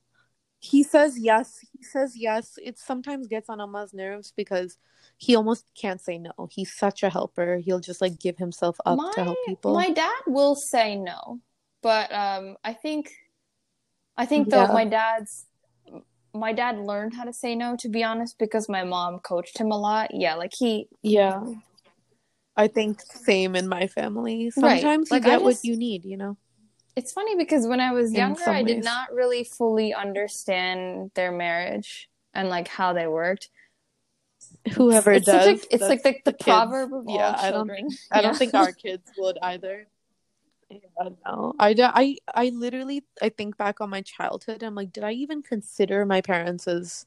He 0.62 0.82
says 0.82 1.16
yes. 1.18 1.64
He 1.72 1.82
says 1.82 2.12
yes. 2.16 2.58
It 2.62 2.78
sometimes 2.78 3.26
gets 3.28 3.48
on 3.48 3.60
Amma's 3.60 3.94
nerves 3.94 4.32
because 4.36 4.76
he 5.16 5.34
almost 5.34 5.64
can't 5.74 6.00
say 6.00 6.18
no. 6.18 6.32
He's 6.50 6.72
such 6.72 7.02
a 7.02 7.08
helper. 7.08 7.56
He'll 7.64 7.80
just 7.80 8.00
like 8.04 8.18
give 8.20 8.36
himself 8.36 8.76
up 8.84 8.98
my 8.98 9.10
to 9.14 9.24
help 9.24 9.38
people. 9.46 9.72
my 9.74 9.88
dad 9.90 10.20
will 10.26 10.54
say 10.54 10.96
no 10.96 11.40
but 11.82 12.12
um 12.12 12.56
i 12.62 12.72
think 12.74 13.08
i 14.16 14.26
think 14.26 14.50
though 14.50 14.68
Yeah. 14.68 14.72
my 14.80 14.84
dad's 14.84 15.46
my 16.34 16.52
dad 16.52 16.78
learned 16.78 17.14
how 17.14 17.24
to 17.24 17.32
say 17.32 17.54
no 17.54 17.76
to 17.78 17.88
be 17.88 18.04
honest 18.04 18.38
because 18.38 18.68
my 18.68 18.84
mom 18.84 19.18
coached 19.18 19.58
him 19.58 19.70
a 19.70 19.78
lot 19.78 20.10
yeah 20.14 20.34
like 20.34 20.52
he 20.56 20.88
Yeah. 21.02 21.42
I 22.56 22.68
think 22.68 23.00
same 23.00 23.56
in 23.56 23.68
my 23.68 23.86
family. 23.86 24.52
Right. 24.56 24.82
Sometimes 24.82 25.10
Like, 25.10 25.24
you 25.24 25.30
get 25.30 25.42
what 25.42 25.58
you 25.62 25.76
need, 25.76 26.04
you 26.04 26.16
know? 26.16 26.36
it's 26.96 27.12
funny 27.12 27.36
because 27.36 27.66
when 27.66 27.80
i 27.80 27.92
was 27.92 28.12
younger 28.12 28.42
i 28.48 28.62
did 28.62 28.82
not 28.84 29.12
really 29.14 29.44
fully 29.44 29.94
understand 29.94 31.10
their 31.14 31.30
marriage 31.32 32.08
and 32.34 32.48
like 32.48 32.68
how 32.68 32.92
they 32.92 33.06
worked 33.06 33.48
Whoever 34.74 35.12
it's 35.12 35.26
does. 35.26 35.46
a, 35.46 35.74
it's 35.74 35.82
like 35.88 36.02
the, 36.02 36.16
the, 36.24 36.32
kids. 36.32 36.44
proverb 36.44 36.92
of 36.92 37.04
Yeah, 37.08 37.12
all 37.12 37.34
I 37.38 37.50
don't 37.50 37.66
children 37.68 37.88
I 38.10 38.22
don't 38.22 38.36
think 38.36 38.54
our 38.54 38.72
kids 38.86 39.04
would 39.18 39.38
either. 39.40 39.86
Yeah, 40.70 41.08
no. 41.26 41.54
I, 41.58 41.74
I, 41.78 42.16
I 42.34 42.48
literally 42.50 43.04
I 43.20 43.28
think 43.28 43.56
back 43.56 43.80
on 43.80 43.90
my 43.90 44.02
childhood. 44.02 44.62
I'm 44.62 44.74
like, 44.74 44.92
did 44.92 45.04
I 45.04 45.12
even 45.12 45.42
consider 45.42 46.06
my 46.06 46.20
parents 46.20 46.68
as? 46.68 47.06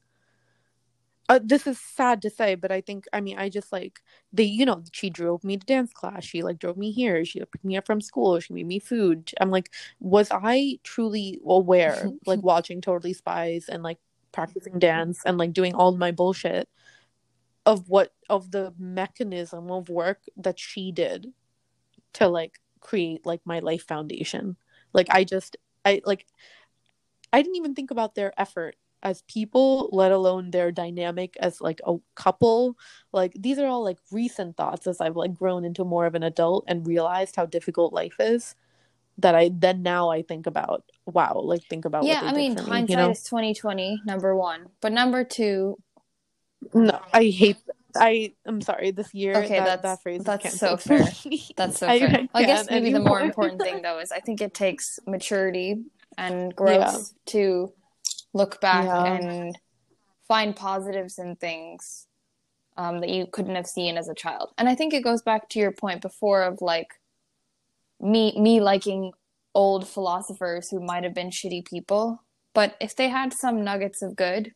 Uh, 1.30 1.40
this 1.42 1.66
is 1.66 1.80
sad 1.80 2.22
to 2.22 2.30
say, 2.30 2.56
but 2.56 2.72
I 2.72 2.82
think 2.82 3.06
I 3.14 3.22
mean 3.22 3.38
I 3.40 3.48
just 3.48 3.72
like 3.72 4.02
they 4.34 4.44
you 4.44 4.66
know 4.66 4.84
she 4.92 5.10
drove 5.10 5.44
me 5.46 5.56
to 5.56 5.66
dance 5.66 5.94
class. 5.94 6.26
She 6.26 6.44
like 6.44 6.60
drove 6.60 6.78
me 6.78 6.92
here. 6.92 7.24
She 7.24 7.40
picked 7.40 7.64
me 7.64 7.78
up 7.78 7.86
from 7.86 8.02
school. 8.02 8.40
She 8.42 8.54
made 8.54 8.68
me 8.68 8.80
food. 8.80 9.32
I'm 9.40 9.50
like, 9.50 9.72
was 10.02 10.28
I 10.32 10.80
truly 10.84 11.40
aware 11.46 12.10
like 12.26 12.44
watching 12.44 12.82
Totally 12.82 13.14
Spies 13.14 13.70
and 13.70 13.84
like 13.84 14.00
practicing 14.34 14.80
dance 14.80 15.22
and 15.26 15.38
like 15.38 15.54
doing 15.54 15.74
all 15.74 15.96
my 15.96 16.12
bullshit 16.12 16.68
of 17.66 17.90
what 17.90 18.14
of 18.30 18.52
the 18.52 18.74
mechanism 18.78 19.72
of 19.72 19.88
work 19.88 20.24
that 20.36 20.60
she 20.60 20.92
did 20.92 21.32
to 22.14 22.28
like 22.28 22.60
create 22.84 23.26
like 23.26 23.42
my 23.46 23.60
life 23.60 23.88
foundation. 23.88 24.58
Like 24.94 25.08
i 25.10 25.24
just 25.24 25.58
i 25.86 26.02
like 26.06 26.28
i 27.32 27.42
didn't 27.42 27.56
even 27.56 27.74
think 27.74 27.90
about 27.90 28.14
their 28.14 28.32
effort 28.38 28.76
as 29.02 29.24
people 29.24 29.90
let 29.92 30.12
alone 30.12 30.52
their 30.52 30.72
dynamic 30.72 31.36
as 31.42 31.60
like 31.60 31.82
a 31.86 31.98
couple. 32.16 32.78
Like 33.12 33.34
these 33.38 33.60
are 33.60 33.68
all 33.68 33.84
like 33.84 33.98
recent 34.12 34.56
thoughts 34.56 34.86
as 34.88 35.02
i've 35.02 35.16
like 35.16 35.34
grown 35.34 35.66
into 35.66 35.84
more 35.84 36.06
of 36.06 36.16
an 36.16 36.24
adult 36.24 36.66
and 36.68 36.86
realized 36.86 37.36
how 37.36 37.46
difficult 37.46 37.92
life 37.92 38.16
is 38.20 38.56
that 39.20 39.36
i 39.36 39.52
then 39.54 39.84
now 39.84 40.10
i 40.10 40.24
think 40.24 40.48
about 40.48 40.84
wow 41.06 41.40
like 41.44 41.62
think 41.70 41.86
about 41.86 42.04
yeah 42.04 42.22
i 42.24 42.34
mean 42.34 42.56
for 42.56 42.64
me, 42.64 42.70
hindsight 42.70 42.90
you 42.90 43.06
know? 43.06 43.12
is 43.12 43.24
2020 43.24 44.02
number 44.06 44.36
one. 44.36 44.68
But 44.82 44.92
number 44.92 45.24
two 45.24 45.78
no 46.74 47.00
i 47.14 47.26
hate 47.26 47.58
i 47.96 48.34
i'm 48.46 48.62
sorry 48.62 48.92
this 48.92 49.14
year 49.14 49.36
Okay, 49.36 49.60
that, 49.60 49.82
that's- 49.82 49.82
that 49.84 50.02
phrase 50.02 50.24
that's 50.24 50.60
so 50.60 50.78
fair. 50.78 51.00
That's 51.56 51.80
so 51.80 51.88
I- 51.88 52.00
fair. 52.00 52.28
I 52.34 52.42
I, 52.42 52.44
guess 52.46 52.70
maybe 52.70 52.92
the 52.92 53.00
more 53.00 53.20
important 53.22 53.62
thing 53.62 53.82
though 53.82 54.00
is 54.00 54.12
I 54.12 54.20
think 54.20 54.42
it 54.42 54.54
takes 54.54 55.00
maturity 55.08 55.84
and 56.18 56.56
growth 56.56 57.14
to 57.28 57.74
look 58.34 58.60
back 58.62 58.86
Yeah. 58.86 59.06
and 59.06 59.58
find 60.28 60.56
positives 60.56 61.18
in 61.20 61.36
things 61.36 62.08
um, 62.78 63.00
that 63.02 63.10
you 63.10 63.28
couldn't 63.32 63.56
have 63.56 63.68
seen 63.68 63.98
as 63.98 64.10
a 64.10 64.16
child. 64.16 64.52
And 64.58 64.68
I 64.68 64.74
think 64.76 64.94
it 64.94 65.04
goes 65.04 65.22
back 65.22 65.50
to 65.50 65.60
your 65.60 65.72
point 65.72 66.02
before 66.02 66.42
of 66.44 66.62
like 66.62 66.88
me 68.00 68.34
me 68.40 68.60
liking 68.60 69.12
old 69.54 69.88
philosophers 69.88 70.70
who 70.70 70.80
might 70.80 71.04
have 71.04 71.14
been 71.14 71.30
shitty 71.30 71.66
people, 71.66 72.24
but 72.56 72.76
if 72.82 72.96
they 72.96 73.10
had 73.10 73.32
some 73.34 73.64
nuggets 73.64 74.02
of 74.02 74.16
good, 74.16 74.54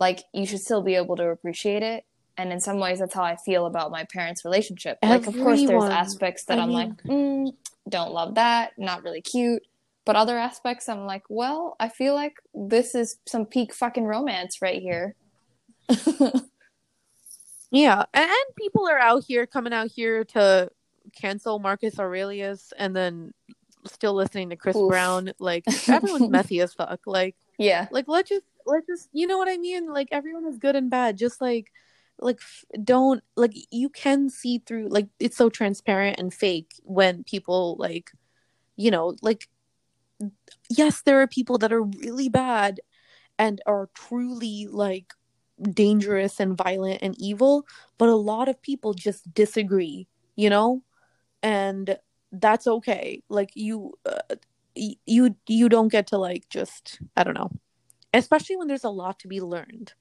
like 0.00 0.24
you 0.34 0.44
should 0.46 0.60
still 0.60 0.82
be 0.82 0.96
able 0.96 1.16
to 1.16 1.28
appreciate 1.28 1.82
it. 1.82 2.04
And 2.38 2.52
in 2.52 2.60
some 2.60 2.78
ways, 2.78 2.98
that's 2.98 3.14
how 3.14 3.22
I 3.22 3.36
feel 3.36 3.66
about 3.66 3.90
my 3.90 4.04
parents' 4.04 4.44
relationship. 4.44 4.98
Like, 5.02 5.26
of 5.26 5.34
course, 5.34 5.64
there's 5.64 5.84
aspects 5.84 6.44
that 6.44 6.58
I 6.58 6.62
I'm 6.62 6.70
like, 6.70 7.02
mm, 7.02 7.52
don't 7.88 8.12
love 8.12 8.34
that, 8.34 8.72
not 8.76 9.02
really 9.02 9.22
cute. 9.22 9.62
But 10.04 10.16
other 10.16 10.38
aspects, 10.38 10.88
I'm 10.88 11.06
like, 11.06 11.24
well, 11.28 11.76
I 11.80 11.88
feel 11.88 12.14
like 12.14 12.34
this 12.54 12.94
is 12.94 13.16
some 13.26 13.46
peak 13.46 13.72
fucking 13.74 14.04
romance 14.04 14.60
right 14.60 14.80
here. 14.80 15.14
Yeah, 17.70 18.04
and, 18.14 18.24
and 18.24 18.56
people 18.56 18.88
are 18.88 18.98
out 18.98 19.24
here 19.24 19.46
coming 19.46 19.72
out 19.72 19.88
here 19.88 20.24
to 20.24 20.70
cancel 21.14 21.58
Marcus 21.58 21.98
Aurelius 21.98 22.72
and 22.78 22.94
then 22.94 23.32
still 23.84 24.14
listening 24.14 24.50
to 24.50 24.56
Chris 24.56 24.76
Oof. 24.76 24.88
Brown. 24.88 25.32
Like 25.38 25.64
everyone's 25.88 26.30
messy 26.30 26.60
as 26.60 26.74
fuck. 26.74 27.00
Like 27.06 27.36
yeah. 27.58 27.88
like 27.90 28.06
let's 28.08 28.28
just 28.28 28.44
let's 28.66 28.86
just 28.86 29.08
you 29.12 29.26
know 29.26 29.38
what 29.38 29.48
I 29.48 29.56
mean? 29.56 29.92
Like 29.92 30.08
everyone 30.12 30.46
is 30.46 30.58
good 30.58 30.76
and 30.76 30.90
bad. 30.90 31.16
Just 31.18 31.40
like 31.40 31.72
like 32.18 32.40
don't 32.82 33.22
like 33.36 33.52
you 33.70 33.88
can 33.88 34.30
see 34.30 34.58
through 34.58 34.88
like 34.88 35.08
it's 35.20 35.36
so 35.36 35.48
transparent 35.50 36.18
and 36.18 36.32
fake 36.32 36.72
when 36.82 37.22
people 37.24 37.76
like 37.78 38.10
you 38.76 38.90
know 38.90 39.14
like 39.22 39.48
yes 40.70 41.02
there 41.02 41.20
are 41.20 41.26
people 41.26 41.58
that 41.58 41.72
are 41.72 41.82
really 41.82 42.28
bad 42.28 42.80
and 43.38 43.60
are 43.66 43.90
truly 43.94 44.66
like 44.70 45.12
dangerous 45.72 46.40
and 46.40 46.56
violent 46.56 47.00
and 47.02 47.14
evil 47.18 47.66
but 47.98 48.08
a 48.08 48.14
lot 48.14 48.48
of 48.48 48.60
people 48.62 48.94
just 48.94 49.32
disagree 49.34 50.06
you 50.36 50.50
know? 50.50 50.82
And 51.42 51.98
that's 52.30 52.66
okay. 52.66 53.22
Like 53.28 53.50
you 53.54 53.94
uh, 54.04 54.36
you 54.74 55.34
you 55.46 55.68
don't 55.68 55.88
get 55.88 56.08
to 56.08 56.18
like 56.18 56.48
just 56.50 57.00
i 57.16 57.24
don't 57.24 57.34
know. 57.34 57.50
Especially 58.12 58.56
when 58.56 58.68
there's 58.68 58.84
a 58.84 58.90
lot 58.90 59.18
to 59.20 59.28
be 59.28 59.40
learned 59.40 59.94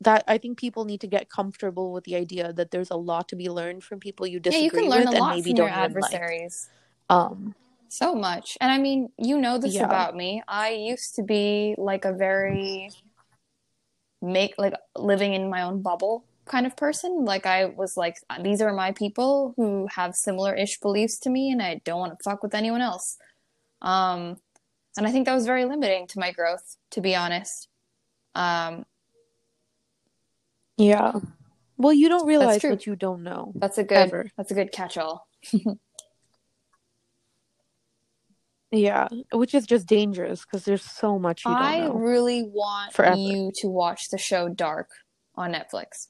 that 0.00 0.24
I 0.26 0.38
think 0.38 0.58
people 0.58 0.84
need 0.84 1.00
to 1.00 1.06
get 1.06 1.30
comfortable 1.30 1.92
with 1.92 2.04
the 2.04 2.16
idea 2.16 2.52
that 2.52 2.70
there's 2.70 2.90
a 2.90 2.96
lot 2.96 3.28
to 3.28 3.36
be 3.36 3.48
learned 3.48 3.84
from 3.84 4.00
people 4.00 4.26
you 4.26 4.38
Yeah, 4.38 4.50
disagree 4.50 4.64
you 4.64 4.70
can 4.70 4.90
learn 4.90 5.06
with 5.06 5.14
a 5.14 5.16
and 5.18 5.28
maybe 5.28 5.50
from 5.50 5.56
don't 5.56 5.68
your 5.68 5.78
even 5.78 6.00
like. 6.00 6.12
adversaries. 6.12 6.68
Um, 7.08 7.54
So 7.88 8.14
much. 8.14 8.58
And 8.60 8.72
I 8.72 8.78
mean, 8.78 9.10
you 9.18 9.38
know 9.38 9.58
this 9.58 9.74
Yeah. 9.74 9.84
about 9.86 10.16
me. 10.16 10.42
I 10.48 10.70
used 10.70 11.14
to 11.16 11.22
be 11.22 11.74
like 11.78 12.04
a 12.04 12.12
very 12.12 12.90
make 14.20 14.54
like 14.58 14.74
living 14.96 15.34
in 15.34 15.48
my 15.50 15.62
own 15.62 15.82
bubble 15.82 16.24
kind 16.46 16.66
of 16.66 16.76
person. 16.76 17.24
Like 17.24 17.46
I 17.46 17.66
was 17.66 17.96
like 17.96 18.16
these 18.42 18.60
are 18.60 18.72
my 18.72 18.92
people 18.92 19.54
who 19.56 19.86
have 19.94 20.14
similar-ish 20.16 20.80
beliefs 20.80 21.18
to 21.20 21.30
me 21.30 21.50
and 21.50 21.62
I 21.62 21.80
don't 21.84 22.00
want 22.00 22.18
to 22.18 22.22
fuck 22.22 22.42
with 22.42 22.54
anyone 22.54 22.80
else. 22.80 23.16
Um 23.82 24.38
and 24.96 25.06
I 25.06 25.10
think 25.10 25.26
that 25.26 25.34
was 25.34 25.46
very 25.46 25.64
limiting 25.64 26.06
to 26.08 26.20
my 26.20 26.30
growth, 26.32 26.76
to 26.92 27.00
be 27.00 27.14
honest. 27.14 27.68
Um 28.34 28.84
yeah. 30.76 31.12
Well, 31.76 31.92
you 31.92 32.08
don't 32.08 32.26
realize 32.26 32.60
true. 32.60 32.70
what 32.70 32.86
you 32.86 32.96
don't 32.96 33.22
know. 33.22 33.52
that's 33.56 33.78
a 33.78 33.84
good 33.84 33.98
Ever. 33.98 34.30
that's 34.36 34.50
a 34.50 34.54
good 34.54 34.72
catch-all. 34.72 35.26
Yeah, 38.74 39.08
which 39.32 39.54
is 39.54 39.66
just 39.66 39.86
dangerous 39.86 40.44
because 40.44 40.64
there's 40.64 40.82
so 40.82 41.18
much 41.18 41.44
you 41.44 41.52
don't 41.52 41.62
I 41.62 41.86
really 41.86 42.42
want 42.42 42.92
Forever. 42.92 43.16
you 43.16 43.52
to 43.56 43.68
watch 43.68 44.10
the 44.10 44.18
show 44.18 44.48
Dark 44.48 44.90
on 45.36 45.52
Netflix. 45.52 46.08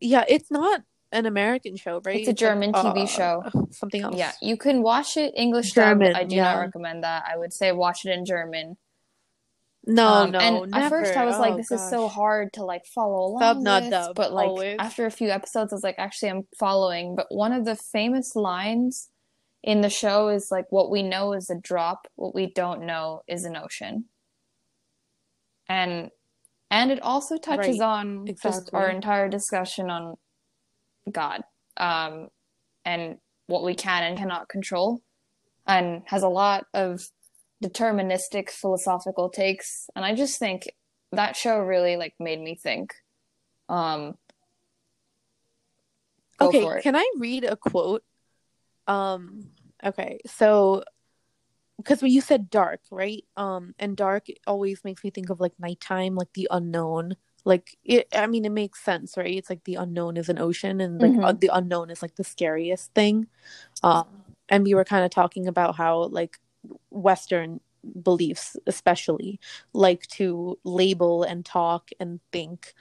Yeah, 0.00 0.24
it's 0.28 0.50
not 0.50 0.82
an 1.12 1.26
American 1.26 1.76
show, 1.76 2.00
right? 2.04 2.16
It's 2.16 2.26
a 2.26 2.30
like, 2.30 2.36
German 2.36 2.72
TV 2.72 3.04
uh, 3.04 3.06
show. 3.06 3.44
Something 3.70 4.02
else. 4.02 4.16
Yeah, 4.16 4.32
you 4.40 4.56
can 4.56 4.82
watch 4.82 5.16
it 5.16 5.32
English 5.36 5.72
German, 5.72 6.12
dubbed. 6.12 6.18
I 6.18 6.24
do 6.24 6.36
not 6.36 6.58
recommend 6.58 7.04
that. 7.04 7.24
I 7.30 7.36
would 7.36 7.52
say 7.52 7.70
watch 7.70 8.04
it 8.04 8.10
in 8.10 8.24
German. 8.24 8.76
No, 9.86 10.24
Um, 10.24 10.30
no, 10.30 10.38
and 10.38 10.72
never. 10.72 10.84
at 10.84 10.90
first 10.90 11.16
I 11.16 11.24
was 11.26 11.38
like, 11.38 11.54
Oh, 11.54 11.56
this 11.56 11.70
is 11.72 11.88
so 11.90 12.08
hard 12.08 12.52
to 12.54 12.64
like 12.64 12.86
follow 12.86 13.26
along 13.26 13.64
not 13.64 13.82
with. 13.82 13.90
dub, 13.90 14.16
But 14.16 14.32
like 14.32 14.48
always. 14.48 14.78
after 14.78 15.06
a 15.06 15.10
few 15.10 15.28
episodes, 15.30 15.72
I 15.72 15.76
was 15.76 15.82
like, 15.84 15.96
actually, 15.98 16.30
I'm 16.30 16.46
following. 16.58 17.16
But 17.16 17.26
one 17.30 17.52
of 17.52 17.64
the 17.64 17.76
famous 17.76 18.36
lines 18.36 19.08
in 19.62 19.80
the 19.80 19.90
show 19.90 20.28
is 20.28 20.48
like, 20.50 20.66
what 20.70 20.90
we 20.90 21.02
know 21.02 21.32
is 21.32 21.50
a 21.50 21.56
drop, 21.56 22.06
what 22.16 22.34
we 22.34 22.46
don't 22.52 22.86
know 22.86 23.22
is 23.28 23.44
an 23.44 23.56
ocean. 23.56 24.06
And 25.68 26.10
and 26.70 26.90
it 26.90 27.02
also 27.02 27.36
touches 27.36 27.78
Right, 27.78 27.80
on 27.80 28.26
just 28.42 28.70
our 28.72 28.88
entire 28.88 29.28
discussion 29.28 29.90
on 29.90 30.14
God, 31.10 31.42
um, 31.76 32.28
and 32.84 33.18
what 33.46 33.64
we 33.64 33.74
can 33.74 34.04
and 34.04 34.16
cannot 34.18 34.48
control, 34.48 35.02
and 35.66 36.02
has 36.06 36.22
a 36.22 36.28
lot 36.28 36.64
of 36.74 37.02
deterministic 37.62 38.50
philosophical 38.50 39.30
takes. 39.30 39.88
And 39.94 40.04
I 40.04 40.14
just 40.14 40.38
think 40.38 40.68
that 41.12 41.36
show 41.36 41.58
really 41.58 41.96
like 41.96 42.14
made 42.18 42.40
me 42.40 42.54
think. 42.54 42.94
Um, 43.68 44.16
okay, 46.40 46.80
can 46.82 46.96
I 46.96 47.10
read 47.16 47.44
a 47.44 47.56
quote? 47.56 48.02
Um, 48.86 49.50
okay, 49.84 50.20
so 50.26 50.82
because 51.76 52.02
when 52.02 52.12
you 52.12 52.20
said 52.20 52.50
dark, 52.50 52.80
right? 52.90 53.24
Um, 53.36 53.74
and 53.78 53.96
dark 53.96 54.26
always 54.46 54.84
makes 54.84 55.02
me 55.02 55.10
think 55.10 55.30
of 55.30 55.40
like 55.40 55.52
nighttime, 55.58 56.14
like 56.14 56.32
the 56.34 56.48
unknown. 56.50 57.16
Like 57.44 57.76
it, 57.84 58.06
I 58.14 58.26
mean, 58.28 58.44
it 58.44 58.52
makes 58.52 58.80
sense, 58.84 59.16
right? 59.16 59.34
It's 59.36 59.50
like 59.50 59.64
the 59.64 59.74
unknown 59.76 60.16
is 60.16 60.28
an 60.28 60.38
ocean, 60.38 60.80
and 60.80 61.00
like 61.00 61.12
Mhm. 61.12 61.24
uh, 61.24 61.32
the 61.32 61.50
unknown 61.52 61.90
is 61.90 62.00
like 62.02 62.14
the 62.16 62.24
scariest 62.24 62.92
thing. 62.94 63.26
Um, 63.82 64.06
and 64.48 64.64
we 64.64 64.74
were 64.74 64.84
kind 64.84 65.04
of 65.04 65.10
talking 65.10 65.48
about 65.48 65.76
how 65.76 66.04
like 66.04 66.38
Western 66.90 67.60
beliefs, 68.02 68.56
especially, 68.66 69.40
like 69.72 70.06
to 70.06 70.58
label 70.64 71.22
and 71.22 71.44
talk 71.44 71.90
and 71.98 72.20
think, 72.32 72.74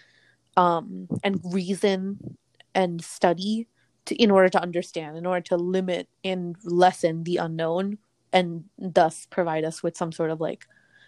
um, 0.58 1.08
and 1.24 1.40
reason 1.44 2.38
and 2.76 3.04
study 3.04 3.68
to 4.06 4.16
in 4.16 4.32
order 4.32 4.50
to 4.50 4.62
understand, 4.62 5.18
in 5.18 5.26
order 5.26 5.42
to 5.42 5.58
limit 5.58 6.08
and 6.24 6.56
lessen 6.64 7.24
the 7.24 7.38
unknown, 7.38 7.98
and 8.34 8.66
thus 8.78 9.28
provide 9.30 9.64
us 9.64 9.84
with 9.84 9.98
some 9.98 10.12
sort 10.12 10.32
of 10.32 10.40
like, 10.40 10.66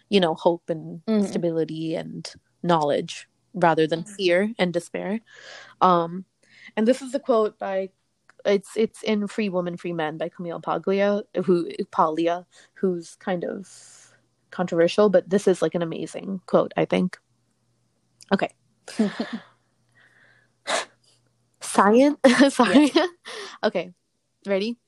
you 0.08 0.20
know, 0.20 0.34
hope 0.34 0.68
and 0.68 1.04
Mhm. 1.06 1.26
stability 1.28 1.94
and 1.94 2.32
knowledge 2.62 3.28
rather 3.54 3.86
than 3.86 4.04
fear 4.04 4.52
and 4.58 4.72
despair. 4.72 5.20
Um, 5.80 6.24
and 6.76 6.86
this 6.88 7.02
is 7.02 7.14
a 7.14 7.20
quote 7.20 7.58
by 7.58 7.90
it's 8.44 8.76
it's 8.76 9.02
in 9.02 9.26
Free 9.26 9.48
Women, 9.48 9.76
Free 9.76 9.92
Men 9.92 10.18
by 10.18 10.28
Camille 10.28 10.60
Paglia, 10.60 11.22
who 11.44 11.70
Paglia, 11.90 12.46
who's 12.74 13.16
kind 13.16 13.44
of 13.44 13.68
controversial, 14.50 15.10
but 15.10 15.28
this 15.28 15.48
is 15.48 15.60
like 15.60 15.74
an 15.74 15.82
amazing 15.82 16.40
quote, 16.46 16.72
I 16.76 16.84
think. 16.84 17.18
Okay. 18.32 18.50
Science 21.60 22.18
sorry. 22.54 22.90
okay. 23.64 23.92
Ready? 24.46 24.78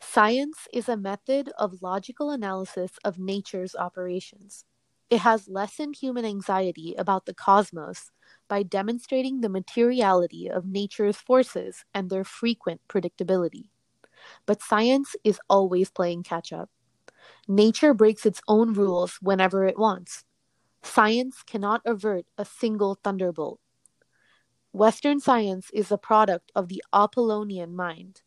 Science 0.00 0.68
is 0.72 0.88
a 0.88 0.96
method 0.96 1.50
of 1.58 1.82
logical 1.82 2.30
analysis 2.30 2.92
of 3.04 3.18
nature's 3.18 3.74
operations. 3.74 4.64
It 5.08 5.20
has 5.20 5.48
lessened 5.48 5.96
human 5.96 6.24
anxiety 6.24 6.94
about 6.98 7.26
the 7.26 7.34
cosmos 7.34 8.10
by 8.48 8.62
demonstrating 8.62 9.40
the 9.40 9.48
materiality 9.48 10.48
of 10.48 10.66
nature's 10.66 11.16
forces 11.16 11.84
and 11.94 12.10
their 12.10 12.24
frequent 12.24 12.80
predictability. 12.88 13.70
But 14.46 14.62
science 14.62 15.16
is 15.24 15.40
always 15.48 15.90
playing 15.90 16.22
catch 16.22 16.52
up. 16.52 16.70
Nature 17.48 17.94
breaks 17.94 18.26
its 18.26 18.40
own 18.48 18.72
rules 18.72 19.18
whenever 19.20 19.66
it 19.66 19.78
wants. 19.78 20.24
Science 20.82 21.42
cannot 21.42 21.82
avert 21.84 22.26
a 22.38 22.44
single 22.44 22.98
thunderbolt. 23.02 23.60
Western 24.72 25.20
science 25.20 25.70
is 25.72 25.90
a 25.90 25.98
product 25.98 26.52
of 26.54 26.68
the 26.68 26.82
Apollonian 26.92 27.74
mind. 27.74 28.22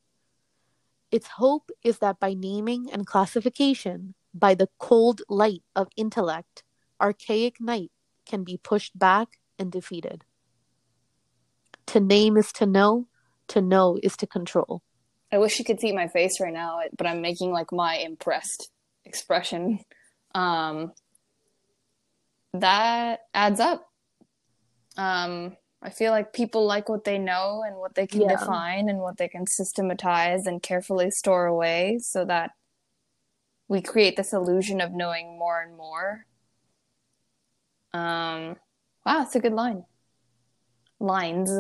Its 1.11 1.28
hope 1.28 1.72
is 1.84 1.99
that 1.99 2.20
by 2.20 2.34
naming 2.34 2.89
and 2.91 3.05
classification, 3.05 4.13
by 4.34 4.53
the 4.53 4.70
cold 4.78 5.22
light 5.30 5.63
of 5.76 5.88
intellect, 5.95 6.63
archaic 7.01 7.59
night 7.59 7.91
can 8.26 8.43
be 8.43 8.57
pushed 8.57 8.97
back 8.97 9.38
and 9.60 9.72
defeated. 9.72 10.24
To 11.88 11.99
name 11.99 12.38
is 12.38 12.51
to 12.53 12.66
know, 12.66 13.07
to 13.49 13.62
know 13.62 13.99
is 14.01 14.16
to 14.18 14.28
control. 14.28 14.82
I 15.32 15.38
wish 15.38 15.60
you 15.60 15.66
could 15.66 15.80
see 15.80 15.91
my 15.91 16.07
face 16.07 16.39
right 16.39 16.53
now, 16.53 16.80
but 16.97 17.05
I'm 17.05 17.22
making 17.22 17.51
like 17.51 17.72
my 17.72 17.95
impressed 17.97 18.70
expression. 19.05 19.80
Um, 20.34 20.93
that 22.53 23.22
adds 23.34 23.60
up. 23.60 23.86
Um, 24.97 25.55
I 25.82 25.91
feel 25.91 26.12
like 26.12 26.34
people 26.34 26.66
like 26.66 26.89
what 26.89 27.03
they 27.03 27.18
know 27.18 27.64
and 27.66 27.78
what 27.78 27.95
they 27.95 28.07
can 28.07 28.22
Yeah. 28.22 28.36
define 28.36 28.89
and 28.89 28.99
what 28.99 29.18
they 29.18 29.28
can 29.28 29.45
systematize 29.47 30.45
and 30.45 30.62
carefully 30.62 31.10
store 31.12 31.45
away 31.45 31.99
so 32.01 32.26
that 32.26 32.51
we 33.68 33.82
create 33.82 34.18
this 34.18 34.34
illusion 34.34 34.82
of 34.82 34.91
knowing 34.91 35.38
more 35.38 35.62
and 35.62 35.78
more. 35.78 36.26
Um, 37.93 38.57
wow, 39.05 39.23
it's 39.23 39.35
a 39.35 39.39
good 39.39 39.53
line. 39.53 39.83
Lines. 40.99 41.51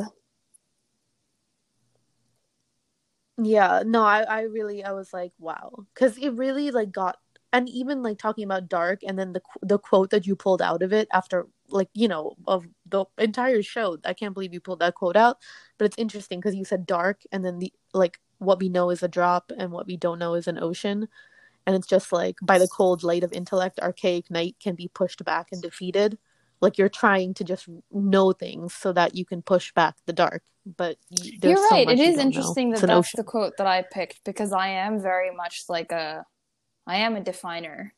Yeah, 3.41 3.83
no, 3.85 4.03
I, 4.03 4.23
I 4.23 4.41
really, 4.41 4.83
I 4.83 4.91
was 4.91 5.13
like, 5.13 5.31
wow, 5.39 5.85
because 5.93 6.17
it 6.17 6.31
really 6.33 6.71
like 6.71 6.91
got, 6.91 7.17
and 7.53 7.69
even 7.69 8.03
like 8.03 8.17
talking 8.17 8.43
about 8.43 8.67
dark, 8.67 8.99
and 9.07 9.17
then 9.17 9.31
the 9.33 9.41
the 9.61 9.79
quote 9.79 10.09
that 10.11 10.27
you 10.27 10.35
pulled 10.35 10.61
out 10.61 10.83
of 10.83 10.91
it 10.93 11.07
after, 11.13 11.47
like 11.69 11.89
you 11.93 12.07
know, 12.07 12.35
of 12.47 12.65
the 12.85 13.05
entire 13.17 13.63
show. 13.63 13.97
I 14.03 14.13
can't 14.13 14.33
believe 14.33 14.53
you 14.53 14.59
pulled 14.59 14.79
that 14.79 14.95
quote 14.95 15.15
out, 15.15 15.37
but 15.77 15.85
it's 15.85 15.97
interesting 15.97 16.39
because 16.39 16.53
you 16.55 16.65
said 16.65 16.85
dark, 16.85 17.21
and 17.31 17.45
then 17.45 17.59
the 17.59 17.73
like 17.93 18.19
what 18.39 18.59
we 18.59 18.67
know 18.69 18.89
is 18.89 19.03
a 19.03 19.07
drop, 19.07 19.51
and 19.57 19.71
what 19.71 19.87
we 19.87 19.95
don't 19.97 20.19
know 20.19 20.33
is 20.35 20.47
an 20.47 20.59
ocean, 20.61 21.07
and 21.67 21.75
it's 21.75 21.87
just 21.87 22.11
like 22.13 22.37
by 22.43 22.59
the 22.59 22.67
cold 22.67 23.03
light 23.03 23.23
of 23.23 23.33
intellect, 23.33 23.79
archaic 23.81 24.29
night 24.31 24.57
can 24.61 24.75
be 24.75 24.89
pushed 24.89 25.23
back 25.25 25.49
and 25.51 25.61
defeated. 25.61 26.17
Like 26.61 26.77
you're 26.77 26.89
trying 26.89 27.33
to 27.35 27.43
just 27.43 27.67
know 27.91 28.33
things 28.33 28.73
so 28.73 28.91
that 28.93 29.15
you 29.15 29.25
can 29.25 29.41
push 29.41 29.71
back 29.73 29.95
the 30.05 30.13
dark, 30.13 30.43
but 30.77 30.97
there's 31.09 31.41
You're 31.41 31.69
so 31.69 31.75
right. 31.75 31.85
much 31.87 31.99
It 31.99 32.15
know. 32.15 32.21
interesting 32.21 32.71
that 32.71 32.81
that's 32.81 32.97
ocean. 32.97 33.17
the 33.17 33.23
quote 33.23 33.57
that 33.57 33.67
I 33.67 33.83
picked 33.83 34.23
because 34.25 34.51
I 34.51 34.67
am 34.69 34.99
very 35.01 35.33
much 35.33 35.63
like 35.69 35.91
a, 35.91 36.25
I 36.85 36.97
am 36.97 37.15
a 37.15 37.21
definer, 37.21 37.93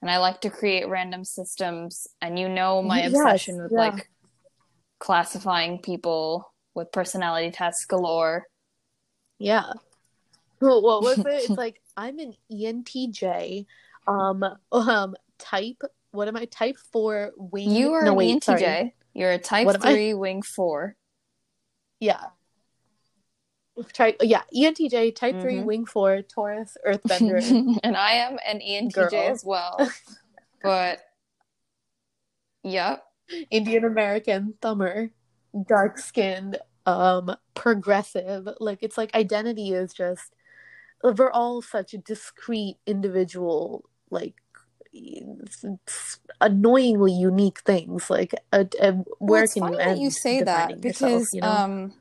and 0.00 0.10
I 0.10 0.18
like 0.18 0.40
to 0.42 0.50
create 0.50 0.88
random 0.88 1.24
systems. 1.24 2.06
And 2.20 2.38
you 2.38 2.48
know 2.48 2.82
my 2.82 3.00
Yes, 3.00 3.14
obsession 3.14 3.62
with 3.62 3.72
yeah. 3.72 3.78
like 3.90 4.08
classifying 5.00 5.78
people 5.80 6.52
with 6.74 6.92
personality 6.92 7.50
tests 7.50 7.84
galore. 7.84 8.46
Yeah. 9.38 9.72
Well, 10.60 10.80
what 10.82 11.02
was 11.02 11.18
it? 11.18 11.26
It's 11.26 11.58
like 11.58 11.80
I'm 11.96 12.18
an 12.20 12.34
ENTJ, 12.50 13.66
um, 14.06 14.44
um, 14.72 15.16
type. 15.38 15.82
What 16.12 16.28
am 16.28 16.36
I? 16.36 16.44
Type 16.44 16.76
four 16.92 17.32
wing. 17.36 17.70
You 17.70 17.92
are 17.94 18.04
no, 18.04 18.12
an 18.12 18.16
wait, 18.16 18.36
ENTJ. 18.42 18.44
sorry. 18.44 18.94
You're 19.14 19.32
a 19.32 19.38
Type 19.38 19.66
What? 19.66 19.82
Three 19.82 20.14
Wing 20.14 20.42
Four. 20.42 20.96
Yeah. 22.00 22.26
Type 23.94 24.16
yeah, 24.20 24.42
ENTJ, 24.54 25.14
type 25.14 25.40
three, 25.40 25.56
Mhm. 25.56 25.64
wing 25.64 25.86
four, 25.86 26.20
Taurus, 26.22 26.76
Earthbender. 26.86 27.78
and 27.82 27.96
I 27.96 28.12
am 28.12 28.38
an 28.46 28.60
ENTJ 28.60 28.92
Girl. 28.92 29.14
as 29.14 29.44
well. 29.44 29.90
but 30.62 31.00
Yep. 32.64 33.02
Indian 33.50 33.84
American, 33.84 34.54
thumber, 34.60 35.10
dark 35.66 35.96
skinned, 35.98 36.58
um, 36.84 37.34
progressive. 37.54 38.46
Like 38.60 38.82
it's 38.82 38.98
like 38.98 39.14
identity 39.14 39.72
is 39.72 39.94
just 39.94 40.34
we're 41.02 41.30
all 41.30 41.62
such 41.62 41.94
a 41.94 41.98
discrete 41.98 42.76
individual 42.86 43.88
like 44.10 44.41
annoyingly 46.40 47.12
unique 47.12 47.60
things 47.60 48.10
like 48.10 48.34
uh, 48.52 48.64
uh, 48.80 48.92
where 49.18 49.42
well, 49.42 49.46
can 49.54 49.72
you 49.72 49.78
end 49.78 50.00
you 50.00 50.10
say 50.10 50.42
that 50.42 50.80
because 50.80 51.12
yourself, 51.12 51.28
you 51.32 51.40
know? 51.40 51.48
um 51.48 51.92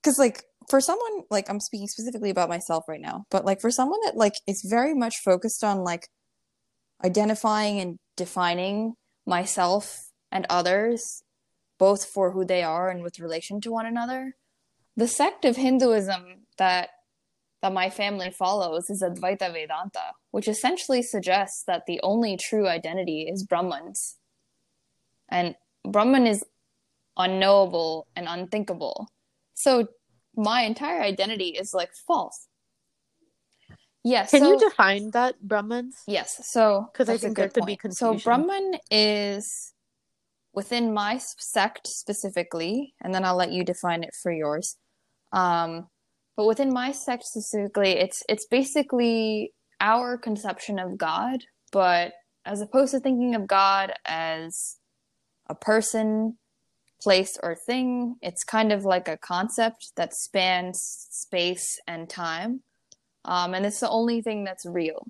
because 0.00 0.18
like 0.18 0.44
for 0.68 0.80
someone 0.80 1.22
like 1.30 1.48
i'm 1.48 1.60
speaking 1.60 1.88
specifically 1.88 2.30
about 2.30 2.48
myself 2.48 2.84
right 2.88 3.00
now 3.00 3.24
but 3.30 3.44
like 3.44 3.60
for 3.60 3.70
someone 3.70 3.98
that 4.04 4.16
like 4.16 4.34
is 4.46 4.64
very 4.68 4.94
much 4.94 5.16
focused 5.24 5.64
on 5.64 5.78
like 5.78 6.08
identifying 7.04 7.80
and 7.80 7.98
defining 8.16 8.94
myself 9.26 10.10
and 10.30 10.46
others 10.48 11.22
both 11.78 12.04
for 12.04 12.32
who 12.32 12.44
they 12.44 12.62
are 12.62 12.88
and 12.88 13.02
with 13.02 13.18
relation 13.18 13.60
to 13.60 13.72
one 13.72 13.86
another 13.86 14.36
the 14.96 15.08
sect 15.08 15.44
of 15.44 15.56
hinduism 15.56 16.46
that 16.58 16.90
that 17.62 17.72
my 17.72 17.88
family 17.88 18.30
follows 18.30 18.90
is 18.90 19.02
Advaita 19.02 19.52
Vedanta, 19.52 20.12
which 20.32 20.48
essentially 20.48 21.00
suggests 21.00 21.62
that 21.66 21.84
the 21.86 22.00
only 22.02 22.36
true 22.36 22.68
identity 22.68 23.28
is 23.32 23.44
Brahman's. 23.44 24.16
And 25.30 25.54
Brahman 25.86 26.26
is 26.26 26.44
unknowable 27.16 28.08
and 28.16 28.26
unthinkable. 28.28 29.08
So 29.54 29.88
my 30.36 30.62
entire 30.62 31.00
identity 31.00 31.50
is 31.50 31.72
like 31.72 31.90
false. 32.06 32.48
Yes. 34.04 34.30
Can 34.30 34.40
so, 34.40 34.52
you 34.52 34.58
define 34.58 35.10
that 35.12 35.36
Brahmans? 35.46 36.02
Yes. 36.08 36.40
So 36.50 36.88
because 36.92 37.08
I 37.08 37.16
think 37.16 37.36
there 37.36 37.48
could 37.48 37.66
be 37.66 37.78
point. 37.80 37.96
So. 37.96 38.14
Brahman 38.14 38.78
is 38.90 39.72
within 40.52 40.92
my 40.92 41.18
sect 41.38 41.86
specifically, 41.86 42.94
and 43.00 43.14
then 43.14 43.24
I'll 43.24 43.36
let 43.36 43.52
you 43.52 43.64
define 43.64 44.02
it 44.02 44.10
for 44.20 44.32
yours. 44.32 44.76
Um, 45.32 45.86
but 46.36 46.46
within 46.46 46.72
my 46.72 46.92
sect 46.92 47.24
specifically, 47.24 47.90
it's 47.90 48.22
it's 48.28 48.46
basically 48.46 49.52
our 49.80 50.16
conception 50.16 50.78
of 50.78 50.96
God, 50.96 51.44
but 51.72 52.12
as 52.44 52.60
opposed 52.60 52.92
to 52.92 53.00
thinking 53.00 53.34
of 53.34 53.46
God 53.46 53.92
as 54.04 54.78
a 55.48 55.54
person, 55.54 56.38
place, 57.00 57.38
or 57.42 57.54
thing, 57.54 58.16
it's 58.22 58.44
kind 58.44 58.72
of 58.72 58.84
like 58.84 59.08
a 59.08 59.16
concept 59.16 59.92
that 59.96 60.14
spans 60.14 60.80
space 61.10 61.80
and 61.86 62.08
time. 62.08 62.62
Um, 63.24 63.54
and 63.54 63.66
it's 63.66 63.80
the 63.80 63.88
only 63.88 64.22
thing 64.22 64.44
that's 64.44 64.66
real. 64.66 65.06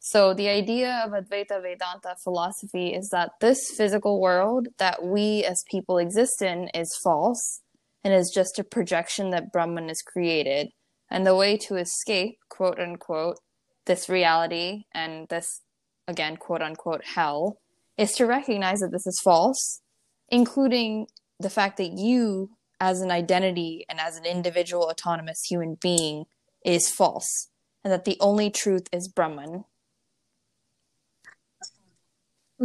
So 0.00 0.34
the 0.34 0.48
idea 0.48 1.02
of 1.04 1.12
Advaita 1.12 1.62
Vedanta 1.62 2.14
philosophy 2.22 2.88
is 2.88 3.08
that 3.08 3.32
this 3.40 3.70
physical 3.70 4.20
world 4.20 4.68
that 4.78 5.02
we 5.02 5.44
as 5.44 5.64
people 5.70 5.96
exist 5.96 6.42
in 6.42 6.68
is 6.74 6.94
false 7.02 7.60
and 8.04 8.12
is 8.12 8.30
just 8.32 8.58
a 8.58 8.64
projection 8.64 9.30
that 9.30 9.50
Brahman 9.50 9.88
has 9.88 10.02
created. 10.02 10.68
And 11.10 11.26
the 11.26 11.34
way 11.34 11.56
to 11.58 11.76
escape, 11.76 12.36
quote 12.48 12.78
unquote, 12.78 13.38
this 13.86 14.08
reality 14.08 14.84
and 14.92 15.26
this, 15.28 15.62
again, 16.06 16.36
quote 16.36 16.62
unquote, 16.62 17.04
hell, 17.04 17.58
is 17.96 18.12
to 18.12 18.26
recognize 18.26 18.80
that 18.80 18.92
this 18.92 19.06
is 19.06 19.20
false, 19.22 19.80
including 20.28 21.06
the 21.38 21.50
fact 21.50 21.76
that 21.78 21.92
you, 21.92 22.50
as 22.80 23.00
an 23.00 23.10
identity 23.10 23.84
and 23.88 24.00
as 24.00 24.16
an 24.16 24.26
individual 24.26 24.84
autonomous 24.84 25.42
human 25.44 25.76
being, 25.80 26.24
is 26.64 26.90
false, 26.90 27.48
and 27.82 27.92
that 27.92 28.04
the 28.04 28.16
only 28.20 28.50
truth 28.50 28.86
is 28.92 29.08
Brahman. 29.08 29.64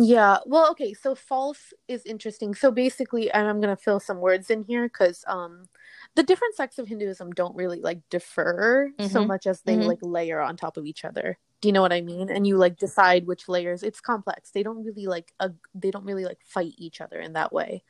Yeah. 0.01 0.37
Well, 0.45 0.69
okay. 0.71 0.93
So 0.93 1.15
false 1.15 1.73
is 1.87 2.05
interesting. 2.05 2.53
So 2.55 2.71
basically, 2.71 3.31
and 3.31 3.47
I'm 3.47 3.59
gonna 3.59 3.75
fill 3.75 3.99
some 3.99 4.19
words 4.19 4.49
in 4.49 4.63
here 4.63 4.83
because 4.87 5.23
um, 5.27 5.67
the 6.15 6.23
different 6.23 6.55
sects 6.55 6.77
of 6.79 6.87
Hinduism 6.87 7.31
don't 7.31 7.55
really 7.55 7.81
like 7.81 7.99
differ 8.09 8.91
so 8.99 9.23
Mhm. 9.23 9.25
much 9.25 9.47
as 9.47 9.61
they 9.63 9.77
Mhm. 9.77 9.87
like 9.87 9.99
layer 10.01 10.39
on 10.41 10.55
top 10.57 10.77
of 10.77 10.85
each 10.85 11.03
other. 11.05 11.37
Do 11.61 11.67
you 11.67 11.73
know 11.73 11.81
what 11.81 11.91
I 11.91 11.99
mean? 12.01 12.29
And 12.29 12.47
you 12.47 12.55
like 12.57 12.77
decide 12.77 13.27
which 13.27 13.49
layers. 13.49 13.83
It's 13.83 13.99
complex. 13.99 14.51
They 14.51 14.63
don't 14.63 14.85
really 14.85 15.07
like 15.07 15.33
uh, 15.41 15.49
they 15.73 15.91
don't 15.91 16.05
really 16.05 16.23
like 16.23 16.39
fight 16.45 16.73
each 16.77 17.01
other 17.01 17.19
in 17.19 17.33
that 17.33 17.51
way. 17.51 17.83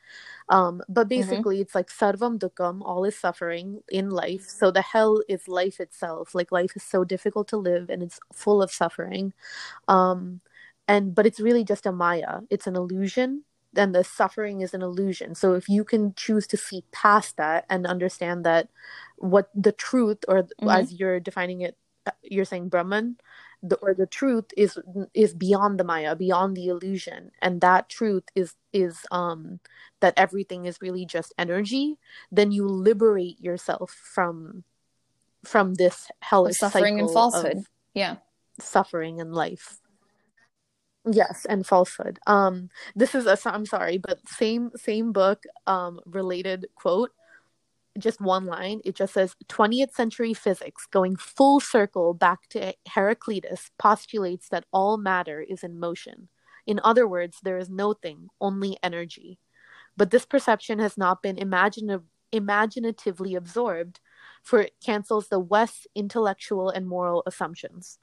Um, 0.49 0.82
but 0.89 1.07
basically, 1.10 1.62
it's 1.62 1.76
like 1.76 1.89
sarvam 1.89 2.39
dukkam, 2.39 2.82
all 2.84 3.03
is 3.05 3.18
suffering 3.18 3.82
in 3.89 4.10
life. 4.12 4.45
So 4.49 4.72
the 4.72 4.82
hell 4.82 5.22
is 5.30 5.47
life 5.47 5.80
itself. 5.80 6.36
Like 6.36 6.51
life 6.51 6.74
is 6.76 6.84
so 6.84 7.03
difficult 7.03 7.47
to 7.49 7.57
live 7.57 7.89
and 7.89 8.03
it's 8.03 8.20
full 8.34 8.62
of 8.62 8.72
suffering. 8.72 9.34
Um, 9.88 10.41
and 10.90 11.16
but 11.16 11.26
it's 11.26 11.40
really 11.40 11.64
just 11.64 11.86
a 11.86 11.92
maya. 11.92 12.42
It's 12.50 12.68
an 12.68 12.76
illusion 12.76 13.44
and 13.76 13.94
the 13.94 14.04
suffering 14.04 14.62
is 14.62 14.74
an 14.74 14.82
illusion. 14.82 15.36
So 15.36 15.54
if 15.54 15.70
you 15.70 15.84
can 15.86 16.14
choose 16.16 16.48
to 16.48 16.58
see 16.58 16.84
past 16.92 17.38
that 17.38 17.66
and 17.70 17.86
understand 17.86 18.44
that 18.44 18.68
what 19.18 19.50
the 19.54 19.72
truth 19.72 20.26
or 20.28 20.44
Mhm. 20.62 20.80
as 20.80 20.94
you're 21.00 21.20
defining 21.20 21.62
it 21.62 21.78
uh, 22.08 22.12
you're 22.24 22.46
saying 22.46 22.70
brahman 22.70 23.18
the, 23.62 23.76
or 23.84 23.94
the 23.94 24.08
truth 24.08 24.46
is 24.56 24.80
is 25.14 25.34
beyond 25.36 25.78
the 25.78 25.84
maya 25.84 26.16
beyond 26.16 26.56
the 26.56 26.68
illusion 26.68 27.30
and 27.42 27.60
that 27.60 27.90
truth 27.90 28.24
is 28.36 28.56
is 28.72 29.06
um 29.12 29.60
that 30.00 30.14
everything 30.16 30.64
is 30.66 30.82
really 30.82 31.06
just 31.06 31.34
energy 31.38 32.00
then 32.32 32.52
you 32.54 32.66
liberate 32.66 33.38
yourself 33.42 33.92
from 33.92 34.64
from 35.44 35.74
this 35.76 36.10
hellish 36.22 36.58
suffering 36.58 37.00
and 37.00 37.12
falsehood. 37.12 37.66
Yeah. 37.94 38.16
suffering 38.60 39.20
and 39.20 39.34
life 39.34 39.80
yes 41.06 41.45
and 41.45 41.66
falsehood. 41.66 42.20
Um 42.28 42.70
this 42.95 43.16
is 43.16 43.26
a 43.26 43.38
i'm 43.45 43.66
sorry 43.66 43.97
but 43.97 44.28
same 44.28 44.72
same 44.76 45.12
book 45.12 45.43
um 45.68 46.00
related 46.06 46.68
quote. 46.76 47.12
Just 47.97 48.22
one 48.22 48.45
line. 48.45 48.82
It 48.86 48.95
just 48.95 49.14
says 49.14 49.36
20th 49.50 49.93
century 49.93 50.34
physics 50.34 50.88
going 50.91 51.16
full 51.18 51.60
circle 51.60 52.14
back 52.14 52.47
to 52.50 52.74
heraclitus 52.88 53.72
postulates 53.78 54.50
that 54.50 54.66
all 54.72 54.97
matter 54.97 55.41
is 55.41 55.64
in 55.64 55.80
motion. 55.80 56.30
In 56.68 56.80
other 56.84 57.08
words 57.08 57.39
there 57.43 57.58
is 57.58 57.70
no 57.70 57.93
thing 57.93 58.30
only 58.41 58.78
energy. 58.84 59.39
But 59.97 60.12
this 60.12 60.26
perception 60.26 60.80
has 60.80 60.97
not 60.97 61.22
been 61.22 61.38
imaginative 61.38 62.04
imaginatively 62.32 63.34
absorbed 63.36 64.00
for 64.43 64.62
it 64.62 64.74
cancels 64.86 65.30
the 65.30 65.39
west's 65.39 65.88
intellectual 65.95 66.70
and 66.70 66.88
moral 66.88 67.24
assumptions 67.26 67.97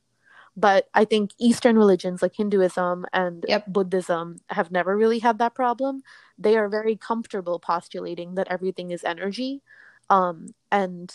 but 0.57 0.89
I 0.95 1.05
think 1.05 1.33
Eastern 1.39 1.77
religions 1.77 2.23
like 2.23 2.35
Hinduism 2.35 3.05
and 3.13 3.45
Yep. 3.47 3.67
Buddhism 3.69 4.41
have 4.49 4.71
never 4.71 4.97
really 4.97 5.19
had 5.19 5.39
that 5.39 5.55
problem. 5.55 6.03
They 6.39 6.57
are 6.57 6.69
very 6.69 6.97
comfortable 6.97 7.59
postulating 7.59 8.35
that 8.37 8.49
everything 8.49 8.91
is 8.91 9.05
energy, 9.05 9.63
um, 10.09 10.55
and 10.73 11.13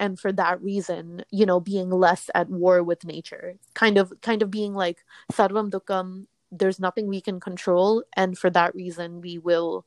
and 0.00 0.18
for 0.18 0.32
that 0.32 0.60
reason, 0.60 1.24
you 1.30 1.46
know, 1.46 1.60
being 1.60 1.90
less 1.90 2.28
at 2.34 2.50
war 2.50 2.82
with 2.82 3.04
nature, 3.04 3.56
kind 3.74 3.98
of 3.98 4.12
kind 4.20 4.42
of 4.42 4.50
being 4.50 4.74
like 4.74 5.04
sarvam 5.30 5.70
dukkam. 5.70 6.26
There's 6.50 6.80
nothing 6.80 7.06
we 7.06 7.20
can 7.20 7.40
control, 7.40 8.02
and 8.16 8.36
for 8.36 8.50
that 8.50 8.74
reason, 8.74 9.20
we 9.20 9.38
will 9.38 9.86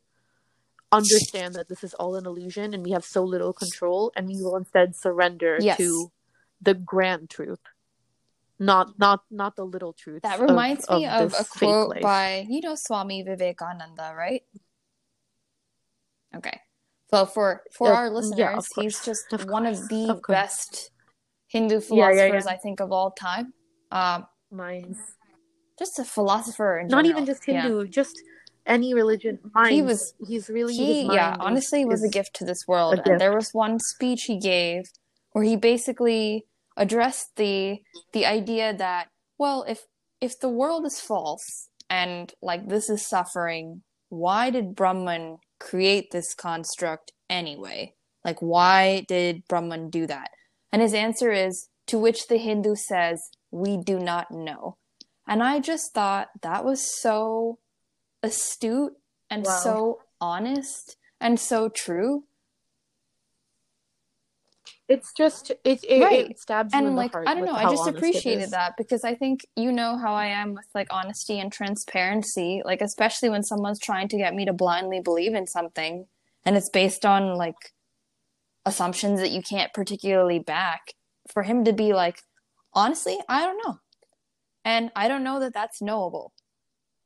understand 0.91 1.53
that 1.55 1.67
this 1.67 1.83
is 1.83 1.93
all 1.95 2.15
an 2.15 2.25
illusion, 2.25 2.73
and 2.73 2.83
we 2.83 2.91
have 2.91 3.03
so 3.03 3.23
little 3.23 3.53
control, 3.53 4.11
and 4.15 4.27
we 4.27 4.41
will 4.41 4.55
instead 4.55 4.95
surrender 4.95 5.59
Yes. 5.61 5.77
to 5.77 6.11
the 6.61 6.73
grand 6.73 7.29
truth 7.29 7.59
not 8.59 8.97
not 8.99 9.21
not 9.31 9.55
the 9.55 9.65
little 9.65 9.93
truth. 9.93 10.21
That 10.23 10.39
of- 10.39 10.47
reminds 10.49 10.89
me 10.89 11.05
of, 11.05 11.31
this 11.31 11.39
a 11.41 11.45
quote 11.45 11.89
life. 11.89 12.01
by 12.01 12.45
you 12.49 12.61
know 12.61 12.75
Swami 12.75 13.23
Vivekananda, 13.23 14.13
right? 14.15 14.43
Okay. 16.35 16.59
So 17.11 17.25
for 17.25 17.63
for 17.71 17.91
Uh, 17.93 17.95
our 17.95 18.05
yeah, 18.07 18.11
listeners, 18.11 18.67
he's 18.75 19.03
just 19.05 19.31
Of 19.33 19.45
one 19.49 19.65
of 19.65 19.87
the 19.89 20.09
Of 20.11 20.21
best 20.27 20.91
Hindu 21.47 21.75
Yeah, 21.75 21.79
yeah, 21.79 21.87
philosophers 21.87 22.45
yeah. 22.45 22.51
I 22.51 22.57
think 22.57 22.79
of 22.79 22.91
all 22.91 23.11
time. 23.11 23.53
Um, 23.91 24.27
Minds. 24.51 24.99
just 25.77 25.99
a 25.99 26.05
philosopher 26.05 26.79
in 26.79 26.87
Not 26.87 27.03
general. 27.03 27.21
even 27.21 27.25
just 27.25 27.47
Yeah. 27.47 27.61
Hindu, 27.63 27.87
just 27.87 28.15
any 28.65 28.93
religion. 28.93 29.39
He 29.69 29.81
was- 29.81 30.13
he's 30.27 30.49
really 30.49 30.73
he 30.73 31.03
yeah 31.13 31.35
honestly 31.39 31.85
was 31.85 32.03
a 32.03 32.09
gift 32.09 32.33
to 32.35 32.45
this 32.45 32.67
world 32.67 32.99
and 33.05 33.19
there 33.19 33.35
was 33.35 33.53
one 33.53 33.79
speech 33.79 34.23
he 34.23 34.37
gave 34.39 34.83
where 35.33 35.43
he 35.43 35.55
basically 35.55 36.47
addressed 36.77 37.35
the 37.35 37.77
the 38.13 38.25
idea 38.25 38.73
that 38.75 39.07
well 39.37 39.63
if 39.67 39.83
if 40.21 40.39
the 40.39 40.49
world 40.49 40.85
is 40.85 40.99
false 40.99 41.69
and 41.89 42.33
like 42.41 42.67
this 42.67 42.89
is 42.89 43.07
suffering 43.07 43.81
why 44.09 44.49
did 44.49 44.75
brahman 44.75 45.37
create 45.59 46.11
this 46.11 46.33
construct 46.33 47.11
anyway 47.29 47.93
like 48.23 48.39
why 48.39 49.05
did 49.07 49.41
brahman 49.47 49.89
do 49.89 50.05
that 50.05 50.29
and 50.71 50.81
his 50.81 50.93
answer 50.93 51.31
is 51.31 51.69
to 51.87 51.97
which 51.97 52.27
the 52.27 52.37
hindu 52.37 52.75
says 52.75 53.21
we 53.51 53.77
do 53.77 53.99
not 53.99 54.31
know 54.31 54.77
and 55.27 55.41
i 55.43 55.59
just 55.59 55.93
thought 55.93 56.27
that 56.41 56.65
was 56.65 56.81
so 57.01 57.57
astute 58.23 58.93
and 59.29 59.45
Wow. 59.45 59.59
so 59.63 59.99
honest 60.21 60.97
and 61.19 61.39
so 61.39 61.69
true. 61.69 62.23
It's 64.87 65.13
just 65.13 65.51
it 65.63 65.83
it, 65.83 66.01
Right. 66.01 66.29
it 66.31 66.39
stabs 66.39 66.73
you 66.73 66.79
in 66.79 66.85
and 66.87 66.95
the 66.95 66.99
like 67.01 67.11
heart 67.11 67.27
I 67.27 67.33
don't 67.33 67.45
know, 67.45 67.53
I 67.53 67.69
just 67.69 67.87
appreciated 67.87 68.51
that 68.51 68.77
because 68.77 69.03
I 69.03 69.15
think 69.15 69.45
you 69.55 69.71
know 69.71 69.97
how 69.97 70.13
I 70.13 70.27
am 70.27 70.53
with 70.53 70.67
like 70.75 70.87
honesty 70.91 71.39
and 71.39 71.51
transparency, 71.51 72.61
like 72.63 72.81
especially 72.81 73.29
when 73.29 73.43
someone's 73.43 73.79
trying 73.79 74.07
to 74.09 74.17
get 74.17 74.35
me 74.35 74.45
to 74.45 74.53
blindly 74.53 74.99
believe 74.99 75.33
in 75.33 75.47
something 75.47 76.05
and 76.45 76.55
it's 76.55 76.69
based 76.69 77.05
on 77.05 77.35
like 77.35 77.73
assumptions 78.65 79.19
that 79.19 79.31
you 79.31 79.41
can't 79.41 79.73
particularly 79.73 80.39
back. 80.39 80.93
For 81.31 81.41
him 81.41 81.63
to 81.65 81.73
be 81.73 81.93
like, 81.93 82.19
honestly, 82.73 83.17
I 83.27 83.41
don't 83.41 83.59
know. 83.65 83.79
And 84.63 84.91
I 84.95 85.07
don't 85.07 85.23
know 85.23 85.39
that 85.39 85.53
that's 85.53 85.81
knowable. 85.81 86.33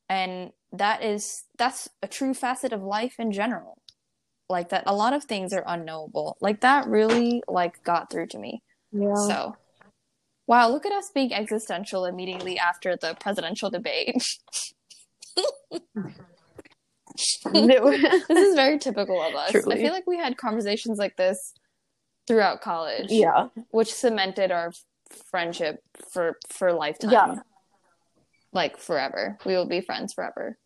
And 0.10 0.52
that 0.74 1.04
is 1.04 1.44
that's 1.58 1.88
a 2.02 2.08
true 2.08 2.34
facet 2.34 2.74
of 2.74 2.82
life 2.82 3.16
in 3.18 3.32
general. 3.32 3.82
Like 4.50 4.70
that 4.70 4.84
a 4.88 4.96
lot 4.96 5.14
of 5.14 5.24
things 5.26 5.54
are 5.54 5.64
unknowable. 5.66 6.38
Like 6.42 6.62
that 6.62 6.88
really 6.88 7.44
like 7.48 7.84
got 7.84 8.10
through 8.10 8.28
to 8.28 8.40
me. 8.40 8.64
Yeah. 8.92 9.14
So, 9.14 9.56
wow, 10.48 10.70
look 10.70 10.86
at 10.86 10.92
us 10.92 11.12
being 11.14 11.34
existential 11.34 12.06
immediately 12.06 12.58
after 12.58 12.98
the 13.00 13.16
presidential 13.20 13.70
debate. 13.70 14.16
this 17.54 18.30
is 18.30 18.56
very 18.56 18.80
typical 18.80 19.22
of 19.22 19.36
us. 19.36 19.56
I 19.56 19.76
feel 19.76 19.92
like 19.92 20.08
we 20.08 20.18
had 20.18 20.38
conversations 20.38 20.98
like 20.98 21.16
this 21.16 21.54
throughout 22.28 22.62
college, 22.62 23.08
yeah. 23.10 23.48
which 23.72 23.94
cemented 23.94 24.52
our 24.52 24.72
friendship 25.30 25.82
for 26.12 26.38
for 26.50 26.74
lifetime. 26.74 27.12
Yeah. 27.12 27.36
Like 28.52 28.78
forever. 28.78 29.38
We 29.46 29.54
will 29.54 29.68
be 29.68 29.82
friends 29.82 30.14
forever. 30.14 30.58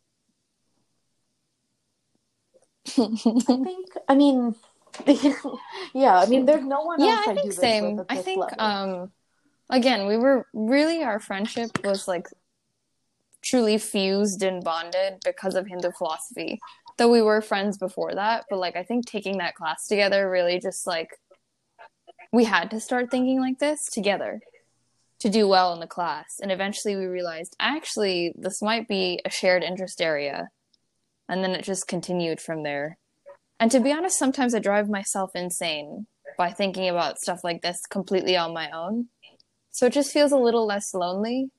I 2.97 3.05
think 3.63 3.89
I 4.07 4.15
mean 4.15 4.55
yeah, 5.93 6.19
I 6.19 6.25
mean 6.27 6.45
there's 6.45 6.65
no 6.65 6.81
one 6.81 6.99
yeah, 6.99 7.23
else 7.25 7.27
I 7.27 7.31
I, 7.31 7.35
think 7.35 7.53
same. 7.53 8.01
I 8.09 8.17
think 8.17 8.39
level. 8.41 8.55
um 8.59 9.11
again, 9.69 10.07
we 10.07 10.17
were 10.17 10.45
really 10.53 11.03
our 11.03 11.19
friendship 11.19 11.83
was 11.83 12.07
like 12.07 12.27
truly 13.41 13.77
fused 13.77 14.41
and 14.43 14.63
bonded 14.63 15.19
because 15.25 15.55
of 15.55 15.67
Hindu 15.67 15.91
philosophy. 15.97 16.59
Though 16.97 17.11
we 17.11 17.21
were 17.21 17.41
friends 17.41 17.77
before 17.77 18.13
that, 18.13 18.45
but 18.49 18.59
like 18.59 18.75
I 18.75 18.83
think 18.83 19.05
taking 19.05 19.39
that 19.39 19.55
class 19.55 19.87
together 19.87 20.29
really 20.29 20.59
just 20.59 20.85
like 20.85 21.09
we 22.31 22.43
had 22.45 22.71
to 22.71 22.79
start 22.79 23.11
thinking 23.11 23.39
like 23.39 23.59
this 23.59 23.89
together 23.89 24.41
to 25.19 25.29
do 25.29 25.47
well 25.47 25.73
in 25.73 25.79
the 25.79 25.87
class. 25.87 26.39
And 26.41 26.51
eventually 26.51 26.95
we 26.95 27.05
realized 27.05 27.55
actually 27.59 28.33
this 28.37 28.61
might 28.61 28.87
be 28.87 29.21
a 29.23 29.29
shared 29.29 29.63
interest 29.63 30.01
area. 30.01 30.49
And 31.29 31.43
then 31.43 31.51
it 31.51 31.63
just 31.63 31.87
continued 31.87 32.39
from 32.41 32.63
there. 32.63 32.97
And 33.59 33.71
to 33.71 33.79
be 33.79 33.91
honest, 33.91 34.17
sometimes 34.17 34.53
I 34.53 34.59
drive 34.59 34.89
myself 34.89 35.31
insane 35.35 36.07
by 36.37 36.51
thinking 36.51 36.89
about 36.89 37.19
stuff 37.19 37.43
like 37.43 37.61
this 37.61 37.85
completely 37.89 38.35
on 38.35 38.53
my 38.53 38.69
own. 38.71 39.07
So 39.71 39.85
it 39.85 39.93
just 39.93 40.11
feels 40.11 40.31
a 40.31 40.37
little 40.37 40.65
less 40.65 40.93
lonely 40.93 41.49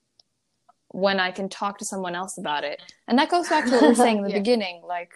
when 0.89 1.19
I 1.19 1.31
can 1.31 1.49
talk 1.49 1.79
to 1.79 1.85
someone 1.85 2.15
else 2.15 2.37
about 2.37 2.63
it. 2.63 2.81
And 3.07 3.19
that 3.19 3.29
goes 3.29 3.49
back 3.49 3.65
to 3.65 3.71
what 3.71 3.81
we 3.81 3.87
were 3.89 3.95
saying 3.95 4.17
in 4.19 4.23
the 4.23 4.29
Yeah. 4.33 4.37
beginning. 4.37 4.81
Like, 4.85 5.11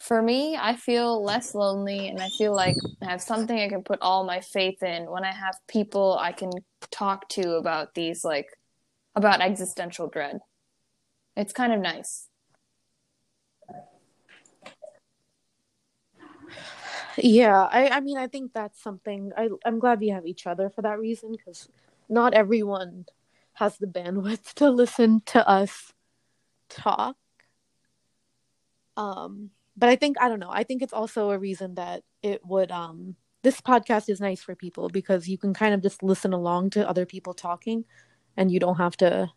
for 0.00 0.20
me, 0.20 0.56
I 0.60 0.76
feel 0.76 1.22
less 1.24 1.54
lonely 1.54 2.08
and 2.08 2.20
I 2.20 2.28
feel 2.30 2.54
like 2.54 2.76
I 3.00 3.06
have 3.06 3.22
something 3.22 3.58
I 3.58 3.68
can 3.68 3.82
put 3.82 4.00
all 4.02 4.24
my 4.24 4.40
faith 4.40 4.82
in 4.82 5.10
when 5.10 5.24
I 5.24 5.32
have 5.32 5.56
people 5.68 6.18
I 6.20 6.32
can 6.32 6.50
talk 6.90 7.28
to 7.30 7.52
about 7.52 7.94
these, 7.94 8.24
like, 8.24 8.48
about 9.14 9.40
existential 9.40 10.08
dread. 10.08 10.40
It's 11.36 11.52
kind 11.52 11.72
of 11.72 11.80
nice. 11.80 12.28
Yeah, 17.18 17.62
I, 17.70 17.88
I 17.88 18.00
mean, 18.00 18.16
I 18.16 18.26
think 18.26 18.52
that's 18.52 18.80
something. 18.82 19.32
I, 19.36 19.48
I'm 19.64 19.78
glad 19.78 20.00
we 20.00 20.08
have 20.08 20.26
each 20.26 20.46
other 20.46 20.70
for 20.70 20.82
that 20.82 20.98
reason 20.98 21.32
because 21.32 21.68
not 22.08 22.34
everyone 22.34 23.06
has 23.54 23.76
the 23.76 23.86
bandwidth 23.86 24.54
to 24.54 24.70
listen 24.70 25.20
to 25.26 25.46
us 25.46 25.92
talk. 26.68 27.16
Um, 28.96 29.50
but 29.76 29.88
I 29.88 29.96
think 29.96 30.16
I 30.20 30.28
don't 30.28 30.40
know. 30.40 30.50
I 30.50 30.64
think 30.64 30.82
it's 30.82 30.92
also 30.92 31.30
a 31.30 31.38
reason 31.38 31.74
that 31.74 32.02
it 32.22 32.44
would. 32.46 32.70
Um, 32.70 33.16
this 33.42 33.60
podcast 33.60 34.08
is 34.08 34.20
nice 34.20 34.42
for 34.42 34.54
people 34.54 34.88
because 34.88 35.28
you 35.28 35.36
can 35.36 35.52
kind 35.52 35.74
of 35.74 35.82
just 35.82 36.02
listen 36.02 36.32
along 36.32 36.70
to 36.70 36.88
other 36.88 37.06
people 37.06 37.34
talking, 37.34 37.84
and 38.36 38.50
you 38.50 38.60
don't 38.60 38.76
have 38.76 38.96
to. 38.98 39.30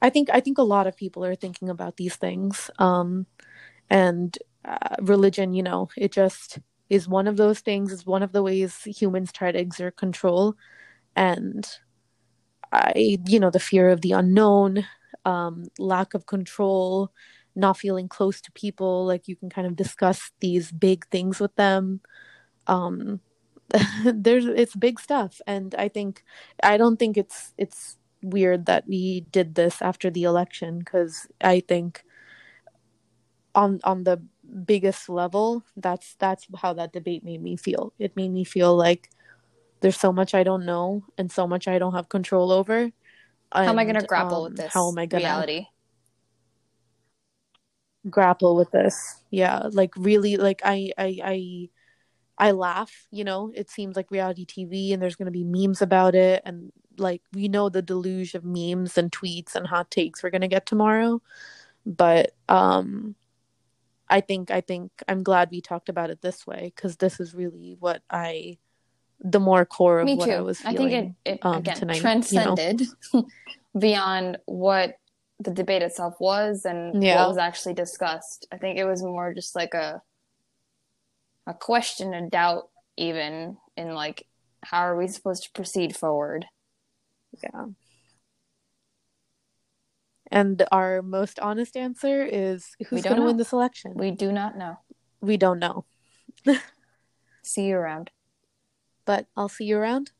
I 0.00 0.10
think 0.10 0.28
I 0.32 0.40
think 0.40 0.58
a 0.58 0.62
lot 0.62 0.86
of 0.86 0.96
people 0.96 1.24
are 1.24 1.34
thinking 1.34 1.68
about 1.68 1.96
these 1.96 2.16
things. 2.16 2.70
Um, 2.78 3.26
and 3.90 4.36
uh, 4.64 4.96
religion, 5.00 5.54
you 5.54 5.62
know, 5.62 5.88
it 5.96 6.12
just 6.12 6.58
is 6.90 7.08
one 7.08 7.26
of 7.26 7.36
those 7.36 7.60
things, 7.60 7.92
is 7.92 8.06
one 8.06 8.22
of 8.22 8.32
the 8.32 8.42
ways 8.42 8.82
humans 8.84 9.32
try 9.32 9.52
to 9.52 9.58
exert 9.60 9.96
control. 9.96 10.54
And 11.16 11.66
I, 12.72 13.18
you 13.26 13.40
know, 13.40 13.50
the 13.50 13.60
fear 13.60 13.88
of 13.90 14.00
the 14.02 14.12
unknown, 14.12 14.86
um, 15.24 15.64
lack 15.78 16.14
of 16.14 16.26
control, 16.26 17.10
not 17.54 17.78
feeling 17.78 18.08
close 18.08 18.40
to 18.42 18.52
people, 18.52 19.06
like 19.06 19.26
you 19.28 19.36
can 19.36 19.50
kind 19.50 19.66
of 19.66 19.76
discuss 19.76 20.32
these 20.40 20.70
big 20.72 21.06
things 21.08 21.40
with 21.40 21.54
them. 21.56 22.00
Um, 22.66 23.20
there's 24.04 24.46
it's 24.46 24.74
big 24.76 24.98
stuff 24.98 25.40
and 25.46 25.74
i 25.76 25.88
think 25.88 26.24
i 26.62 26.76
don't 26.76 26.98
think 26.98 27.16
it's 27.18 27.52
it's 27.58 27.98
weird 28.22 28.66
that 28.66 28.84
we 28.88 29.20
did 29.30 29.54
this 29.56 29.82
after 29.82 30.10
the 30.10 30.24
election 30.24 30.78
because 30.78 31.26
i 31.42 31.60
think 31.60 32.02
on 33.54 33.80
on 33.84 34.04
the 34.04 34.22
biggest 34.64 35.08
level 35.08 35.62
that's 35.76 36.14
that's 36.18 36.46
how 36.56 36.72
that 36.72 36.92
debate 36.92 37.24
made 37.24 37.42
me 37.42 37.56
feel. 37.56 37.92
It 37.98 38.16
made 38.16 38.30
me 38.32 38.44
feel 38.44 38.76
like 38.76 39.10
there's 39.80 39.98
so 39.98 40.12
much 40.12 40.34
i 40.34 40.42
don't 40.42 40.66
know 40.66 41.04
and 41.16 41.30
so 41.30 41.46
much 41.46 41.68
i 41.68 41.78
don't 41.78 41.94
have 41.94 42.08
control 42.08 42.50
over 42.50 42.90
How 43.52 43.62
am 43.68 43.78
I 43.78 43.84
going 43.84 43.96
to 43.96 44.02
grapple 44.02 44.38
um, 44.38 44.44
with 44.44 44.56
this 44.56 44.74
how 44.74 44.90
am 44.90 44.98
i 44.98 45.06
gonna 45.06 45.24
reality? 45.24 45.66
grapple 48.10 48.56
with 48.56 48.70
this? 48.70 49.22
Yeah 49.30 49.68
like 49.70 49.92
really 49.96 50.36
like 50.36 50.62
i 50.64 50.90
i 50.96 51.18
i 51.24 51.68
i 52.38 52.50
laugh 52.52 53.06
you 53.10 53.24
know? 53.24 53.52
It 53.54 53.70
seems 53.70 53.96
like 53.96 54.10
reality 54.10 54.46
tv 54.46 54.92
and 54.92 55.02
there's 55.02 55.16
going 55.16 55.26
to 55.26 55.32
be 55.32 55.44
memes 55.44 55.82
about 55.82 56.14
it 56.14 56.42
and 56.44 56.72
like 56.96 57.22
we 57.32 57.48
know 57.48 57.68
the 57.68 57.82
deluge 57.82 58.34
of 58.34 58.44
memes 58.44 58.98
and 58.98 59.12
tweets 59.12 59.54
and 59.54 59.66
hot 59.66 59.90
takes 59.90 60.22
we're 60.22 60.30
going 60.30 60.40
to 60.40 60.48
get 60.48 60.66
tomorrow 60.66 61.20
but 61.86 62.34
um 62.48 63.14
i 64.10 64.20
think 64.20 64.50
i 64.50 64.60
think 64.60 64.90
i'm 65.08 65.22
glad 65.22 65.50
we 65.50 65.60
talked 65.60 65.88
about 65.88 66.10
it 66.10 66.20
this 66.22 66.46
way 66.46 66.72
because 66.74 66.96
this 66.96 67.20
is 67.20 67.34
really 67.34 67.76
what 67.78 68.02
i 68.10 68.56
the 69.20 69.40
more 69.40 69.64
core 69.64 70.00
of 70.00 70.06
Me 70.06 70.14
what 70.14 70.26
too. 70.26 70.32
i 70.32 70.40
was 70.40 70.60
feeling. 70.60 70.86
I 70.86 70.90
think 70.90 71.16
it, 71.24 71.30
it 71.32 71.38
um, 71.42 71.56
again 71.56 71.76
tonight, 71.76 71.96
you 71.96 72.02
know? 72.02 72.02
transcended 72.02 72.82
beyond 73.78 74.38
what 74.46 74.94
the 75.40 75.50
debate 75.52 75.82
itself 75.82 76.14
was 76.20 76.64
and 76.64 77.02
Yeah. 77.02 77.16
what 77.20 77.28
was 77.28 77.38
actually 77.38 77.74
discussed. 77.74 78.46
I 78.50 78.58
think 78.58 78.78
it 78.78 78.84
was 78.84 79.02
more 79.02 79.34
just 79.34 79.54
like 79.54 79.74
a 79.74 80.02
a 81.46 81.54
question, 81.54 82.12
a 82.12 82.28
doubt, 82.28 82.68
even 82.96 83.56
in 83.76 83.94
like 83.94 84.26
how 84.64 84.80
are 84.80 84.96
we 84.96 85.06
supposed 85.08 85.44
to 85.44 85.50
proceed 85.52 85.96
forward? 85.96 86.44
Yeah. 87.42 87.66
And 90.30 90.62
our 90.70 91.02
most 91.02 91.38
honest 91.40 91.76
answer 91.76 92.22
is 92.24 92.76
who's 92.88 93.02
going 93.02 93.16
to 93.16 93.22
win 93.22 93.36
know. 93.36 93.38
this 93.38 93.52
election? 93.52 93.94
We 93.94 94.10
do 94.10 94.30
not 94.30 94.56
know. 94.56 94.78
we 95.20 95.36
don't 95.36 95.58
know. 95.58 95.84
See 97.42 97.66
you 97.66 97.76
around. 97.76 98.10
But 99.04 99.26
I'll 99.36 99.48
see 99.48 99.64
you 99.64 99.78
around. 99.78 100.12